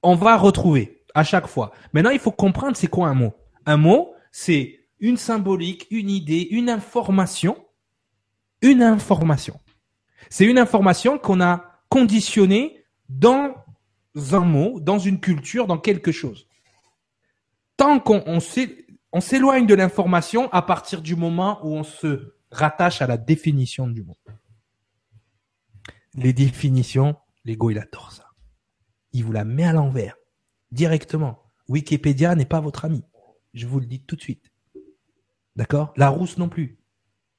[0.02, 1.72] On va retrouver à chaque fois.
[1.94, 3.34] Maintenant, il faut comprendre c'est quoi un mot.
[3.68, 7.56] Un mot, c'est une symbolique, une idée, une information,
[8.64, 9.60] une information.
[10.30, 13.54] C'est une information qu'on a conditionnée dans
[14.16, 16.48] un mot, dans une culture, dans quelque chose.
[17.78, 18.40] Tant qu'on
[19.22, 24.04] s'éloigne de l'information à partir du moment où on se rattache à la définition du
[24.04, 24.18] mot.
[26.16, 28.32] Les définitions, l'ego il adore ça.
[29.12, 30.16] Il vous la met à l'envers,
[30.72, 31.44] directement.
[31.68, 33.04] Wikipédia n'est pas votre ami.
[33.54, 34.52] Je vous le dis tout de suite.
[35.56, 35.94] D'accord?
[35.96, 36.78] La rousse non plus.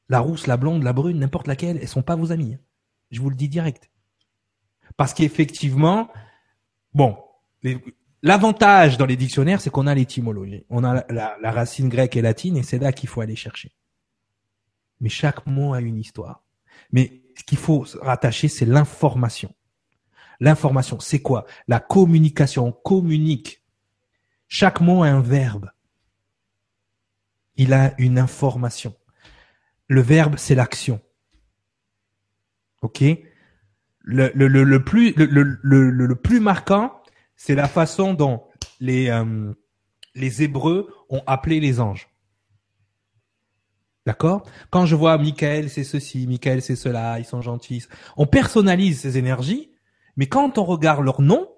[0.08, 2.32] La rousse, la blonde, la brune, n'importe laquelle, elles sont pas vos.
[2.32, 2.58] Hein.
[3.10, 3.90] Je vous le dis direct.
[4.96, 6.08] Parce qu'effectivement,
[6.94, 7.18] bon,
[8.22, 10.64] l'avantage dans les dictionnaires, c'est qu'on a l'étymologie.
[10.70, 13.72] On a la, racine grecque et latine, et c'est là qu'il faut aller chercher.
[15.00, 16.44] Mais chaque mot a une histoire.
[16.92, 19.54] Mais ce qu'il faut rattacher, c'est l'information.
[20.40, 21.46] L'information, c'est quoi?
[21.68, 22.66] La communication.
[22.66, 23.62] On communique.
[24.48, 25.70] Chaque mot a un verbe
[27.56, 28.94] il a une information.
[29.88, 31.00] Le verbe, c'est l'action.
[32.82, 33.02] Ok?
[34.02, 36.95] Le, le, plus, le, plus marquant,
[37.36, 38.44] c'est la façon dont
[38.80, 39.52] les, euh,
[40.14, 42.08] les Hébreux ont appelé les anges.
[44.06, 44.48] D'accord?
[44.70, 47.84] Quand je vois Michael, c'est ceci, Michael, c'est cela, ils sont gentils.
[48.16, 49.72] On personnalise ces énergies,
[50.16, 51.48] mais quand on regarde leur nom,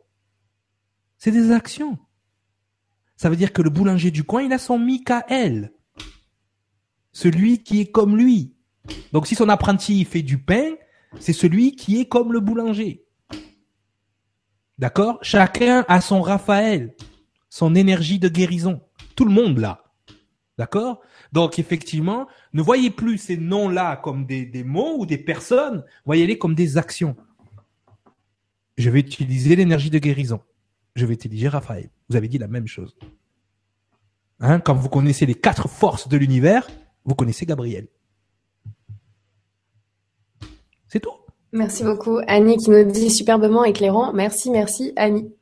[1.18, 1.99] c'est des actions.
[3.16, 5.72] Ça veut dire que le boulanger du coin, il a son Michael
[7.18, 8.55] celui qui est comme lui.
[9.12, 10.74] Donc si son apprenti fait du pain,
[11.18, 13.07] c'est celui qui est comme le boulanger.
[14.79, 15.18] D'accord?
[15.22, 16.95] Chacun a son Raphaël,
[17.49, 18.81] son énergie de guérison.
[19.16, 19.85] Tout le monde là.
[20.57, 21.01] D'accord?
[21.33, 26.39] Donc effectivement, ne voyez plus ces noms-là comme des, des mots ou des personnes, voyez-les
[26.39, 27.16] comme des actions.
[28.76, 30.41] Je vais utiliser l'énergie de guérison.
[30.95, 31.91] Je vais utiliser Raphaël.
[32.09, 32.97] Vous avez dit la même chose.
[34.41, 36.68] Hein, quand vous connaissez les quatre forces de l'univers,
[37.05, 37.89] vous connaissez Gabriel.
[40.87, 41.11] C'est tout.
[41.53, 42.18] Merci beaucoup.
[42.26, 44.12] Annie qui nous dit superbement éclairant.
[44.12, 45.32] Merci, merci Annie.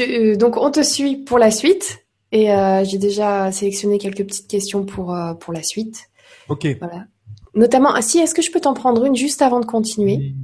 [0.00, 4.48] Euh, donc on te suit pour la suite et euh, j'ai déjà sélectionné quelques petites
[4.48, 6.10] questions pour, euh, pour la suite.
[6.48, 6.66] Ok.
[6.78, 7.06] Voilà.
[7.54, 10.34] Notamment, ah, si, est-ce que je peux t'en prendre une juste avant de continuer?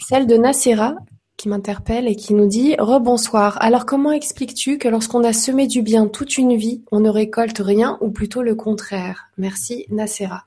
[0.00, 0.94] Celle de Nacera
[1.36, 3.56] qui m'interpelle et qui nous dit Rebonsoir.
[3.62, 7.58] Alors comment expliques-tu que lorsqu'on a semé du bien toute une vie, on ne récolte
[7.58, 9.30] rien ou plutôt le contraire?
[9.38, 10.44] Merci Nacera.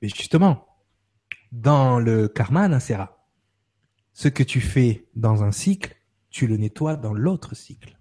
[0.00, 0.64] Mais justement,
[1.52, 3.26] dans le karma, Nacera,
[4.12, 5.96] ce que tu fais dans un cycle,
[6.30, 7.98] tu le nettoies dans l'autre cycle.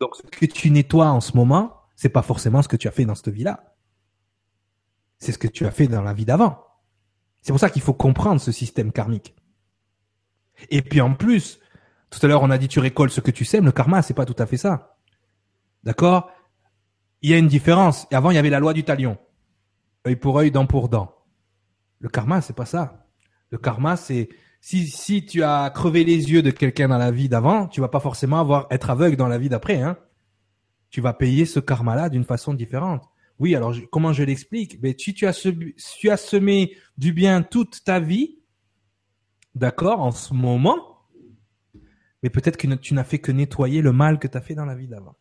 [0.00, 2.92] Donc ce que tu nettoies en ce moment, c'est pas forcément ce que tu as
[2.92, 3.74] fait dans cette vie-là.
[5.18, 6.62] C'est ce que tu as fait dans la vie d'avant.
[7.42, 9.34] C'est pour ça qu'il faut comprendre ce système karmique.
[10.70, 11.58] Et puis en plus,
[12.10, 14.14] tout à l'heure on a dit tu récoltes ce que tu sèmes, le karma c'est
[14.14, 14.98] pas tout à fait ça.
[15.84, 16.30] D'accord?
[17.22, 18.06] Il y a une différence.
[18.10, 19.18] Et avant il y avait la loi du talion.
[20.06, 21.15] Œil pour œil, dent pour dent.
[22.00, 23.06] Le karma c'est pas ça.
[23.50, 24.28] Le karma c'est
[24.60, 27.88] si si tu as crevé les yeux de quelqu'un dans la vie d'avant, tu vas
[27.88, 29.96] pas forcément avoir être aveugle dans la vie d'après hein.
[30.90, 33.02] Tu vas payer ce karma là d'une façon différente.
[33.38, 34.80] Oui, alors comment je l'explique?
[34.82, 35.54] Mais si tu as, si
[35.98, 38.38] tu as semé du bien toute ta vie,
[39.54, 41.08] d'accord, en ce moment,
[42.22, 44.64] mais peut-être que tu n'as fait que nettoyer le mal que tu as fait dans
[44.64, 45.16] la vie d'avant.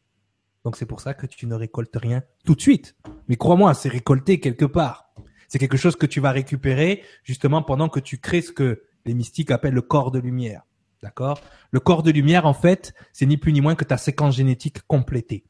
[0.64, 2.96] Donc c'est pour ça que tu ne récoltes rien tout de suite.
[3.28, 5.14] Mais crois-moi, c'est récolté quelque part.
[5.56, 9.14] C'est quelque chose que tu vas récupérer justement pendant que tu crées ce que les
[9.14, 10.64] mystiques appellent le corps de lumière.
[11.02, 11.40] D'accord?
[11.72, 14.86] Le corps de lumière, en fait, c'est ni plus ni moins que ta séquence génétique
[14.86, 15.46] complétée.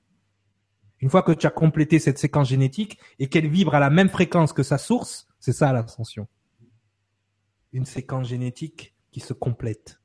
[1.00, 4.10] Une fois que tu as complété cette séquence génétique et qu'elle vibre à la même
[4.10, 6.28] fréquence que sa source, c'est ça l'ascension.
[7.74, 10.00] Une séquence génétique qui se complète.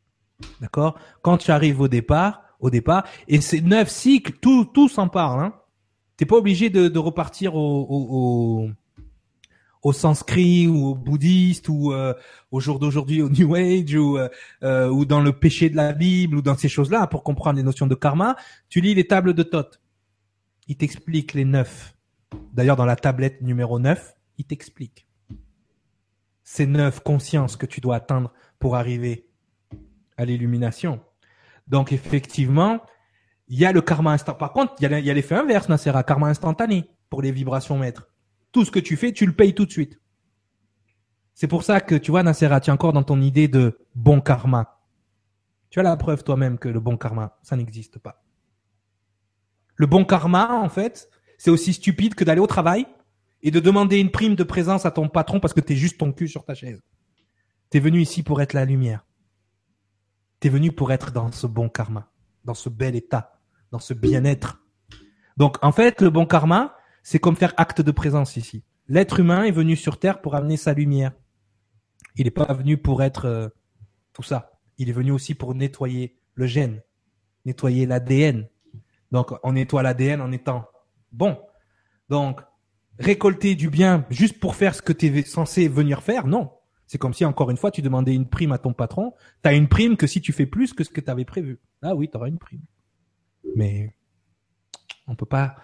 [0.62, 0.98] D'accord?
[1.20, 5.40] Quand tu arrives au départ, au départ, et ces neuf cycles, tout, tout s'en parle.
[5.40, 5.60] Hein
[6.20, 8.68] T'es pas obligé de, repartir au,
[9.82, 12.14] au, sanskrit ou au bouddhiste ou euh,
[12.50, 14.28] au jour d'aujourd'hui au New Age ou, euh,
[14.62, 17.62] euh, ou dans le péché de la Bible ou dans ces choses-là pour comprendre les
[17.62, 18.36] notions de karma.
[18.68, 19.80] Tu lis les tables de Thoth.
[20.68, 21.94] Il t'explique les neuf.
[22.52, 25.06] D'ailleurs, dans la tablette numéro 9, il t'explique
[26.44, 29.28] ces neuf consciences que tu dois atteindre pour arriver
[30.16, 31.00] à l'illumination.
[31.68, 32.80] Donc effectivement,
[33.46, 34.38] il y a le karma instantané.
[34.38, 35.68] Par contre, il y a l'effet inverse,
[36.06, 38.09] karma instantané pour les vibrations maîtres.
[38.52, 40.00] Tout ce que tu fais, tu le payes tout de suite.
[41.34, 44.20] C'est pour ça que tu vois, Nasera, tu es encore dans ton idée de bon
[44.20, 44.80] karma.
[45.70, 48.22] Tu as la preuve toi-même que le bon karma, ça n'existe pas.
[49.76, 52.86] Le bon karma, en fait, c'est aussi stupide que d'aller au travail
[53.42, 55.98] et de demander une prime de présence à ton patron parce que tu es juste
[55.98, 56.82] ton cul sur ta chaise.
[57.70, 59.06] Tu es venu ici pour être la lumière.
[60.40, 62.10] Tu es venu pour être dans ce bon karma,
[62.44, 63.40] dans ce bel état,
[63.70, 64.60] dans ce bien-être.
[65.36, 68.62] Donc en fait, le bon karma, c'est comme faire acte de présence ici.
[68.88, 71.12] L'être humain est venu sur Terre pour amener sa lumière.
[72.16, 73.48] Il n'est pas venu pour être euh,
[74.12, 74.52] tout ça.
[74.78, 76.82] Il est venu aussi pour nettoyer le gène,
[77.44, 78.48] nettoyer l'ADN.
[79.12, 80.66] Donc on nettoie l'ADN en étant
[81.12, 81.38] bon.
[82.08, 82.40] Donc
[82.98, 86.50] récolter du bien juste pour faire ce que tu es censé venir faire, non.
[86.90, 89.14] C'est comme si, encore une fois, tu demandais une prime à ton patron.
[89.44, 91.60] Tu as une prime que si tu fais plus que ce que tu avais prévu.
[91.82, 92.64] Ah oui, tu auras une prime.
[93.54, 93.94] Mais
[95.06, 95.54] on peut pas.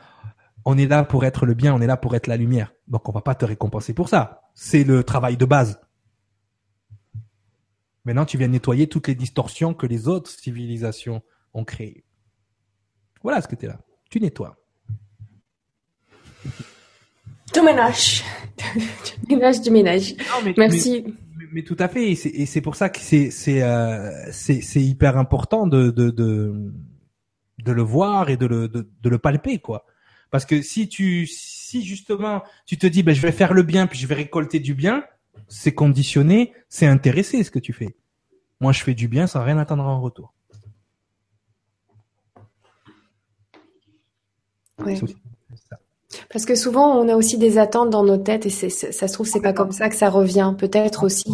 [0.69, 2.75] On est là pour être le bien, on est là pour être la lumière.
[2.89, 4.43] Donc on va pas te récompenser pour ça.
[4.53, 5.81] C'est le travail de base.
[8.05, 11.23] Maintenant, tu viens nettoyer toutes les distorsions que les autres civilisations
[11.55, 12.05] ont créées.
[13.23, 13.79] Voilà ce que tu es là.
[14.11, 14.57] Tu nettoies.
[17.55, 18.25] Tout ménage.
[19.29, 20.17] ménage du ménage.
[20.59, 21.05] Merci.
[21.53, 22.11] Mais, tout à fait.
[22.11, 26.73] Et c'est pour ça que c'est c'est euh, c'est hyper important de, de de
[27.61, 29.87] de le voir et de le de, de, le palper quoi.
[30.31, 33.87] Parce que si tu si justement tu te dis ben je vais faire le bien
[33.87, 35.05] puis je vais récolter du bien,
[35.49, 37.97] c'est conditionné, c'est intéressé ce que tu fais.
[38.61, 40.33] Moi je fais du bien sans rien attendre en retour.
[44.79, 44.99] Ouais.
[46.33, 49.13] Parce que souvent, on a aussi des attentes dans nos têtes et c'est, ça se
[49.13, 50.55] trouve, c'est pas comme ça que ça revient.
[50.57, 51.33] Peut-être aussi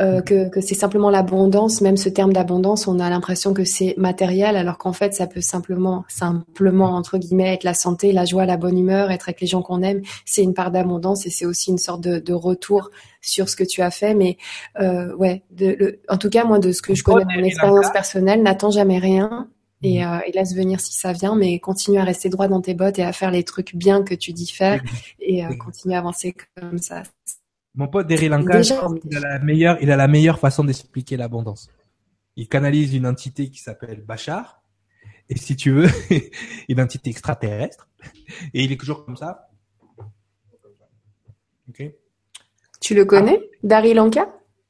[0.00, 1.80] euh, que, que c'est simplement l'abondance.
[1.80, 5.40] Même ce terme d'abondance, on a l'impression que c'est matériel, alors qu'en fait, ça peut
[5.40, 9.48] simplement, simplement entre guillemets, être la santé, la joie, la bonne humeur, être avec les
[9.48, 10.02] gens qu'on aime.
[10.24, 13.64] C'est une part d'abondance et c'est aussi une sorte de, de, retour sur ce que
[13.64, 14.14] tu as fait.
[14.14, 14.38] Mais
[14.80, 17.90] euh, ouais, de, le, en tout cas, moi, de ce que je connais, mon expérience
[17.90, 19.48] personnelle, n'attends jamais rien
[19.82, 20.12] et, mhm.
[20.12, 22.98] euh, et, laisse venir si ça vient, mais continue à rester droit dans tes bottes
[22.98, 24.82] et à faire les trucs bien que tu dis faire
[25.18, 27.02] et euh, continue à avancer comme ça.
[27.74, 31.68] Mon pote Derry Lanka, il a la meilleure, il a la meilleure façon d'expliquer l'abondance.
[32.36, 34.62] Il canalise une entité qui s'appelle Bachar,
[35.28, 35.88] et si tu veux,
[36.68, 37.88] une entité extraterrestre,
[38.52, 39.48] et il est toujours comme ça.
[41.70, 41.96] Okay.
[42.80, 43.56] Tu le connais, ah.
[43.62, 44.28] Dari Lanka?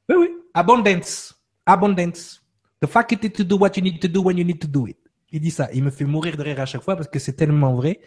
[0.09, 0.29] Oui, oui.
[0.55, 1.35] Abundance.
[1.67, 2.43] Abundance.
[2.81, 4.97] The faculty to do what you need to do when you need to do it.
[5.33, 5.69] Il dit ça.
[5.73, 8.01] Il me fait mourir de rire à chaque fois parce que c'est tellement vrai.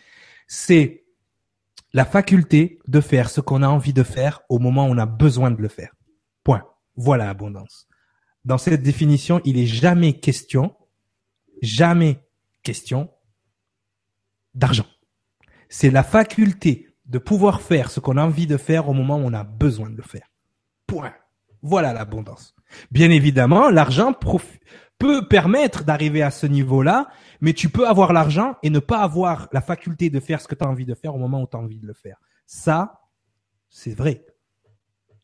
[0.47, 1.05] C'est
[1.91, 5.05] la faculté de faire ce qu'on a envie de faire au moment où on a
[5.05, 5.93] besoin de le faire.
[6.43, 6.63] Point.
[6.95, 7.87] Voilà l'abondance.
[8.45, 10.75] Dans cette définition, il est jamais question,
[11.61, 12.19] jamais
[12.63, 13.11] question
[14.53, 14.85] d'argent.
[15.67, 19.23] C'est la faculté de pouvoir faire ce qu'on a envie de faire au moment où
[19.25, 20.27] on a besoin de le faire.
[20.87, 21.13] Point.
[21.61, 22.53] Voilà l'abondance.
[22.91, 24.13] Bien évidemment, l'argent
[24.97, 27.07] peut permettre d'arriver à ce niveau-là,
[27.41, 30.55] mais tu peux avoir l'argent et ne pas avoir la faculté de faire ce que
[30.55, 32.17] tu as envie de faire au moment où tu as envie de le faire.
[32.45, 33.01] Ça,
[33.69, 34.25] c'est vrai.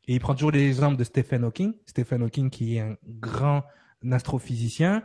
[0.08, 1.74] Et il prend toujours l'exemple de Stephen Hawking.
[1.86, 3.64] Stephen Hawking qui est un grand
[4.12, 5.04] astrophysicien,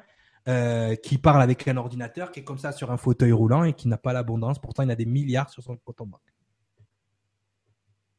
[0.49, 3.75] euh, qui parle avec un ordinateur, qui est comme ça sur un fauteuil roulant et
[3.75, 4.59] qui n'a pas l'abondance.
[4.59, 6.35] Pourtant, il a des milliards sur son compte en banque.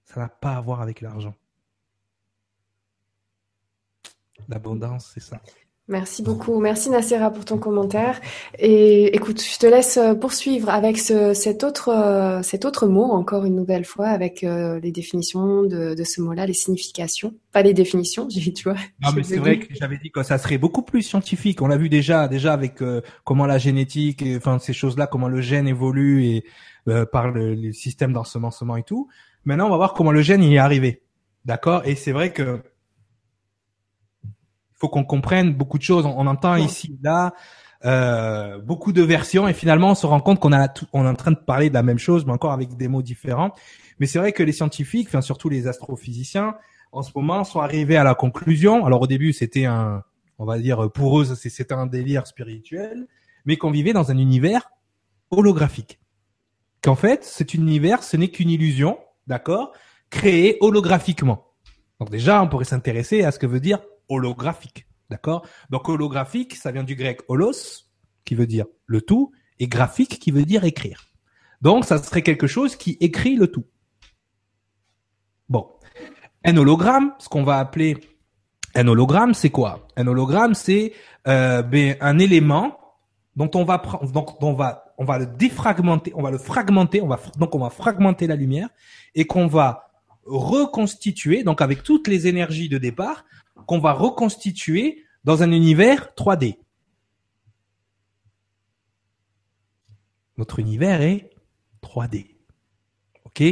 [0.04, 1.34] Ça n'a pas à voir avec l'argent.
[4.48, 5.42] L'abondance, c'est ça.
[5.90, 6.60] Merci beaucoup.
[6.60, 8.20] Merci Nassera pour ton commentaire.
[8.60, 13.06] Et écoute, je te laisse euh, poursuivre avec ce, cet autre euh, cet autre mot
[13.06, 17.36] encore une nouvelle fois avec euh, les définitions de, de ce mot-là, les significations.
[17.54, 18.78] Pas les définitions, j'ai tu vois.
[19.02, 21.62] Non mais c'est vrai que j'avais dit que ça serait beaucoup plus scientifique.
[21.62, 22.84] On l'a vu déjà déjà avec
[23.24, 26.44] comment la génétique, et, enfin ces choses-là, comment le gène évolue et
[27.12, 29.08] par le, le système d'ensemencement et tout.
[29.46, 31.02] Maintenant, on va voir comment le gène y est arrivé.
[31.46, 31.84] D'accord?
[31.86, 32.62] Et c'est vrai que
[34.78, 36.06] faut qu'on comprenne beaucoup de choses.
[36.06, 37.34] On, entend ici, là,
[37.86, 41.14] euh, beaucoup de versions et finalement on se rend compte qu'on a on est en
[41.14, 43.54] train de parler de la même chose, mais encore avec des mots différents.
[44.00, 46.56] Mais c'est vrai que les scientifiques, enfin surtout les astrophysiciens,
[46.92, 48.86] en ce moment sont arrivés à la conclusion.
[48.86, 50.04] Alors au début c'était un,
[50.40, 53.08] on va dire pour eux c'était un délire spirituel,
[53.46, 54.72] mais qu'on vivait dans un univers
[55.32, 56.00] holographique.
[56.82, 58.98] Qu'en fait cet univers ce n'est qu'une illusion,
[59.28, 59.72] d'accord,
[60.10, 61.46] créée holographiquement.
[62.00, 63.80] Donc déjà on pourrait s'intéresser à ce que veut dire
[64.10, 64.88] holographique.
[65.10, 65.46] D'accord?
[65.70, 67.86] Donc holographique, ça vient du grec holos,
[68.26, 71.06] qui veut dire le tout, et graphique, qui veut dire écrire.
[71.62, 73.66] Donc ça serait quelque chose qui écrit le tout.
[75.50, 75.70] Bon.
[76.44, 77.98] Un hologramme, ce qu'on va appeler
[78.76, 79.88] un hologramme, c'est quoi?
[79.96, 80.94] Un hologramme, c'est
[81.28, 82.78] euh, ben, un élément
[83.36, 83.82] dont on va
[84.14, 87.60] donc on va on va le défragmenter, on va le fragmenter, on va donc on
[87.60, 88.70] va fragmenter la lumière
[89.16, 89.92] et qu'on va
[90.26, 93.26] reconstituer donc avec toutes les énergies de départ
[93.66, 96.58] qu'on va reconstituer dans un univers 3D.
[100.38, 101.32] Notre univers est
[101.82, 102.36] 3D.
[103.26, 103.44] OK?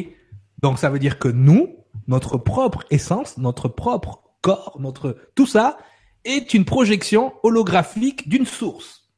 [0.61, 5.77] Donc ça veut dire que nous, notre propre essence, notre propre corps, notre tout ça
[6.23, 9.11] est une projection holographique d'une source.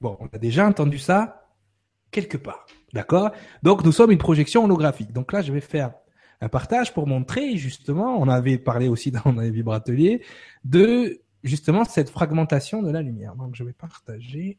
[0.00, 1.48] Bon, on a déjà entendu ça
[2.10, 2.66] quelque part.
[2.92, 3.30] D'accord?
[3.62, 5.12] Donc nous sommes une projection holographique.
[5.12, 5.92] Donc là, je vais faire
[6.40, 10.22] un partage pour montrer justement, on avait parlé aussi dans les vibrateliers,
[10.64, 13.34] de justement cette fragmentation de la lumière.
[13.34, 14.58] Donc je vais partager.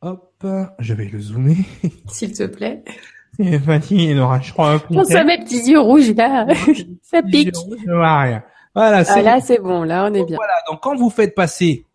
[0.00, 0.46] Hop,
[0.78, 1.56] je vais le zoomer.
[2.08, 2.84] S'il te plaît.
[3.64, 6.46] Fanny, il aura, je crois, un Pense à mes petits yeux rouges là.
[7.02, 7.54] Ça pique.
[7.54, 8.44] Je vois rien.
[8.74, 10.36] Voilà, ah, là c'est bon, là on est bien.
[10.36, 11.86] Voilà, donc quand vous faites passer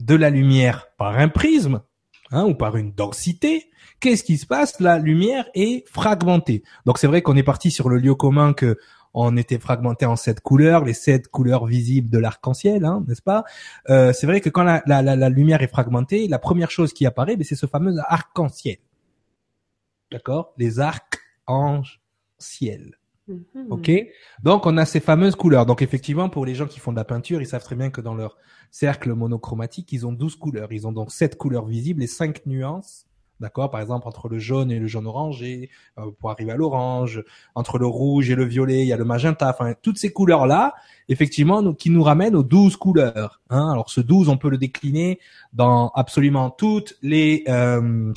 [0.00, 1.82] de la lumière par un prisme,
[2.30, 3.68] hein, ou par une densité,
[4.04, 4.78] qu'est-ce qui se passe?
[4.80, 6.62] La lumière est fragmentée.
[6.84, 8.76] Donc c'est vrai qu'on est parti sur le lieu commun que
[9.14, 13.44] on était fragmenté en sept couleurs, les sept couleurs visibles de l'arc-en-ciel, hein, n'est-ce pas?
[13.88, 17.06] Euh, C'est vrai que quand la, la, la, lumière est fragmentée, la première chose qui
[17.06, 18.76] apparaît, ben, c'est ce fameux arc-en-ciel.
[20.10, 20.52] D'accord?
[20.58, 22.98] Les arcs-en-ciel.
[23.30, 23.70] Mm-hmm.
[23.70, 23.90] Ok?
[24.42, 25.64] Donc on a ces fameuses couleurs.
[25.64, 28.02] Donc effectivement, pour les gens qui font de la peinture, ils savent très bien que
[28.02, 28.36] dans leur
[28.70, 30.72] cercle monochromatique, ils ont 12 couleurs.
[30.72, 33.06] Ils ont donc sept couleurs visibles et cinq nuances
[33.40, 33.70] D'accord?
[33.70, 37.22] Par exemple, entre le jaune et le jaune orangé, euh, pour arriver à l'orange,
[37.54, 40.74] entre le rouge et le violet, il y a le magenta, enfin, toutes ces couleurs-là,
[41.08, 43.40] effectivement, qui nous ramènent aux douze couleurs.
[43.50, 43.70] Hein.
[43.72, 45.18] Alors, ce 12, on peut le décliner
[45.52, 47.44] dans absolument toutes les...
[47.48, 48.12] Euh,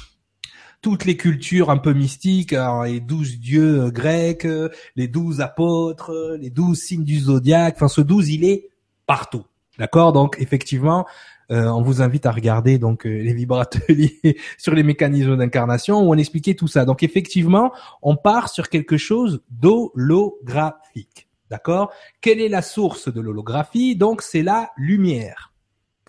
[0.82, 4.48] toutes les cultures un peu mystiques, les douze dieux grecs,
[4.96, 8.70] les douze apôtres, les douze signes du zodiaque, enfin ce douze il est
[9.08, 9.44] partout.
[9.80, 10.14] D'accord?
[10.14, 11.06] Donc effectivement,
[11.50, 14.20] euh, on vous invite à regarder donc euh, les vibrateliers
[14.58, 16.84] sur les mécanismes d'incarnation où on expliquait tout ça.
[16.84, 17.72] Donc effectivement,
[18.02, 21.30] on part sur quelque chose d'holographique.
[21.50, 21.94] D'accord?
[22.20, 23.96] Quelle est la source de l'holographie?
[23.96, 25.54] Donc c'est la lumière.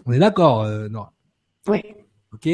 [0.06, 1.12] On est d'accord, euh, Nora?
[1.68, 1.82] Oui.
[2.32, 2.48] Ok?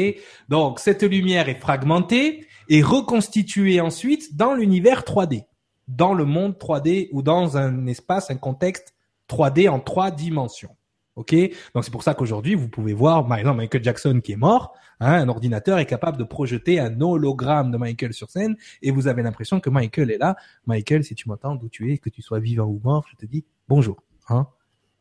[0.49, 5.45] Donc cette lumière est fragmentée et reconstituée ensuite dans l'univers 3D,
[5.87, 8.93] dans le monde 3D ou dans un espace, un contexte
[9.27, 10.75] 3D en trois dimensions.
[11.15, 11.33] Ok,
[11.73, 14.73] donc c'est pour ça qu'aujourd'hui vous pouvez voir, par exemple Michael Jackson qui est mort,
[14.99, 19.07] hein, un ordinateur est capable de projeter un hologramme de Michael sur scène et vous
[19.07, 20.35] avez l'impression que Michael est là.
[20.65, 23.25] Michael, si tu m'entends, d'où tu es, que tu sois vivant ou mort, je te
[23.25, 24.03] dis bonjour.
[24.27, 24.47] Hein,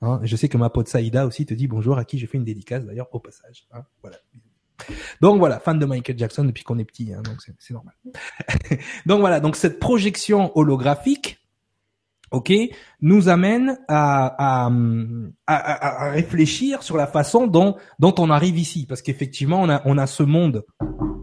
[0.02, 2.38] hein, je sais que ma pote Saïda aussi te dit bonjour, à qui j'ai fait
[2.38, 3.66] une dédicace d'ailleurs au passage.
[3.72, 4.18] Hein, voilà.
[5.20, 7.94] Donc voilà, fan de Michael Jackson depuis qu'on est petit, hein, donc c'est normal.
[9.06, 11.43] donc voilà, donc cette projection holographique
[12.30, 12.52] ok,
[13.00, 14.68] nous amène à,
[15.46, 18.86] à, réfléchir sur la façon dont, dont on arrive ici.
[18.86, 20.64] Parce qu'effectivement, on a, on a ce monde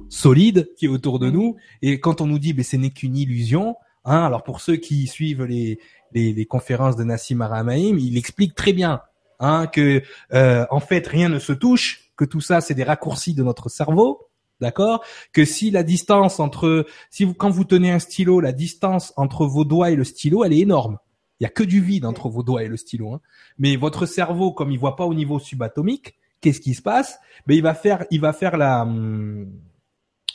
[0.09, 1.55] solide qui est autour de nous.
[1.81, 3.75] Et quand on nous dit, mais ce n'est qu'une illusion,
[4.05, 5.79] hein, alors pour ceux qui suivent les,
[6.13, 9.01] les, conférences de Nassim Aramaim, il explique très bien
[9.39, 10.03] hein, que
[10.33, 13.69] euh, en fait rien ne se touche, que tout ça c'est des raccourcis de notre
[13.69, 14.27] cerveau,
[14.61, 15.03] d'accord?
[15.33, 19.45] Que si la distance entre, si vous, quand vous tenez un stylo, la distance entre
[19.45, 20.97] vos doigts et le stylo, elle est énorme.
[21.39, 23.13] Il y a que du vide entre vos doigts et le stylo.
[23.13, 23.21] Hein.
[23.57, 27.19] Mais votre cerveau, comme il voit pas au niveau subatomique, qu'est-ce qui se passe?
[27.47, 28.87] Ben il va faire, il va faire la,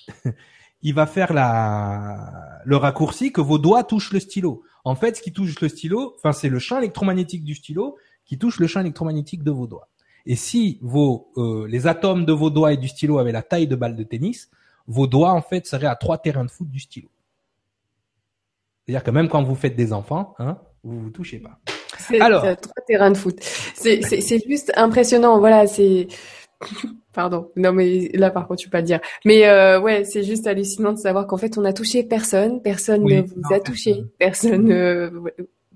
[0.83, 4.65] il va faire la, le raccourci que vos doigts touchent le stylo.
[4.85, 8.39] En fait, ce qui touche le stylo, enfin c'est le champ électromagnétique du stylo qui
[8.39, 9.89] touche le champ électromagnétique de vos doigts.
[10.27, 13.69] Et si vos, euh, les atomes de vos doigts et du stylo avaient la taille
[13.69, 14.51] de balle de tennis,
[14.87, 17.09] vos doigts, en fait, seraient à trois terrains de foot du stylo.
[18.85, 21.59] C'est-à-dire que même quand vous faites des enfants, hein, vous vous touchez pas.
[22.21, 23.39] Alors, trois terrains de foot.
[23.41, 25.39] C'est juste impressionnant.
[25.39, 26.09] Voilà, c'est
[27.13, 27.51] Pardon.
[27.57, 29.01] Non, mais là, par contre, tu peux pas le dire.
[29.25, 33.05] Mais euh, ouais, c'est juste hallucinant de savoir qu'en fait, on a touché personne, personne
[33.05, 34.71] ne vous a touché, personne.
[34.71, 35.11] Euh,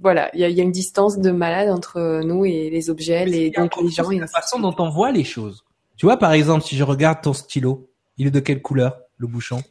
[0.01, 3.27] voilà, il y a, y a, une distance de malade entre nous et les objets,
[3.27, 4.11] les donc les gens.
[4.11, 5.65] Et la façon dont on voit les choses.
[5.97, 9.27] Tu vois, par exemple, si je regarde ton stylo, il est de quelle couleur, le
[9.27, 9.63] bouchon?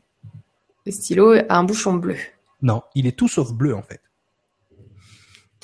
[0.85, 2.15] Le stylo a un bouchon bleu.
[2.61, 4.01] Non, il est tout sauf bleu en fait.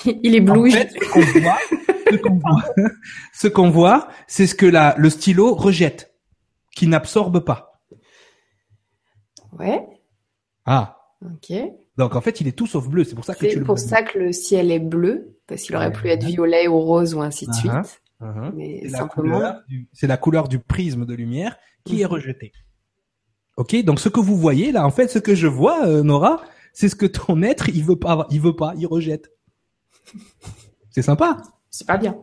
[0.23, 0.59] il est bleu.
[0.59, 0.91] En fait,
[3.33, 6.15] ce qu'on voit, c'est ce que la, le stylo rejette,
[6.75, 7.79] qui n'absorbe pas.
[9.51, 9.85] Ouais.
[10.65, 10.97] Ah.
[11.23, 11.53] Ok.
[11.97, 13.03] Donc en fait, il est tout sauf bleu.
[13.03, 13.51] C'est pour ça que tu le.
[13.51, 16.79] C'est pour ça que le ciel est bleu, parce qu'il aurait pu être violet ou
[16.79, 17.83] rose ou ainsi de uh-huh.
[17.83, 18.01] suite.
[18.21, 18.51] Uh-huh.
[18.55, 19.55] Mais simplement.
[19.93, 22.11] C'est la couleur du prisme de lumière qui est mhm.
[22.11, 22.51] rejeté.
[23.57, 26.41] Ok, donc ce que vous voyez là, en fait, ce que je vois, euh, Nora,
[26.73, 29.31] c'est ce que ton être, il veut pas, il veut pas, il rejette.
[30.89, 31.41] C'est sympa.
[31.69, 32.17] C'est pas bien.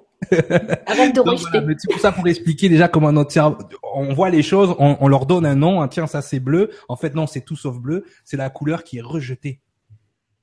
[0.87, 1.59] Arrête de rejeter.
[1.79, 3.59] c'est pour ça pour expliquer déjà comment notre cerveau,
[3.95, 6.71] on voit les choses, on, on leur donne un nom, hein, tiens ça c'est bleu.
[6.89, 8.05] En fait non, c'est tout sauf bleu.
[8.25, 9.61] C'est la couleur qui est rejetée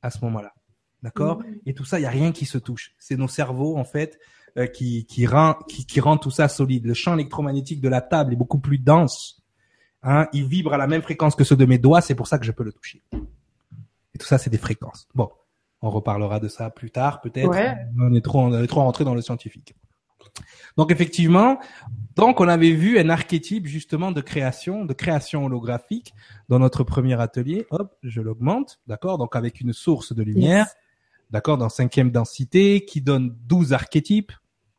[0.02, 0.54] à ce moment-là.
[1.02, 1.60] D'accord mhm.
[1.66, 2.94] Et tout ça, il y a rien qui se touche.
[3.00, 4.20] C'est nos cerveaux en fait
[4.58, 6.86] euh, qui qui rend qui, qui rend tout ça solide.
[6.86, 9.42] Le champ électromagnétique de la table est beaucoup plus dense.
[10.02, 12.40] Hein, il vibre à la même fréquence que ceux de mes doigts, c'est pour ça
[12.40, 13.04] que je peux le toucher.
[13.12, 15.08] Et tout ça, c'est des fréquences.
[15.14, 15.30] Bon,
[15.82, 17.52] on reparlera de ça plus tard, peut-être.
[18.00, 19.76] On est trop, on est trop rentré dans le scientifique.
[20.78, 21.60] Donc effectivement,
[22.16, 26.14] donc on avait vu un archétype justement de création, de création holographique
[26.48, 27.66] dans notre premier atelier.
[27.72, 29.18] Hop, je l'augmente, d'accord?
[29.18, 30.68] Donc avec une source de lumière,
[31.32, 34.32] d'accord, dans cinquième densité, qui donne 12 archétypes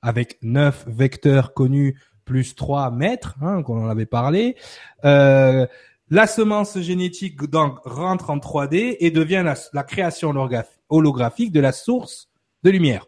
[0.02, 4.56] avec neuf vecteurs connus plus 3 mètres, hein, qu'on en avait parlé.
[5.05, 5.66] Euh,
[6.10, 11.73] la semence génétique donc rentre en 3D et devient la, la création holographique de la
[11.73, 12.31] source
[12.62, 13.07] de lumière.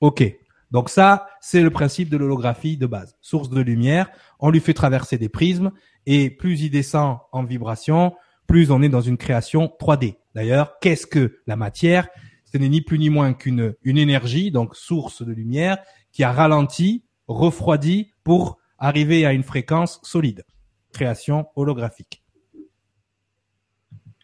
[0.00, 0.24] Ok.
[0.70, 3.16] Donc ça, c'est le principe de l'holographie de base.
[3.20, 4.10] Source de lumière,
[4.40, 5.70] on lui fait traverser des prismes
[6.06, 8.14] et plus il descend en vibration,
[8.46, 10.16] plus on est dans une création 3D.
[10.34, 12.08] D'ailleurs, qu'est-ce que la matière?
[12.44, 15.78] Ce n'est ni plus ni moins qu'une une énergie, donc source de lumière,
[16.12, 20.44] qui a ralenti, refroidi pour arriver à une fréquence solide.
[20.92, 22.24] Création holographique.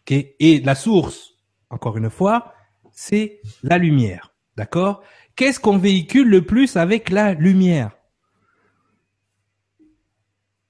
[0.01, 0.35] Okay.
[0.39, 1.32] Et la source,
[1.73, 2.53] encore une fois,
[2.91, 4.33] c'est la lumière.
[4.55, 5.03] D'accord?
[5.35, 7.91] Qu'est-ce qu'on véhicule le plus avec la lumière?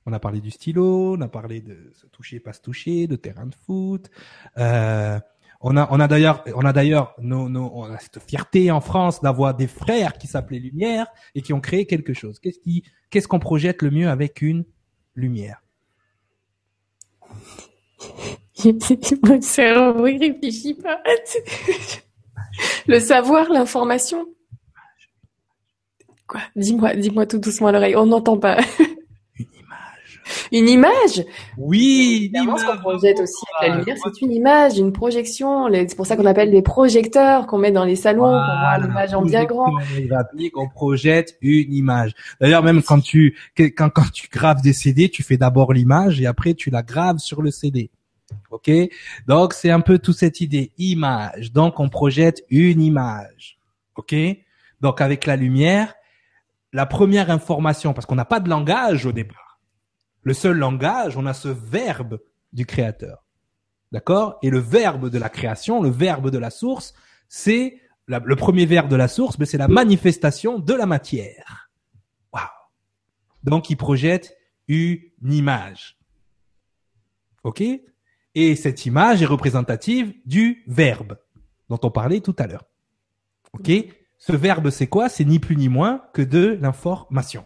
[0.05, 3.15] On a parlé du stylo, on a parlé de se toucher, pas se toucher, de
[3.15, 4.09] terrain de foot.
[4.57, 5.19] Euh,
[5.61, 9.55] on a, on a d'ailleurs, on a d'ailleurs, on a cette fierté en France d'avoir
[9.55, 12.39] des frères qui s'appelaient Lumière et qui ont créé quelque chose.
[12.39, 14.65] Qu'est-ce qui, qu'est-ce qu'on projette le mieux avec une
[15.15, 15.61] lumière?
[19.23, 21.01] Mon cerveau il réfléchit pas.
[22.87, 24.25] Le savoir, l'information.
[26.27, 26.41] Quoi?
[26.55, 27.95] Dis-moi, dis-moi tout doucement à l'oreille.
[27.95, 28.57] On n'entend pas.
[29.39, 30.47] Une image.
[30.51, 31.25] Une image?
[31.57, 35.67] Oui, Évidemment, ce qu'on projette aussi avec la lumière, c'est une image, une projection.
[35.71, 38.87] C'est pour ça qu'on appelle des projecteurs qu'on met dans les salons, voilà, qu'on voit
[38.87, 39.71] l'image en bien grand.
[40.55, 42.13] On projette une image.
[42.39, 46.25] D'ailleurs, même quand tu quand quand tu graves des CD, tu fais d'abord l'image et
[46.25, 47.89] après tu la graves sur le CD.
[48.53, 48.69] Ok
[49.25, 51.51] Donc c'est un peu toute cette idée image.
[51.51, 53.57] Donc on projette une image.
[53.95, 54.15] Ok
[54.79, 55.95] Donc avec la lumière,
[56.71, 59.59] la première information, parce qu'on n'a pas de langage au départ.
[60.21, 62.19] Le seul langage, on a ce verbe
[62.53, 63.25] du créateur.
[63.91, 64.37] D'accord?
[64.43, 66.93] Et le verbe de la création, le verbe de la source,
[67.27, 71.71] c'est le premier verbe de la source, mais c'est la manifestation de la matière.
[72.31, 72.43] Waouh
[73.43, 75.97] Donc il projette une image.
[77.43, 77.63] OK?
[78.35, 81.17] Et cette image est représentative du verbe
[81.69, 82.65] dont on parlait tout à l'heure.
[83.53, 83.71] OK?
[84.17, 85.09] Ce verbe, c'est quoi?
[85.09, 87.45] C'est ni plus ni moins que de l'information.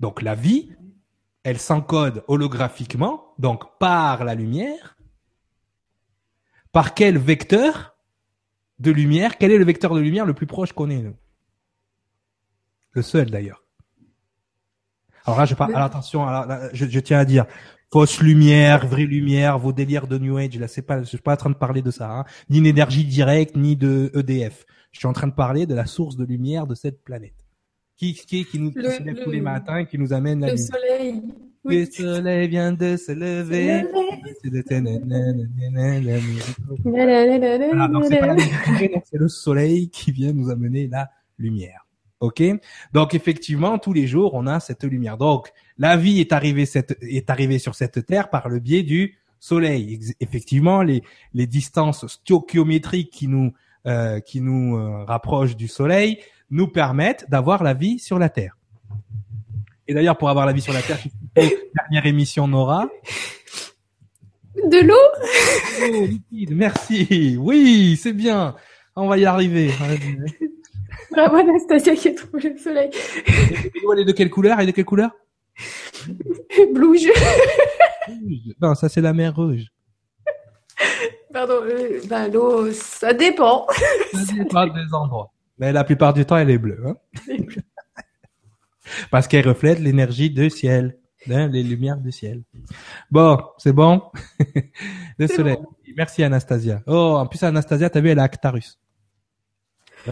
[0.00, 0.72] Donc la vie,
[1.42, 4.96] elle s'encode holographiquement, donc par la lumière.
[6.72, 7.96] Par quel vecteur
[8.78, 9.38] de lumière?
[9.38, 11.16] Quel est le vecteur de lumière le plus proche qu'on ait nous?
[12.92, 13.64] Le seul d'ailleurs.
[15.24, 15.74] Alors là, je parle.
[15.74, 16.26] Alors attention,
[16.72, 17.46] je, tiens à dire,
[17.92, 21.34] fausse lumière, vraie lumière, vos délires de New Age, là, c'est pas, je suis pas
[21.34, 22.24] en train de parler de ça, hein.
[22.50, 24.66] ni d'énergie directe, ni de EDF.
[24.92, 27.34] Je suis en train de parler de la source de lumière de cette planète.
[27.96, 31.22] Qui, qui, qui nous le, lève tous les matins, qui nous amène la le soleil.
[31.64, 33.84] Le soleil vient de se lever.
[39.04, 41.85] c'est le soleil qui vient nous amener la lumière.
[42.26, 42.42] Ok?
[42.92, 45.16] Donc effectivement, tous les jours, on a cette lumière.
[45.16, 49.18] Donc la vie est arrivée, cette, est arrivée sur cette terre par le biais du
[49.40, 50.00] soleil.
[50.20, 51.02] Effectivement, les,
[51.34, 53.52] les distances stoichiométriques qui nous
[53.86, 56.18] euh, qui nous euh, rapprochent du Soleil
[56.50, 58.56] nous permettent d'avoir la vie sur la Terre.
[59.86, 60.98] Et d'ailleurs, pour avoir la vie sur la Terre,
[61.36, 62.88] dernière émission Nora.
[64.56, 64.94] De l'eau?
[65.84, 67.36] Oh, merci.
[67.38, 68.56] Oui, c'est bien.
[68.96, 69.70] On va y arriver.
[71.10, 72.90] Bravo Anastasia qui a trouvé le soleil.
[73.26, 74.60] Elle est de quelle couleur?
[74.60, 75.10] Et de quelle couleur?
[76.72, 77.08] Blouge.
[78.60, 79.66] Non, ça c'est la mer rouge.
[81.32, 83.66] Pardon, euh, ben, l'eau, ça dépend.
[84.12, 85.32] Ça dépend des endroits.
[85.58, 86.82] Mais la plupart du temps, elle est bleue.
[86.86, 86.96] Hein
[89.10, 90.98] Parce qu'elle reflète l'énergie du ciel,
[91.30, 92.42] hein, les lumières du ciel.
[93.10, 94.02] Bon, c'est bon?
[95.18, 95.58] le soleil.
[95.96, 96.82] Merci Anastasia.
[96.86, 98.78] Oh, en plus Anastasia, t'as vu, elle a Actarus.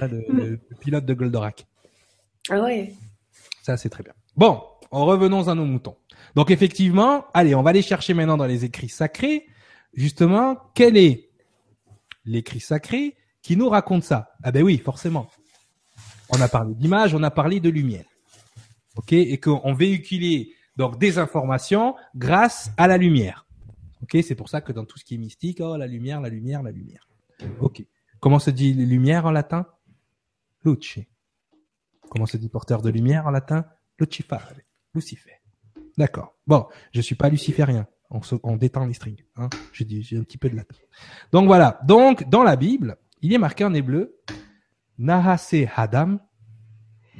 [0.03, 1.67] Le, le, pilote de Goldorak.
[2.51, 2.93] Ah ouais.
[3.63, 4.13] Ça, c'est très bien.
[4.37, 5.97] Bon, revenons à nos moutons.
[6.35, 9.47] Donc effectivement, allez, on va aller chercher maintenant dans les écrits sacrés,
[9.95, 11.31] justement, quel est
[12.25, 14.35] l'écrit sacré qui nous raconte ça?
[14.43, 15.29] Ah ben oui, forcément.
[16.31, 18.07] On a parlé d'image, on a parlé de lumière.
[18.97, 19.13] OK?
[19.13, 23.47] Et qu'on véhiculait donc des informations grâce à la lumière.
[24.03, 24.17] OK?
[24.23, 26.63] C'est pour ça que dans tout ce qui est mystique, oh la lumière, la lumière,
[26.63, 27.09] la lumière.
[27.61, 27.85] OK.
[28.21, 29.67] Comment se dit lumière en latin?
[30.65, 31.01] Luce.
[32.11, 33.67] Comment se dit porteur de lumière en latin?
[33.99, 34.53] Lucifare.
[34.95, 35.41] Lucifer.
[35.97, 36.37] D'accord.
[36.47, 37.87] Bon, je suis pas luciférien.
[38.11, 39.25] On, on détend les strings.
[39.37, 39.49] Hein.
[39.73, 40.77] J'ai un petit peu de latin.
[41.33, 41.81] Donc voilà.
[41.85, 44.17] Donc dans la Bible, il est marqué en hébreu
[44.99, 46.21] Nahase Hadam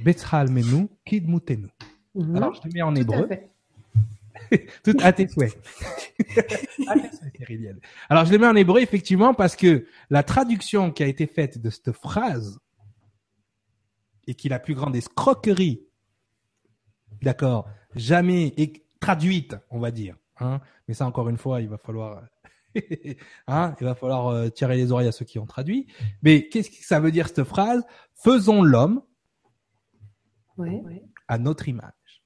[0.03, 1.69] Betzral Menu Kid Mutenu.
[2.15, 2.37] Mhm.
[2.37, 3.29] Alors je te mets en hébreu.
[4.85, 5.57] Tout à tes souhaits.
[8.09, 11.61] Alors je le mets en hébreu effectivement parce que la traduction qui a été faite
[11.61, 12.61] de cette phrase
[14.27, 15.87] et qui est la plus grande escroquerie
[17.25, 18.55] d'accord, jamais
[19.01, 20.17] traduite, on va dire.
[20.39, 20.61] Hein.
[20.87, 22.23] Mais ça, encore une fois, il va falloir,
[23.49, 25.87] hein, il va falloir euh, tirer les oreilles à ceux qui ont traduit.
[26.23, 27.85] Mais qu'est-ce que ça veut dire cette phrase?
[28.15, 29.03] Faisons l'homme
[31.27, 32.23] à notre image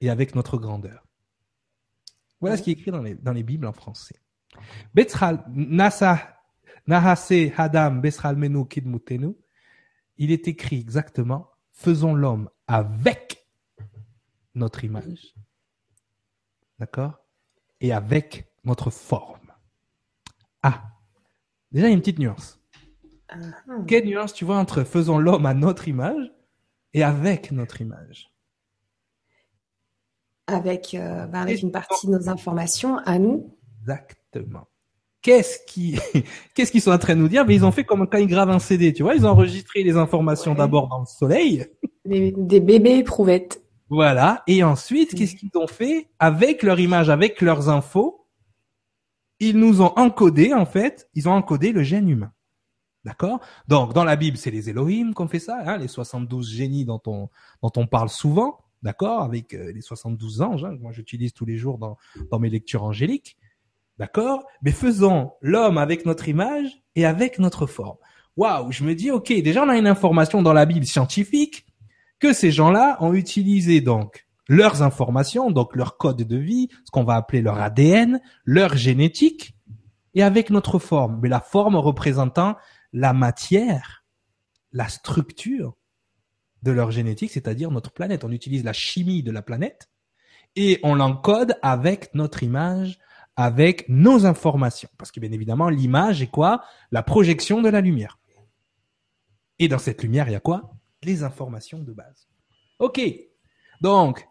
[0.00, 1.06] et avec notre grandeur.
[2.40, 4.16] Voilà ce qui est écrit dans les, dans les Bibles en français.
[4.94, 6.40] nasa,
[6.86, 8.00] nahase hadam
[8.36, 9.34] menu kidmutenu.
[10.18, 13.46] Il est écrit exactement, faisons l'homme avec
[14.54, 15.34] notre image.
[16.78, 17.18] D'accord?
[17.80, 19.52] Et avec notre forme.
[20.62, 20.82] Ah,
[21.70, 22.60] déjà il y a une petite nuance.
[23.30, 23.86] Uh-huh.
[23.86, 26.32] Quelle nuance tu vois entre faisons l'homme à notre image
[26.94, 28.32] et avec notre image?
[30.46, 33.56] Avec, euh, ben, avec une partie de nos informations à nous.
[33.82, 34.66] Exactement.
[35.20, 35.98] Qu'est-ce qui,
[36.54, 37.44] qu'est-ce qu'ils sont en train de nous dire?
[37.44, 39.14] Mais ils ont fait comme quand ils gravent un CD, tu vois?
[39.14, 41.66] Ils ont enregistré les informations d'abord dans le soleil.
[42.04, 43.62] Des, des bébés éprouvettes.
[43.90, 44.42] Voilà.
[44.46, 46.08] Et ensuite, qu'est-ce qu'ils ont fait?
[46.18, 48.26] Avec leur image, avec leurs infos
[49.40, 52.32] Ils nous ont encodé, en fait, ils ont encodé le gène humain.
[53.04, 53.40] D'accord?
[53.68, 56.84] Donc, dans la Bible, c'est les Elohim qui ont fait ça, hein, les 72 génies
[56.84, 57.28] dont on,
[57.62, 59.22] dont on parle souvent, d'accord?
[59.22, 61.96] Avec euh, les 72 anges, hein, que moi j'utilise tous les jours dans,
[62.30, 63.38] dans mes lectures angéliques.
[63.98, 64.44] D'accord?
[64.62, 67.96] Mais faisons l'homme avec notre image et avec notre forme.
[68.36, 71.66] Waouh, je me dis, ok, déjà on a une information dans la Bible scientifique,
[72.20, 77.04] que ces gens-là ont utilisé donc leurs informations, donc leur code de vie, ce qu'on
[77.04, 79.54] va appeler leur ADN, leur génétique,
[80.14, 82.56] et avec notre forme, mais la forme représentant
[82.92, 84.04] la matière,
[84.72, 85.76] la structure
[86.62, 88.24] de leur génétique, c'est-à-dire notre planète.
[88.24, 89.90] On utilise la chimie de la planète
[90.56, 92.98] et on l'encode avec notre image,
[93.38, 94.88] avec nos informations.
[94.98, 96.64] Parce que bien évidemment, l'image est quoi?
[96.90, 98.18] La projection de la lumière.
[99.60, 100.72] Et dans cette lumière, il y a quoi?
[101.04, 102.28] Les informations de base.
[102.80, 103.00] Ok,
[103.80, 104.26] donc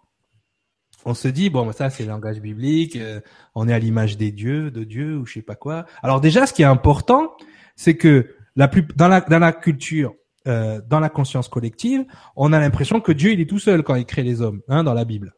[1.05, 3.21] on se dit bon ça c'est le langage biblique, euh,
[3.55, 5.85] on est à l'image des dieux, de Dieu ou je sais pas quoi.
[6.03, 7.35] Alors déjà ce qui est important,
[7.77, 10.15] c'est que la plus dans la dans la culture
[10.47, 12.05] euh, dans la conscience collective,
[12.35, 14.83] on a l'impression que Dieu il est tout seul quand il crée les hommes, hein,
[14.83, 15.33] dans la Bible.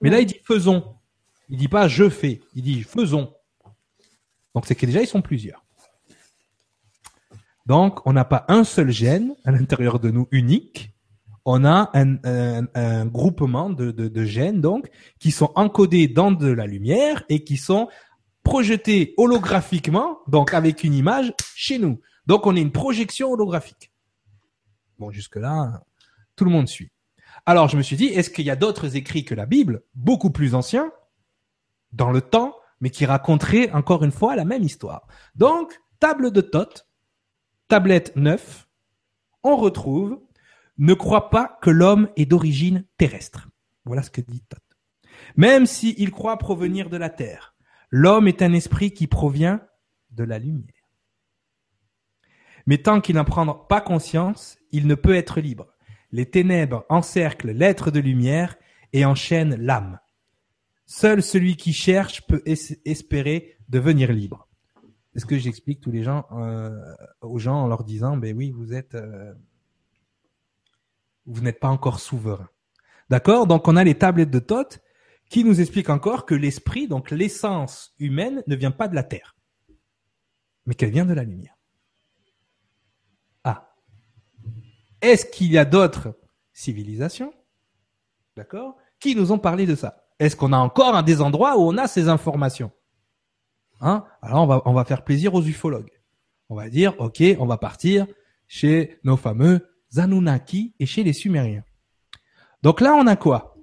[0.00, 0.97] Mais là il dit faisons.
[1.48, 3.32] Il dit pas je fais, il dit faisons.
[4.54, 5.64] Donc c'est que déjà ils sont plusieurs.
[7.68, 10.94] Donc, on n'a pas un seul gène à l'intérieur de nous unique.
[11.44, 14.88] On a un, groupement de, gènes donc
[15.20, 17.88] qui sont encodés dans de la lumière et qui sont
[18.42, 22.00] projetés holographiquement, donc avec une image chez nous.
[22.26, 23.92] Donc, on est une projection holographique.
[24.98, 25.82] Bon, jusque là,
[26.36, 26.90] tout le monde suit.
[27.44, 30.30] Alors, je me suis dit, est-ce qu'il y a d'autres écrits que la Bible, beaucoup
[30.30, 30.90] plus anciens,
[31.92, 35.06] dans le temps, mais qui raconteraient encore une fois la même histoire.
[35.34, 36.86] Donc, table de Thoth,
[37.68, 38.68] tablette 9,
[39.42, 40.20] on retrouve
[40.78, 43.48] ne crois pas que l'homme est d'origine terrestre.
[43.84, 44.62] Voilà ce que dit Thoth.
[45.36, 47.56] Même s'il croit provenir de la terre,
[47.90, 49.60] l'homme est un esprit qui provient
[50.10, 50.74] de la lumière.
[52.66, 55.66] Mais tant qu'il n'en prend pas conscience, il ne peut être libre.
[56.12, 58.56] Les ténèbres encerclent l'être de lumière
[58.92, 59.98] et enchaînent l'âme.
[60.90, 64.48] Seul celui qui cherche peut espérer devenir libre.
[65.12, 66.70] C'est ce que j'explique tous les gens euh,
[67.20, 69.34] aux gens en leur disant, ben oui, vous êtes, euh,
[71.26, 72.48] vous n'êtes pas encore souverain.
[73.10, 73.46] D'accord?
[73.46, 74.80] Donc on a les tablettes de Thoth
[75.28, 79.36] qui nous expliquent encore que l'esprit, donc l'essence humaine, ne vient pas de la terre,
[80.64, 81.58] mais qu'elle vient de la lumière.
[83.44, 83.74] Ah.
[85.02, 86.18] Est-ce qu'il y a d'autres
[86.54, 87.34] civilisations,
[88.36, 90.07] d'accord, qui nous ont parlé de ça?
[90.18, 92.72] Est-ce qu'on a encore un des endroits où on a ces informations?
[93.80, 94.04] Hein?
[94.22, 95.92] Alors on va on va faire plaisir aux ufologues.
[96.48, 98.06] On va dire OK, on va partir
[98.46, 101.64] chez nos fameux Anunnaki et chez les Sumériens.
[102.62, 103.56] Donc là, on a quoi?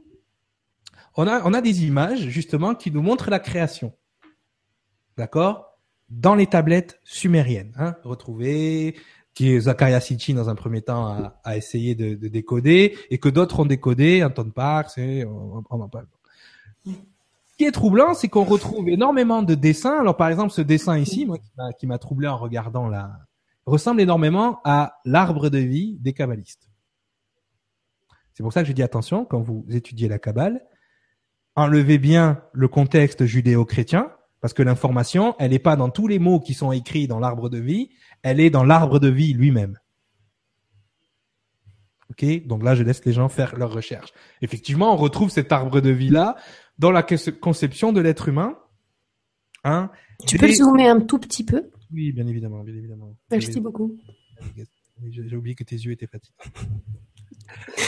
[1.17, 3.93] On a, on a des images justement qui nous montrent la création.
[5.17, 5.79] D'accord?
[6.09, 7.73] Dans les tablettes sumériennes.
[7.77, 8.95] Hein, retrouvées,
[9.33, 13.59] qui Zakaria Sitchin dans un premier temps a, essayé de, de, décoder et que d'autres
[13.59, 16.07] ont décodé, Anton Parks, et on, on en parle.
[17.55, 19.99] Ce qui est troublant, c'est qu'on retrouve énormément de dessins.
[19.99, 21.37] Alors par exemple, ce dessin ici, moi,
[21.79, 23.17] qui m'a troublé en regardant la,
[23.65, 26.69] ressemble énormément à l'arbre de vie des kabbalistes.
[28.33, 30.61] C'est pour ça que je dis attention quand vous étudiez la Kabbale,
[31.55, 34.11] enlevez bien le contexte judéo-chrétien,
[34.41, 37.49] parce que l'information, elle n'est pas dans tous les mots qui sont écrits dans l'arbre
[37.49, 37.89] de vie,
[38.21, 39.79] elle est dans l'arbre de vie lui-même.
[42.11, 44.13] Ok, donc là, je laisse les gens faire leurs recherches.
[44.41, 46.35] Effectivement, on retrouve cet arbre de vie là
[46.77, 48.57] dans la conception de l'être humain.
[49.63, 49.89] Hein,
[50.27, 51.69] tu peux le zoomer un tout petit peu?
[51.91, 53.17] Oui, bien évidemment, bien évidemment.
[53.31, 53.97] Merci beaucoup.
[55.09, 56.35] J'ai oublié que tes yeux étaient fatigués.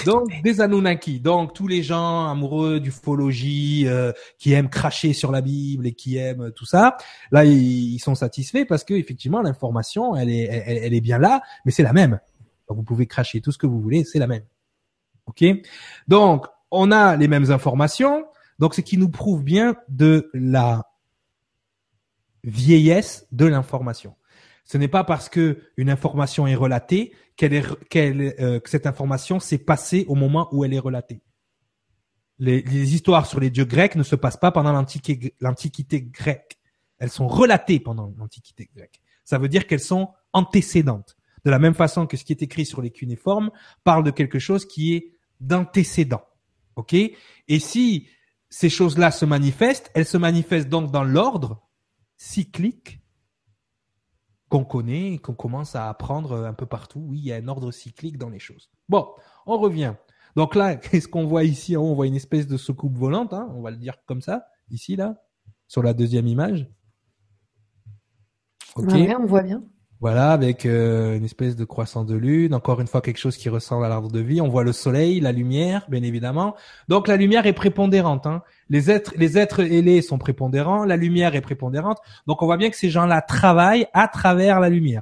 [0.05, 5.41] Donc des Anunnaki, donc tous les gens amoureux d'ufologie, euh, qui aiment cracher sur la
[5.41, 6.97] Bible et qui aiment tout ça,
[7.31, 11.71] là ils, sont satisfaits parce que effectivement l'information elle est elle, est bien là, mais
[11.71, 12.19] c'est la même.
[12.69, 14.43] Donc vous pouvez cracher tout ce que vous voulez, c'est la même.
[15.25, 15.43] Ok?
[16.07, 18.25] Donc on a les mêmes informations,
[18.59, 20.85] donc ce qui nous prouve bien de la
[22.43, 24.15] vieillesse de l'information.
[24.65, 28.85] Ce n'est pas parce que une information est relatée qu'elle est, qu'elle, euh, que cette
[28.85, 31.21] information s'est passée au moment où elle est relatée.
[32.39, 36.57] Les, les histoires sur les dieux grecs ne se passent pas pendant l'antiquité, l'antiquité grecque.
[36.99, 38.99] Elles sont relatées pendant l'antiquité grecque.
[39.23, 41.15] Ça veut dire qu'elles sont antécédentes.
[41.45, 43.51] De la même façon que ce qui est écrit sur les cunéiformes
[43.83, 46.23] parle de quelque chose qui est d'antécédent.
[46.75, 46.93] OK?
[46.93, 48.07] Et si
[48.49, 51.67] ces choses-là se manifestent, elles se manifestent donc dans l'ordre
[52.15, 53.01] cyclique
[54.49, 57.03] qu'on connaît qu'on commence à apprendre un peu partout.
[57.09, 58.69] Oui, il y a un ordre cyclique dans les choses.
[58.87, 59.07] Bon,
[59.45, 59.93] on revient.
[60.35, 63.61] Donc là, qu'est-ce qu'on voit ici On voit une espèce de soucoupe volante, hein, on
[63.61, 65.21] va le dire comme ça, ici, là,
[65.67, 66.69] sur la deuxième image.
[68.75, 69.63] On voit bien.
[69.99, 73.49] Voilà, avec euh, une espèce de croissant de lune, encore une fois quelque chose qui
[73.49, 74.41] ressemble à l'arbre de vie.
[74.41, 76.55] On voit le soleil, la lumière, bien évidemment.
[76.87, 78.27] Donc la lumière est prépondérante.
[78.27, 78.43] Hein.
[78.69, 81.97] Les êtres, les êtres ailés sont prépondérants, la lumière est prépondérante.
[82.27, 85.01] Donc on voit bien que ces gens-là travaillent à travers la lumière,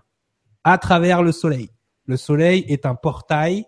[0.64, 1.72] à travers le soleil.
[2.06, 3.66] Le soleil est un portail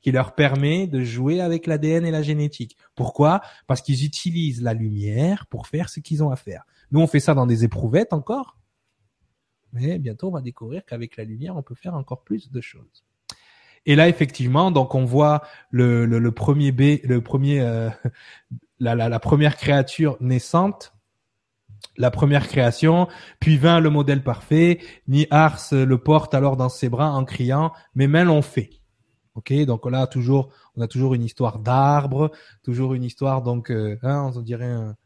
[0.00, 2.76] qui leur permet de jouer avec l'ADN et la génétique.
[2.94, 3.40] Pourquoi?
[3.66, 6.62] Parce qu'ils utilisent la lumière pour faire ce qu'ils ont à faire.
[6.92, 8.57] Nous, on fait ça dans des éprouvettes encore
[9.72, 13.04] mais bientôt, on va découvrir qu'avec la lumière, on peut faire encore plus de choses.
[13.86, 17.88] Et là, effectivement, donc on voit le, le, premier B, le premier, euh,
[18.80, 20.92] la, la, la, première créature naissante,
[21.96, 23.08] la première création,
[23.40, 24.80] puis vint le modèle parfait.
[25.06, 28.70] Ni Ars le porte alors dans ses bras en criant, mes mains l'ont fait.
[29.34, 32.32] Ok, donc là toujours, on a toujours une histoire d'arbre,
[32.64, 34.96] toujours une histoire donc, euh, hein, on dirait un,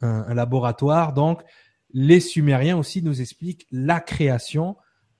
[0.00, 1.12] un, un laboratoire.
[1.12, 1.42] Donc
[1.92, 4.76] les Sumériens aussi nous expliquent la création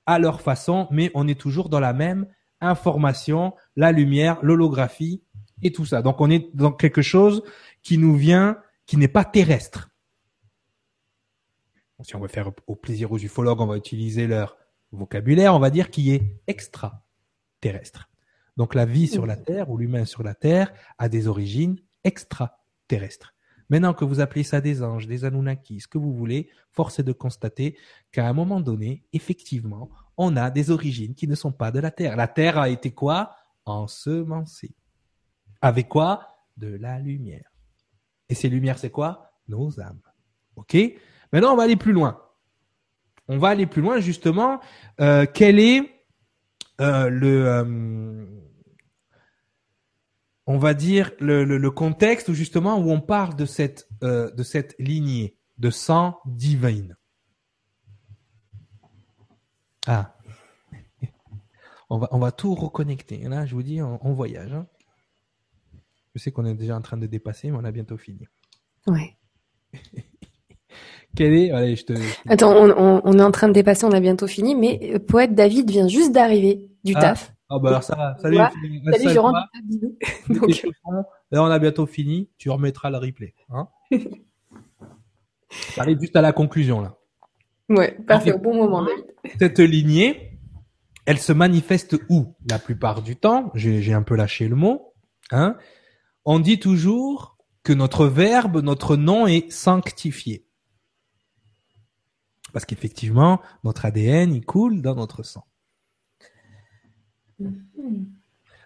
[0.06, 2.26] à leur façon, mais on est toujours dans la même
[2.60, 5.22] information, la lumière, l'holographie
[5.62, 6.02] et tout ça.
[6.02, 7.42] Donc on est dans quelque chose
[7.82, 9.90] qui nous vient, qui n'est pas terrestre.
[12.02, 14.56] Si on veut faire au plaisir aux ufologues, on va utiliser leur
[14.90, 18.10] vocabulaire, on va dire qui est extraterrestre.
[18.56, 23.34] Donc la vie sur la Terre ou l'humain sur la Terre a des origines extraterrestres.
[23.72, 27.04] Maintenant que vous appelez ça des anges, des Anunnaki, ce que vous voulez, force est
[27.04, 27.78] de constater
[28.12, 29.88] qu'à un moment donné, effectivement,
[30.18, 32.14] on a des origines qui ne sont pas de la Terre.
[32.14, 33.34] La Terre a été quoi?
[33.64, 34.74] Ensemencée.
[35.62, 36.28] Avec quoi?
[36.58, 37.50] De la lumière.
[38.28, 39.32] Et ces lumières, c'est quoi?
[39.48, 40.02] Nos âmes.
[40.56, 40.76] Ok?
[41.32, 42.20] Maintenant, on va aller plus loin.
[43.26, 44.60] On va aller plus loin, justement.
[45.00, 46.04] Euh, quel est
[46.82, 47.46] euh, le...
[47.46, 48.26] Euh,
[50.47, 54.43] on va dire le, le, contexte où justement où on parle de cette euh, de
[54.43, 56.89] cette lignée de sang divin.
[59.86, 60.14] Ah,
[61.90, 63.19] On va, on va tout reconnecter.
[63.19, 64.52] Là, je vous dis, on, on voyage.
[64.55, 64.66] hein.
[66.14, 68.27] Je sais qu'on est déjà en train de dépasser, mais on a bientôt fini.
[68.86, 69.16] Ouais.
[71.14, 71.93] Quel est Allez, je te.
[72.27, 74.98] Attends, on, on, on est en train de dépasser, on a bientôt fini, mais euh,
[74.98, 77.35] poète David vient juste d'arriver du Ah, taf.
[77.54, 78.38] Ah bah alors ça, salut.
[78.38, 78.48] Ouais.
[78.50, 79.38] Salut, Salut, je rentre.
[80.30, 81.04] Donc, chaussons.
[81.30, 82.30] Là, on a bientôt fini.
[82.38, 83.34] Tu remettras le replay.
[83.50, 83.68] Hein
[85.76, 86.96] T'arrives juste à la conclusion là.
[87.68, 89.04] ouais, parfait, au bon moment, David.
[89.38, 90.38] Cette lignée,
[91.04, 92.34] elle se manifeste où?
[92.50, 94.94] La plupart du temps, j'ai j'ai un peu lâché le mot.
[95.30, 95.58] Hein
[96.24, 100.46] on dit toujours que notre verbe, notre nom est sanctifié.
[102.54, 105.44] Parce qu'effectivement, notre ADN, il coule dans notre sang.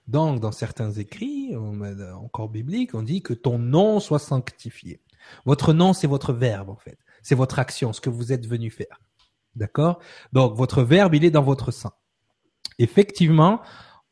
[0.09, 5.01] Donc, dans certains écrits, encore bibliques, on dit que ton nom soit sanctifié.
[5.44, 6.98] Votre nom, c'est votre verbe, en fait.
[7.23, 9.01] C'est votre action, ce que vous êtes venu faire.
[9.57, 9.98] D'accord?
[10.32, 11.93] Donc, votre verbe, il est dans votre sang.
[12.78, 13.61] Effectivement,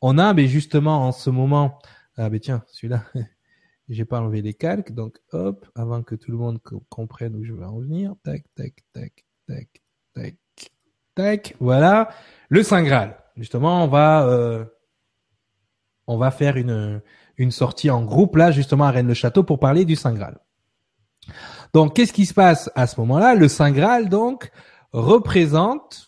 [0.01, 1.79] on a, mais justement, en ce moment,
[2.17, 3.05] ah, ben tiens, celui-là,
[3.89, 7.45] j'ai pas enlevé les calques, donc hop, avant que tout le monde co- comprenne où
[7.45, 9.83] je veux en venir, tac, tac, tac, tac,
[10.15, 10.37] tac,
[11.15, 12.11] tac, voilà,
[12.49, 13.17] le Saint Graal.
[13.37, 14.65] Justement, on va, euh,
[16.07, 17.03] on va faire une,
[17.37, 20.39] une sortie en groupe, là, justement, à Rennes-le-Château pour parler du Saint Graal.
[21.73, 23.35] Donc, qu'est-ce qui se passe à ce moment-là?
[23.35, 24.53] Le Saint Graal, donc,
[24.93, 26.07] représente,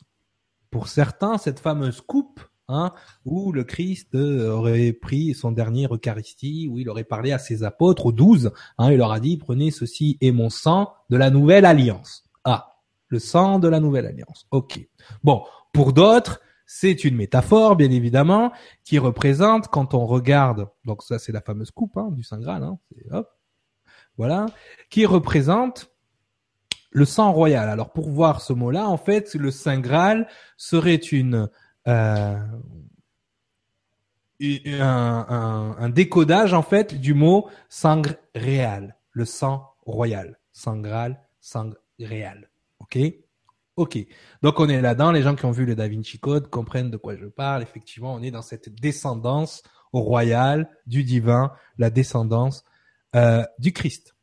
[0.71, 2.93] pour certains, cette fameuse coupe, hein,
[3.25, 8.07] où le Christ aurait pris son dernier Eucharistie, où il aurait parlé à ses apôtres,
[8.07, 11.65] aux douze, hein, il leur a dit, prenez ceci et mon sang de la nouvelle
[11.65, 12.25] alliance.
[12.45, 12.77] Ah,
[13.09, 14.47] le sang de la nouvelle alliance.
[14.51, 14.79] Ok.
[15.25, 18.53] Bon, pour d'autres, c'est une métaphore, bien évidemment,
[18.85, 22.65] qui représente, quand on regarde, donc ça c'est la fameuse coupe hein, du Saint Graal,
[22.65, 22.79] hein,
[23.13, 23.31] hop,
[24.19, 24.47] voilà,
[24.91, 25.93] qui représente
[26.91, 27.69] le sang royal.
[27.69, 31.49] Alors pour voir ce mot-là, en fait, le Saint Graal serait une
[31.87, 32.37] euh,
[34.41, 38.03] un, décodage en fait du mot sang
[38.35, 41.71] réal, le sang royal, sang Graal, sang
[43.77, 43.99] ok.
[44.43, 45.13] Donc on est là-dedans.
[45.13, 47.63] Les gens qui ont vu le Da Vinci Code comprennent de quoi je parle.
[47.63, 49.63] Effectivement, on est dans cette descendance
[49.93, 52.65] royale du divin, la descendance
[53.15, 54.17] euh, du Christ.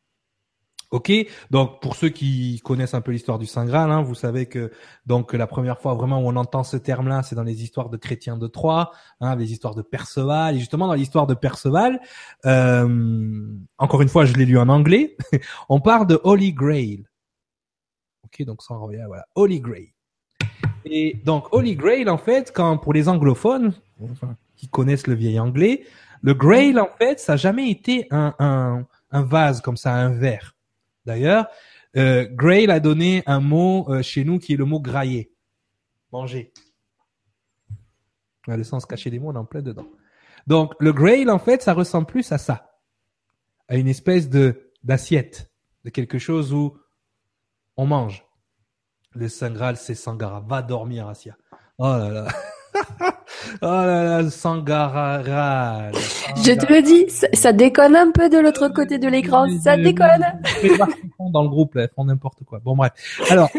[0.91, 1.11] Ok,
[1.49, 4.71] donc pour ceux qui connaissent un peu l'histoire du Saint Graal, hein, vous savez que
[5.07, 7.97] donc la première fois vraiment où on entend ce terme-là, c'est dans les histoires de
[7.97, 10.55] chrétiens de Troie, hein, les histoires de Perceval.
[10.55, 11.99] Et justement dans l'histoire de Perceval,
[12.45, 15.17] euh, encore une fois, je l'ai lu en anglais.
[15.67, 17.05] on parle de Holy Grail.
[18.33, 19.93] Ok, donc sans royal, voilà, Holy Grail.
[20.85, 25.39] Et donc Holy Grail, en fait, quand pour les anglophones, enfin, qui connaissent le vieil
[25.39, 25.85] anglais,
[26.23, 30.09] le Grail, en fait, ça n'a jamais été un, un, un vase comme ça, un
[30.09, 30.55] verre.
[31.05, 31.47] D'ailleurs,
[31.95, 35.31] euh, Grail a donné un mot euh, chez nous qui est le mot grailler.
[36.11, 36.51] Manger.
[38.47, 39.87] Le sens caché des mots, on est en plein dedans.
[40.47, 42.79] Donc, le Grail, en fait, ça ressemble plus à ça.
[43.67, 45.51] À une espèce de d'assiette,
[45.85, 46.77] de quelque chose où
[47.77, 48.25] on mange.
[49.15, 50.43] Le Saint Graal, c'est Sangara.
[50.45, 51.35] Va dormir, Asia.
[51.77, 52.27] Oh là là.
[53.61, 55.91] oh là là, Sangara.
[56.37, 59.77] Je te le dis, ça, ça déconne un peu de l'autre côté de l'écran, ça
[59.77, 60.41] déconne.
[61.19, 62.59] Dans le groupe, là, font n'importe quoi.
[62.59, 62.91] Bon, bref.
[63.29, 63.49] Alors,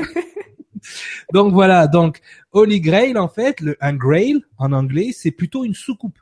[1.32, 2.20] donc voilà, donc
[2.52, 6.18] Holy Grail, en fait, le, un Grail, en anglais, c'est plutôt une soucoupe.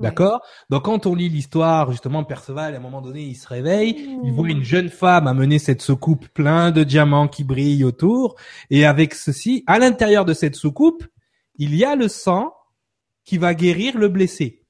[0.00, 0.40] D'accord?
[0.70, 4.32] Donc quand on lit l'histoire, justement, Perceval, à un moment donné, il se réveille, il
[4.32, 8.36] voit une jeune femme amener cette soucoupe plein de diamants qui brillent autour,
[8.70, 11.04] et avec ceci, à l'intérieur de cette soucoupe,
[11.56, 12.54] il y a le sang
[13.24, 14.64] qui va guérir le blessé.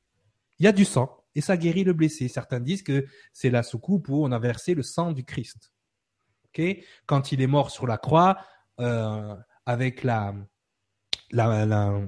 [0.59, 2.27] Il y a du sang, et ça guérit le blessé.
[2.27, 5.73] Certains disent que c'est la soucoupe où on a versé le sang du Christ.
[6.47, 6.61] Ok?
[7.07, 8.39] Quand il est mort sur la croix,
[8.81, 10.35] euh, avec la,
[11.31, 12.01] la, la,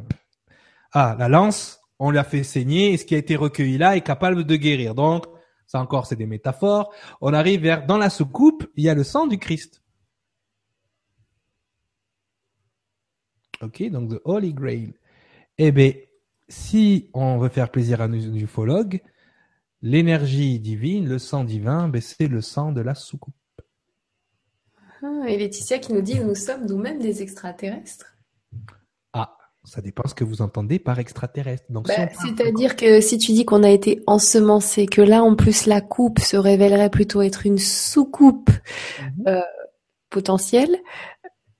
[0.93, 4.01] ah, la lance, on l'a fait saigner, et ce qui a été recueilli là est
[4.01, 4.97] capable de guérir.
[4.97, 5.25] Donc,
[5.69, 6.93] ça encore, c'est des métaphores.
[7.21, 9.85] On arrive vers, dans la soucoupe, il y a le sang du Christ.
[13.61, 14.95] Ok, donc the Holy Grail.
[15.59, 15.93] Eh bien,
[16.49, 19.01] si on veut faire plaisir à nos ufologues,
[19.81, 23.37] l'énergie divine, le sang divin, ben c'est le sang de la soucoupe.
[25.05, 28.12] Ah, et Laetitia qui nous dit nous sommes nous-mêmes des extraterrestres.
[29.65, 31.65] Ça dépend ce que vous entendez par extraterrestre.
[31.71, 31.95] Donc, Bah,
[32.25, 36.19] C'est-à-dire que si tu dis qu'on a été ensemencé, que là en plus la coupe
[36.19, 38.51] se révélerait plutôt être une sous-coupe
[39.01, 39.25] Mhm.
[39.29, 39.41] euh,
[40.11, 40.77] potentielle,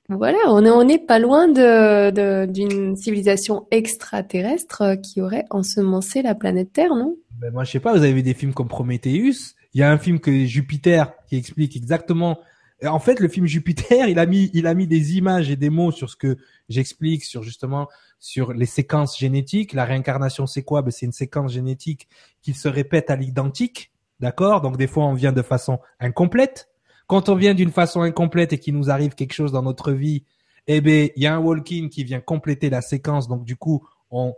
[0.09, 5.45] voilà, on est, on n'est pas loin de, de- d'une civilisation extraterrestre euh, qui aurait
[5.51, 7.17] ensemencé la planète Terre, non?
[7.41, 9.55] Ben, moi, je sais pas, vous avez vu des films comme Prometheus?
[9.75, 12.41] Il y a un film que Jupiter qui explique exactement
[12.85, 15.71] en fait, le film Jupiter, il a mis, il a mis des images et des
[15.71, 16.37] mots sur ce que
[16.69, 17.89] j'explique, sur justement
[18.19, 19.73] sur les séquences génétiques.
[19.73, 20.83] La réincarnation, c'est quoi?
[20.83, 22.09] Ben, c'est une séquence génétique
[22.41, 24.61] qui se répète à l'identique, d'accord?
[24.61, 26.69] Donc des fois, on vient de façon incomplète.
[27.07, 30.25] Quand on vient d'une façon incomplète et qu'il nous arrive quelque chose dans notre vie,
[30.67, 33.29] eh ben, il y a un walk-in qui vient compléter la séquence.
[33.29, 34.35] Donc du coup, on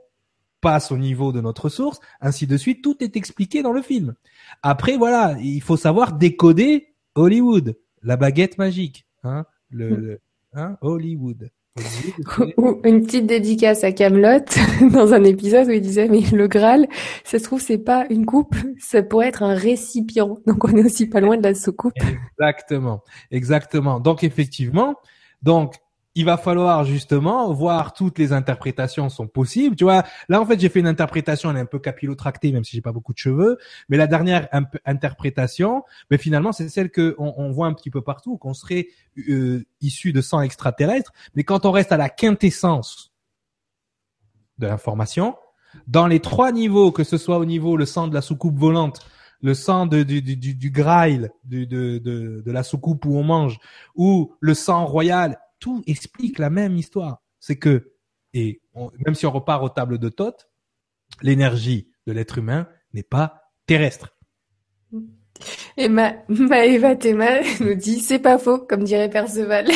[0.60, 2.82] passe au niveau de notre source, ainsi de suite.
[2.82, 4.14] Tout est expliqué dans le film.
[4.62, 10.20] Après, voilà, il faut savoir décoder Hollywood la baguette magique, hein, le,
[10.52, 11.50] hein, Hollywood.
[12.56, 14.44] Ou une petite dédicace à Camelot
[14.92, 16.86] dans un épisode où il disait mais le Graal,
[17.24, 20.38] ça se trouve c'est pas une coupe, ça pourrait être un récipient.
[20.46, 21.94] Donc on est aussi pas loin de la soucoupe.
[22.38, 23.02] Exactement,
[23.32, 23.98] exactement.
[23.98, 24.94] Donc effectivement,
[25.42, 25.74] donc
[26.14, 29.74] il va falloir justement voir toutes les interprétations sont possibles.
[29.74, 32.64] Tu vois, là en fait j'ai fait une interprétation, elle est un peu capillotractée, même
[32.64, 33.58] si j'ai pas beaucoup de cheveux.
[33.88, 34.48] Mais la dernière
[34.84, 38.88] interprétation, mais finalement c'est celle que on, voit un petit peu partout, qu'on serait
[39.28, 41.12] euh, issu de sang extraterrestre.
[41.34, 43.12] Mais quand on reste à la quintessence
[44.58, 45.36] de l'information,
[45.88, 49.00] dans les trois niveaux, que ce soit au niveau le sang de la soucoupe volante,
[49.42, 53.58] le sang de, du, du, du, grail, de, de, de la soucoupe où on mange,
[53.94, 57.22] ou le sang royal tout explique la même histoire.
[57.40, 57.94] C'est que,
[58.34, 60.50] et même si on repart aux tables de Thoth,
[61.22, 64.14] l'énergie de l'être humain n'est pas terrestre.
[65.78, 69.68] Et ma, Maëva Théma nous dit c'est pas faux, comme dirait Perceval.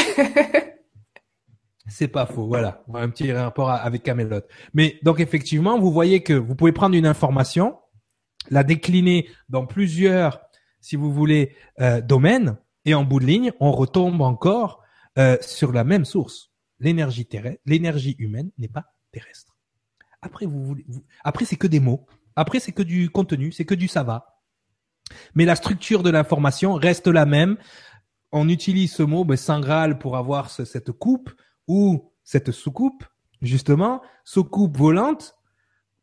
[1.88, 2.84] c'est pas faux, voilà.
[2.92, 4.42] Un petit rapport avec Camelot.
[4.74, 7.78] Mais donc effectivement, vous voyez que vous pouvez prendre une information,
[8.50, 10.42] la décliner dans plusieurs,
[10.82, 14.82] si vous voulez, euh, domaines, et en bout de ligne, on retombe encore
[15.18, 16.50] euh, sur la même source.
[16.80, 19.56] L'énergie terrestre, l'énergie humaine n'est pas terrestre.
[20.22, 20.86] Après, vous, voulez,
[21.24, 22.06] après c'est que des mots.
[22.36, 24.24] Après, c'est que du contenu, c'est que du ça.
[25.34, 27.56] Mais la structure de l'information reste la même.
[28.30, 31.30] On utilise ce mot ben, Saint Graal pour avoir cette coupe
[31.66, 33.04] ou cette soucoupe,
[33.42, 35.34] justement, soucoupe volante,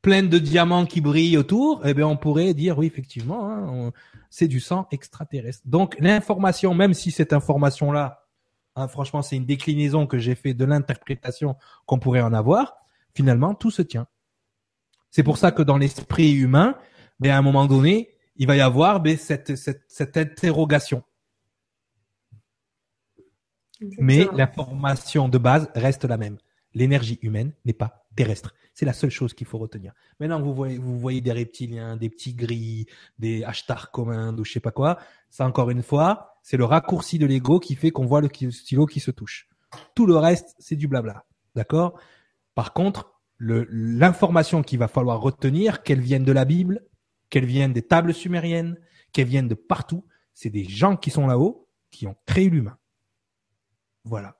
[0.01, 1.87] pleine de diamants qui brillent autour.
[1.87, 3.91] Eh bien, on pourrait dire oui, effectivement, hein,
[4.29, 5.63] c'est du sang extraterrestre.
[5.65, 8.24] Donc, l'information, même si cette information-là
[8.75, 12.75] Hein, franchement, c'est une déclinaison que j'ai fait de l'interprétation qu'on pourrait en avoir.
[13.13, 14.07] Finalement, tout se tient.
[15.11, 16.75] C'est pour ça que dans l'esprit humain,
[17.19, 21.03] mais ben, à un moment donné, il va y avoir ben, cette, cette, cette interrogation.
[23.97, 26.37] Mais l'information de base reste la même.
[26.73, 28.53] L'énergie humaine n'est pas terrestre.
[28.73, 29.93] C'est la seule chose qu'il faut retenir.
[30.19, 32.87] Maintenant, vous voyez, vous voyez des reptiliens, des petits gris,
[33.17, 34.99] des hashtags commandes ou je sais pas quoi.
[35.29, 38.85] Ça, encore une fois, c'est le raccourci de l'ego qui fait qu'on voit le stylo
[38.85, 39.47] qui se touche.
[39.95, 41.25] Tout le reste, c'est du blabla.
[41.55, 41.99] D'accord?
[42.53, 46.85] Par contre, l'information qu'il va falloir retenir, qu'elle vienne de la Bible,
[47.31, 48.77] qu'elle vienne des tables sumériennes,
[49.11, 50.05] qu'elle vienne de partout,
[50.35, 52.77] c'est des gens qui sont là-haut qui ont créé l'humain.
[54.03, 54.37] Voilà.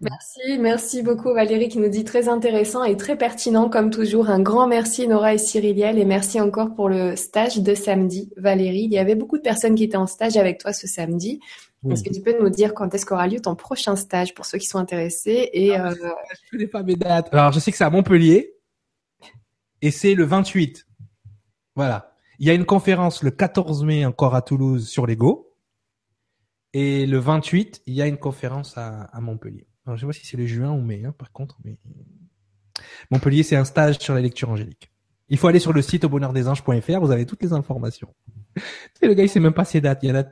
[0.00, 4.30] Merci, merci beaucoup Valérie qui nous dit très intéressant et très pertinent comme toujours.
[4.30, 8.84] Un grand merci Nora et Cyriliel et merci encore pour le stage de samedi Valérie.
[8.84, 11.40] Il y avait beaucoup de personnes qui étaient en stage avec toi ce samedi.
[11.88, 14.58] Est-ce que tu peux nous dire quand est-ce qu'aura lieu ton prochain stage pour ceux
[14.58, 15.94] qui sont intéressés et ah, euh...
[16.44, 17.32] Je connais pas mes dates.
[17.32, 18.54] Alors je sais que c'est à Montpellier
[19.80, 20.86] et c'est le 28.
[21.74, 22.14] Voilà.
[22.38, 25.49] Il y a une conférence le 14 mai encore à Toulouse sur l'ego.
[26.72, 29.66] Et le 28, il y a une conférence à, Montpellier.
[29.84, 31.78] Alors, je sais pas si c'est le juin ou mai, hein, par contre, mais
[33.10, 34.90] Montpellier, c'est un stage sur la lecture angélique.
[35.28, 38.14] Il faut aller sur le site au bonheurdesanges.fr, vous avez toutes les informations.
[39.02, 40.00] Le gars, il sait même pas ses dates.
[40.02, 40.22] Il y a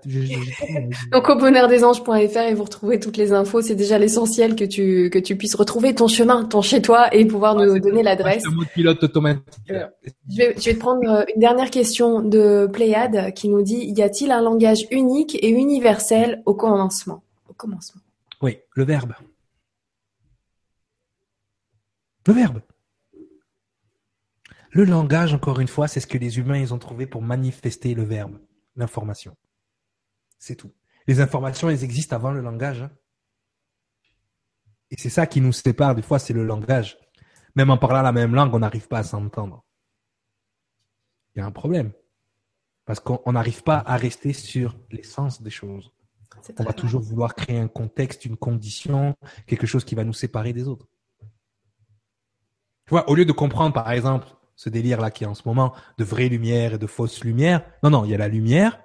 [1.12, 3.62] Donc, au bonheurdesanges.fr et vous retrouvez toutes les infos.
[3.62, 7.24] C'est déjà l'essentiel que tu, que tu puisses retrouver ton chemin, ton chez toi et
[7.24, 8.44] pouvoir nous donner l'adresse.
[8.74, 9.44] Pilote automatique.
[9.70, 9.86] Euh,
[10.30, 13.92] je, vais, je vais te prendre euh, une dernière question de Pléiade qui nous dit,
[13.96, 17.22] y a-t-il un langage unique et universel au commencement?
[17.48, 18.00] Au commencement.
[18.42, 19.14] Oui, le verbe.
[22.26, 22.60] Le verbe.
[24.70, 27.94] Le langage, encore une fois, c'est ce que les humains ils ont trouvé pour manifester
[27.94, 28.38] le verbe,
[28.76, 29.36] l'information.
[30.38, 30.72] C'est tout.
[31.06, 32.82] Les informations, elles existent avant le langage.
[32.82, 32.90] Hein.
[34.90, 36.98] Et c'est ça qui nous sépare, des fois, c'est le langage.
[37.54, 39.64] Même en parlant la même langue, on n'arrive pas à s'entendre.
[41.34, 41.92] Il y a un problème.
[42.84, 45.92] Parce qu'on n'arrive pas à rester sur l'essence des choses.
[46.58, 49.16] On va toujours vouloir créer un contexte, une condition,
[49.46, 50.86] quelque chose qui va nous séparer des autres.
[52.86, 54.28] Tu vois, au lieu de comprendre, par exemple,
[54.58, 57.64] ce délire-là qui est en ce moment de vraie lumière et de fausse lumière.
[57.84, 58.82] Non, non, il y a la lumière,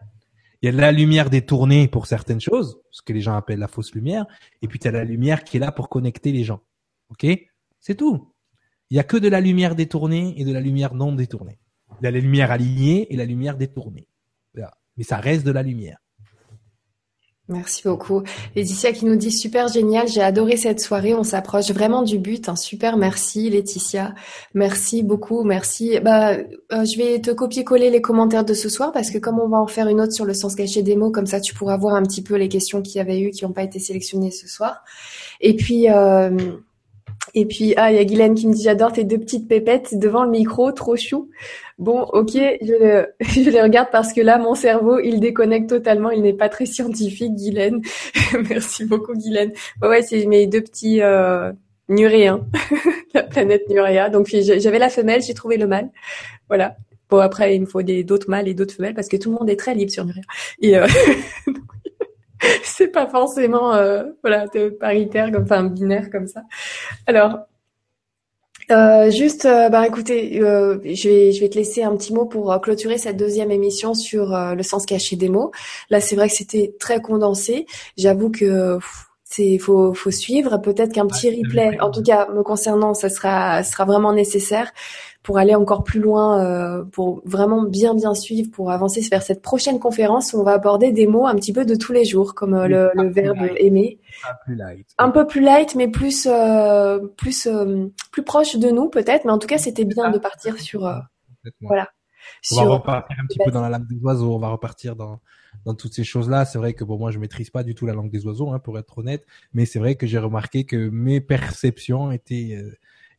[0.61, 3.67] il y a la lumière détournée pour certaines choses, ce que les gens appellent la
[3.67, 4.27] fausse lumière,
[4.61, 6.61] et puis tu as la lumière qui est là pour connecter les gens.
[7.09, 7.25] Ok?
[7.79, 8.31] C'est tout.
[8.91, 11.57] Il y a que de la lumière détournée et de la lumière non détournée.
[11.99, 14.07] Il y a la lumière alignée et la lumière détournée.
[14.95, 15.97] Mais ça reste de la lumière.
[17.53, 18.23] Merci beaucoup.
[18.55, 22.49] Laetitia qui nous dit super génial, j'ai adoré cette soirée, on s'approche vraiment du but.
[22.49, 24.15] Un super merci Laetitia.
[24.53, 25.99] Merci beaucoup, merci.
[25.99, 29.47] Bah, euh, je vais te copier-coller les commentaires de ce soir parce que comme on
[29.47, 31.77] va en faire une autre sur le sens caché des mots, comme ça tu pourras
[31.77, 34.31] voir un petit peu les questions qu'il y avait eu qui n'ont pas été sélectionnées
[34.31, 34.83] ce soir.
[35.39, 36.31] Et puis euh,
[37.35, 39.97] et puis, ah, il y a Guylaine qui me dit, j'adore tes deux petites pépettes
[39.97, 41.29] devant le micro, trop chou.
[41.79, 46.11] Bon, ok, je, je les regarde parce que là, mon cerveau, il déconnecte totalement.
[46.11, 47.81] Il n'est pas très scientifique, Guylaine.
[48.49, 49.51] Merci beaucoup, Guylaine.
[49.81, 51.51] Ouais, c'est mes deux petits euh,
[51.89, 52.45] Nuréens,
[53.13, 54.09] la planète Nuréa.
[54.09, 55.89] Donc, j'avais la femelle, j'ai trouvé le mâle.
[56.49, 56.75] Voilà.
[57.09, 59.37] Bon, après, il me faut des d'autres mâles et d'autres femelles parce que tout le
[59.37, 60.23] monde est très libre sur Nuréa.
[60.61, 60.87] Et euh,
[62.63, 64.45] c'est pas forcément euh, voilà
[64.79, 66.43] paritaire comme enfin binaire comme ça.
[67.07, 67.39] Alors
[68.71, 72.25] euh, juste, euh, bah écoutez, euh, je vais je vais te laisser un petit mot
[72.25, 75.51] pour clôturer cette deuxième émission sur le sens caché des mots.
[75.89, 77.65] Là, c'est vrai que c'était très condensé.
[77.97, 78.79] J'avoue que
[79.35, 80.57] c'est faut faut suivre.
[80.57, 84.71] Peut-être qu'un petit replay, en tout cas me concernant, ça sera sera vraiment nécessaire
[85.23, 89.41] pour aller encore plus loin, euh, pour vraiment bien bien suivre, pour avancer vers cette
[89.41, 92.35] prochaine conférence où on va aborder des mots un petit peu de tous les jours,
[92.35, 93.99] comme euh, le, le verbe aimer.
[94.29, 97.47] Un, plus light, un peu plus light, mais plus euh, plus
[98.11, 99.25] plus proche de nous peut-être.
[99.25, 100.81] Mais en tout cas, c'était bien de partir sur
[101.61, 101.87] voilà.
[102.51, 104.35] On va repartir un petit peu dans la langue des oiseaux.
[104.35, 105.19] On va repartir dans
[105.65, 106.45] dans toutes ces choses-là.
[106.45, 108.59] C'est vrai que bon, moi, je maîtrise pas du tout la langue des oiseaux, hein,
[108.59, 109.25] pour être honnête.
[109.53, 112.57] Mais c'est vrai que j'ai remarqué que mes perceptions étaient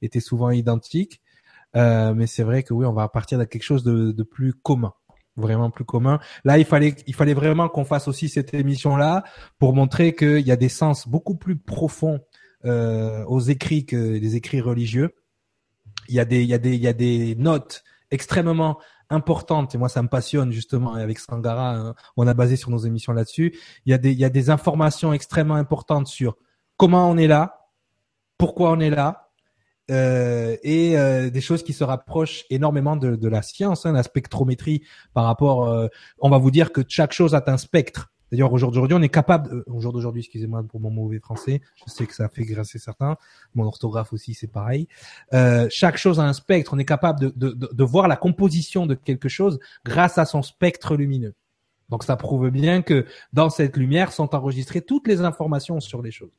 [0.03, 1.21] étaient souvent identiques.
[1.77, 4.55] Euh, mais c'est vrai que oui, on va partir de quelque chose de, de plus
[4.55, 4.93] commun
[5.37, 6.21] vraiment plus commun.
[6.45, 9.25] Là, il fallait, il fallait vraiment qu'on fasse aussi cette émission-là
[9.59, 12.21] pour montrer qu'il y a des sens beaucoup plus profonds
[12.65, 15.15] euh, aux écrits que les écrits religieux.
[16.09, 18.79] Il y a des, il y a des, il y a des notes extrêmement
[19.11, 22.79] importantes et moi ça me passionne justement avec Sangara, hein, on a basé sur nos
[22.79, 23.57] émissions là-dessus.
[23.87, 26.37] Il y a des, il y a des informations extrêmement importantes sur
[26.77, 27.69] comment on est là,
[28.39, 29.25] pourquoi on est là,
[29.91, 34.03] euh, et euh, des choses qui se rapprochent énormément de, de la science, hein, la
[34.03, 34.83] spectrométrie
[35.13, 35.69] par rapport.
[35.69, 38.11] Euh, on va vous dire que chaque chose a un spectre.
[38.35, 39.63] D'ailleurs, aujourd'hui, on est capable.
[39.69, 41.61] au jour d'aujourd'hui, excusez-moi pour mon mauvais français.
[41.77, 43.17] Je sais que ça fait graisser certains.
[43.55, 44.89] Mon orthographe aussi, c'est pareil.
[45.71, 46.75] chaque chose a un spectre.
[46.75, 50.97] On est capable de, de voir la composition de quelque chose grâce à son spectre
[50.97, 51.35] lumineux.
[51.91, 56.11] Donc, ça prouve bien que dans cette lumière sont enregistrées toutes les informations sur les
[56.11, 56.33] choses.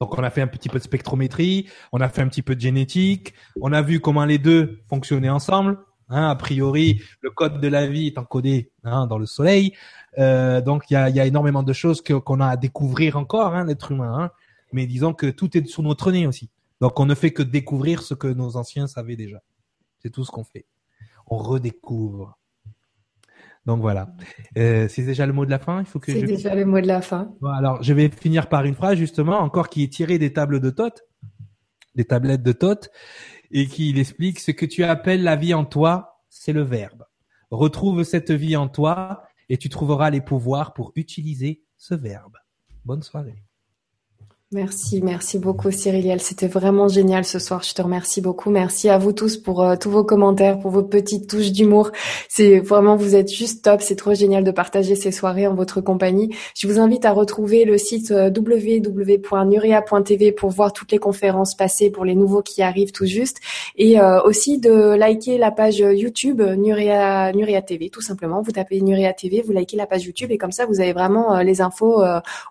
[0.00, 2.54] Donc on a fait un petit peu de spectrométrie, on a fait un petit peu
[2.54, 5.78] de génétique, on a vu comment les deux fonctionnaient ensemble.
[6.10, 9.74] Hein, a priori, le code de la vie est encodé hein, dans le soleil.
[10.18, 13.54] Euh, donc il y a, y a, énormément de choses qu'on a à découvrir encore,
[13.54, 14.14] hein, l'être humain.
[14.18, 14.30] Hein.
[14.72, 16.50] Mais disons que tout est sur notre nez aussi.
[16.80, 19.42] Donc on ne fait que découvrir ce que nos anciens savaient déjà.
[19.98, 20.66] C'est tout ce qu'on fait.
[21.26, 22.38] On redécouvre.
[23.66, 24.08] Donc voilà.
[24.56, 25.80] Euh, c'est déjà le mot de la fin?
[25.80, 26.12] Il faut que.
[26.12, 27.34] C'est déjà le mot de la fin.
[27.52, 30.70] alors je vais finir par une phrase justement encore qui est tirée des tables de
[30.70, 31.04] Thoth,
[31.94, 32.90] des tablettes de Thoth,
[33.50, 37.04] et qui explique ce que tu appelles la vie en toi, c'est le verbe.
[37.50, 42.36] Retrouve cette vie en toi et tu trouveras les pouvoirs pour utiliser ce verbe.
[42.84, 43.47] Bonne soirée.
[44.50, 46.22] Merci, merci beaucoup Cyriliel.
[46.22, 47.62] C'était vraiment génial ce soir.
[47.62, 48.48] Je te remercie beaucoup.
[48.48, 51.90] Merci à vous tous pour euh, tous vos commentaires, pour vos petites touches d'humour.
[52.30, 53.82] C'est vraiment, vous êtes juste top.
[53.82, 56.34] C'est trop génial de partager ces soirées en votre compagnie.
[56.56, 61.90] Je vous invite à retrouver le site euh, www.nuria.tv pour voir toutes les conférences passées
[61.90, 63.40] pour les nouveaux qui arrivent tout juste.
[63.76, 68.40] Et euh, aussi de liker la page YouTube Nuria, Nuria TV, tout simplement.
[68.40, 71.38] Vous tapez Nuria TV, vous likez la page YouTube et comme ça, vous avez vraiment
[71.40, 72.02] les infos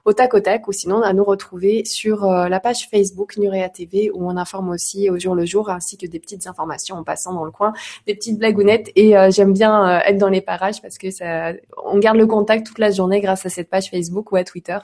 [0.06, 3.70] au tac au tac ou sinon à nous retrouver sur euh, la page Facebook Nurea
[3.70, 7.04] TV où on informe aussi au jour le jour ainsi que des petites informations en
[7.04, 7.74] passant dans le coin,
[8.06, 11.54] des petites blagounettes et euh, j'aime bien euh, être dans les parages parce que ça,
[11.86, 14.78] on garde le contact toute la journée grâce à cette page Facebook ou à Twitter.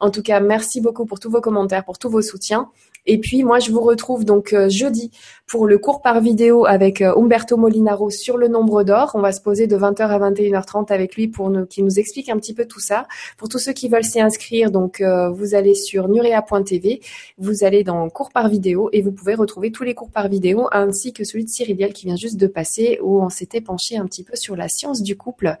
[0.00, 2.70] En tout cas, merci beaucoup pour tous vos commentaires, pour tous vos soutiens.
[3.06, 5.10] Et puis moi, je vous retrouve donc euh, jeudi
[5.46, 9.12] pour le cours par vidéo avec euh, Umberto Molinaro sur le nombre d'or.
[9.14, 12.36] On va se poser de 20h à 21h30 avec lui pour nous, nous explique un
[12.36, 13.06] petit peu tout ça.
[13.38, 17.00] Pour tous ceux qui veulent s'y inscrire, donc euh, vous allez sur nurea.tv,
[17.38, 20.66] vous allez dans cours par vidéo et vous pouvez retrouver tous les cours par vidéo
[20.72, 24.06] ainsi que celui de Cyriliel qui vient juste de passer où on s'était penché un
[24.06, 25.56] petit peu sur la science du couple,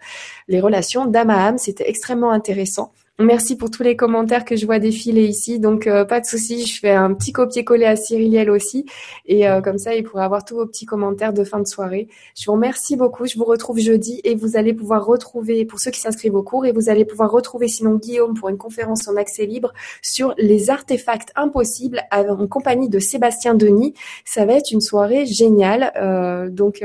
[0.48, 1.58] les relations d'âme à âme.
[1.58, 2.92] C'était extrêmement intéressant.
[3.18, 5.58] Merci pour tous les commentaires que je vois défiler ici.
[5.58, 8.84] Donc euh, pas de souci, je fais un petit copier-coller à Cyriliel aussi
[9.24, 12.08] et euh, comme ça il pourra avoir tous vos petits commentaires de fin de soirée.
[12.38, 13.24] Je vous remercie beaucoup.
[13.24, 16.66] Je vous retrouve jeudi et vous allez pouvoir retrouver pour ceux qui s'inscrivent au cours
[16.66, 19.72] et vous allez pouvoir retrouver sinon Guillaume pour une conférence en accès libre
[20.02, 23.94] sur les artefacts impossibles en compagnie de Sébastien Denis.
[24.26, 25.90] Ça va être une soirée géniale.
[25.96, 26.84] Euh, donc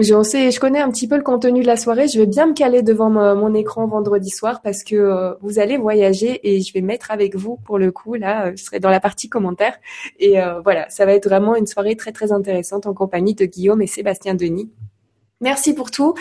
[0.00, 2.06] Je sais, je connais un petit peu le contenu de la soirée.
[2.06, 5.76] Je vais bien me caler devant mon écran vendredi soir parce que euh, vous allez
[5.76, 8.14] voyager et je vais mettre avec vous pour le coup.
[8.14, 9.76] Là, je serai dans la partie commentaire
[10.20, 13.44] et euh, voilà, ça va être vraiment une soirée très très intéressante en compagnie de
[13.44, 14.70] Guillaume et Sébastien Denis.
[15.40, 16.14] Merci pour tout.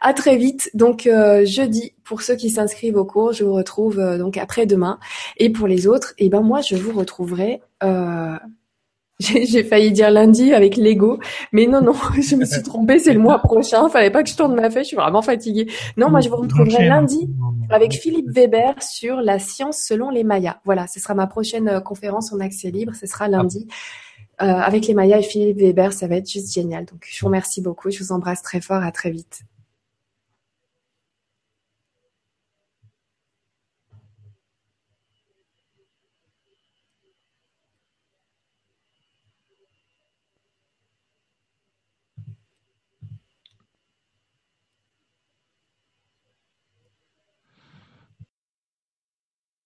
[0.00, 0.70] À très vite.
[0.72, 5.00] Donc euh, jeudi pour ceux qui s'inscrivent au cours, je vous retrouve donc après demain.
[5.38, 7.62] Et pour les autres, et eh ben moi je vous retrouverai.
[9.24, 11.18] J'ai failli dire lundi avec Lego,
[11.52, 14.36] mais non, non, je me suis trompée, c'est le mois prochain, fallait pas que je
[14.36, 15.66] tourne ma feuille, je suis vraiment fatiguée.
[15.96, 17.28] Non, moi je vous retrouverai lundi
[17.70, 20.58] avec Philippe Weber sur la science selon les Mayas.
[20.64, 23.66] Voilà, ce sera ma prochaine euh, conférence en accès libre, ce sera lundi.
[24.42, 26.84] Euh, avec les Mayas et Philippe Weber, ça va être juste génial.
[26.84, 29.42] Donc je vous remercie beaucoup, je vous embrasse très fort, à très vite.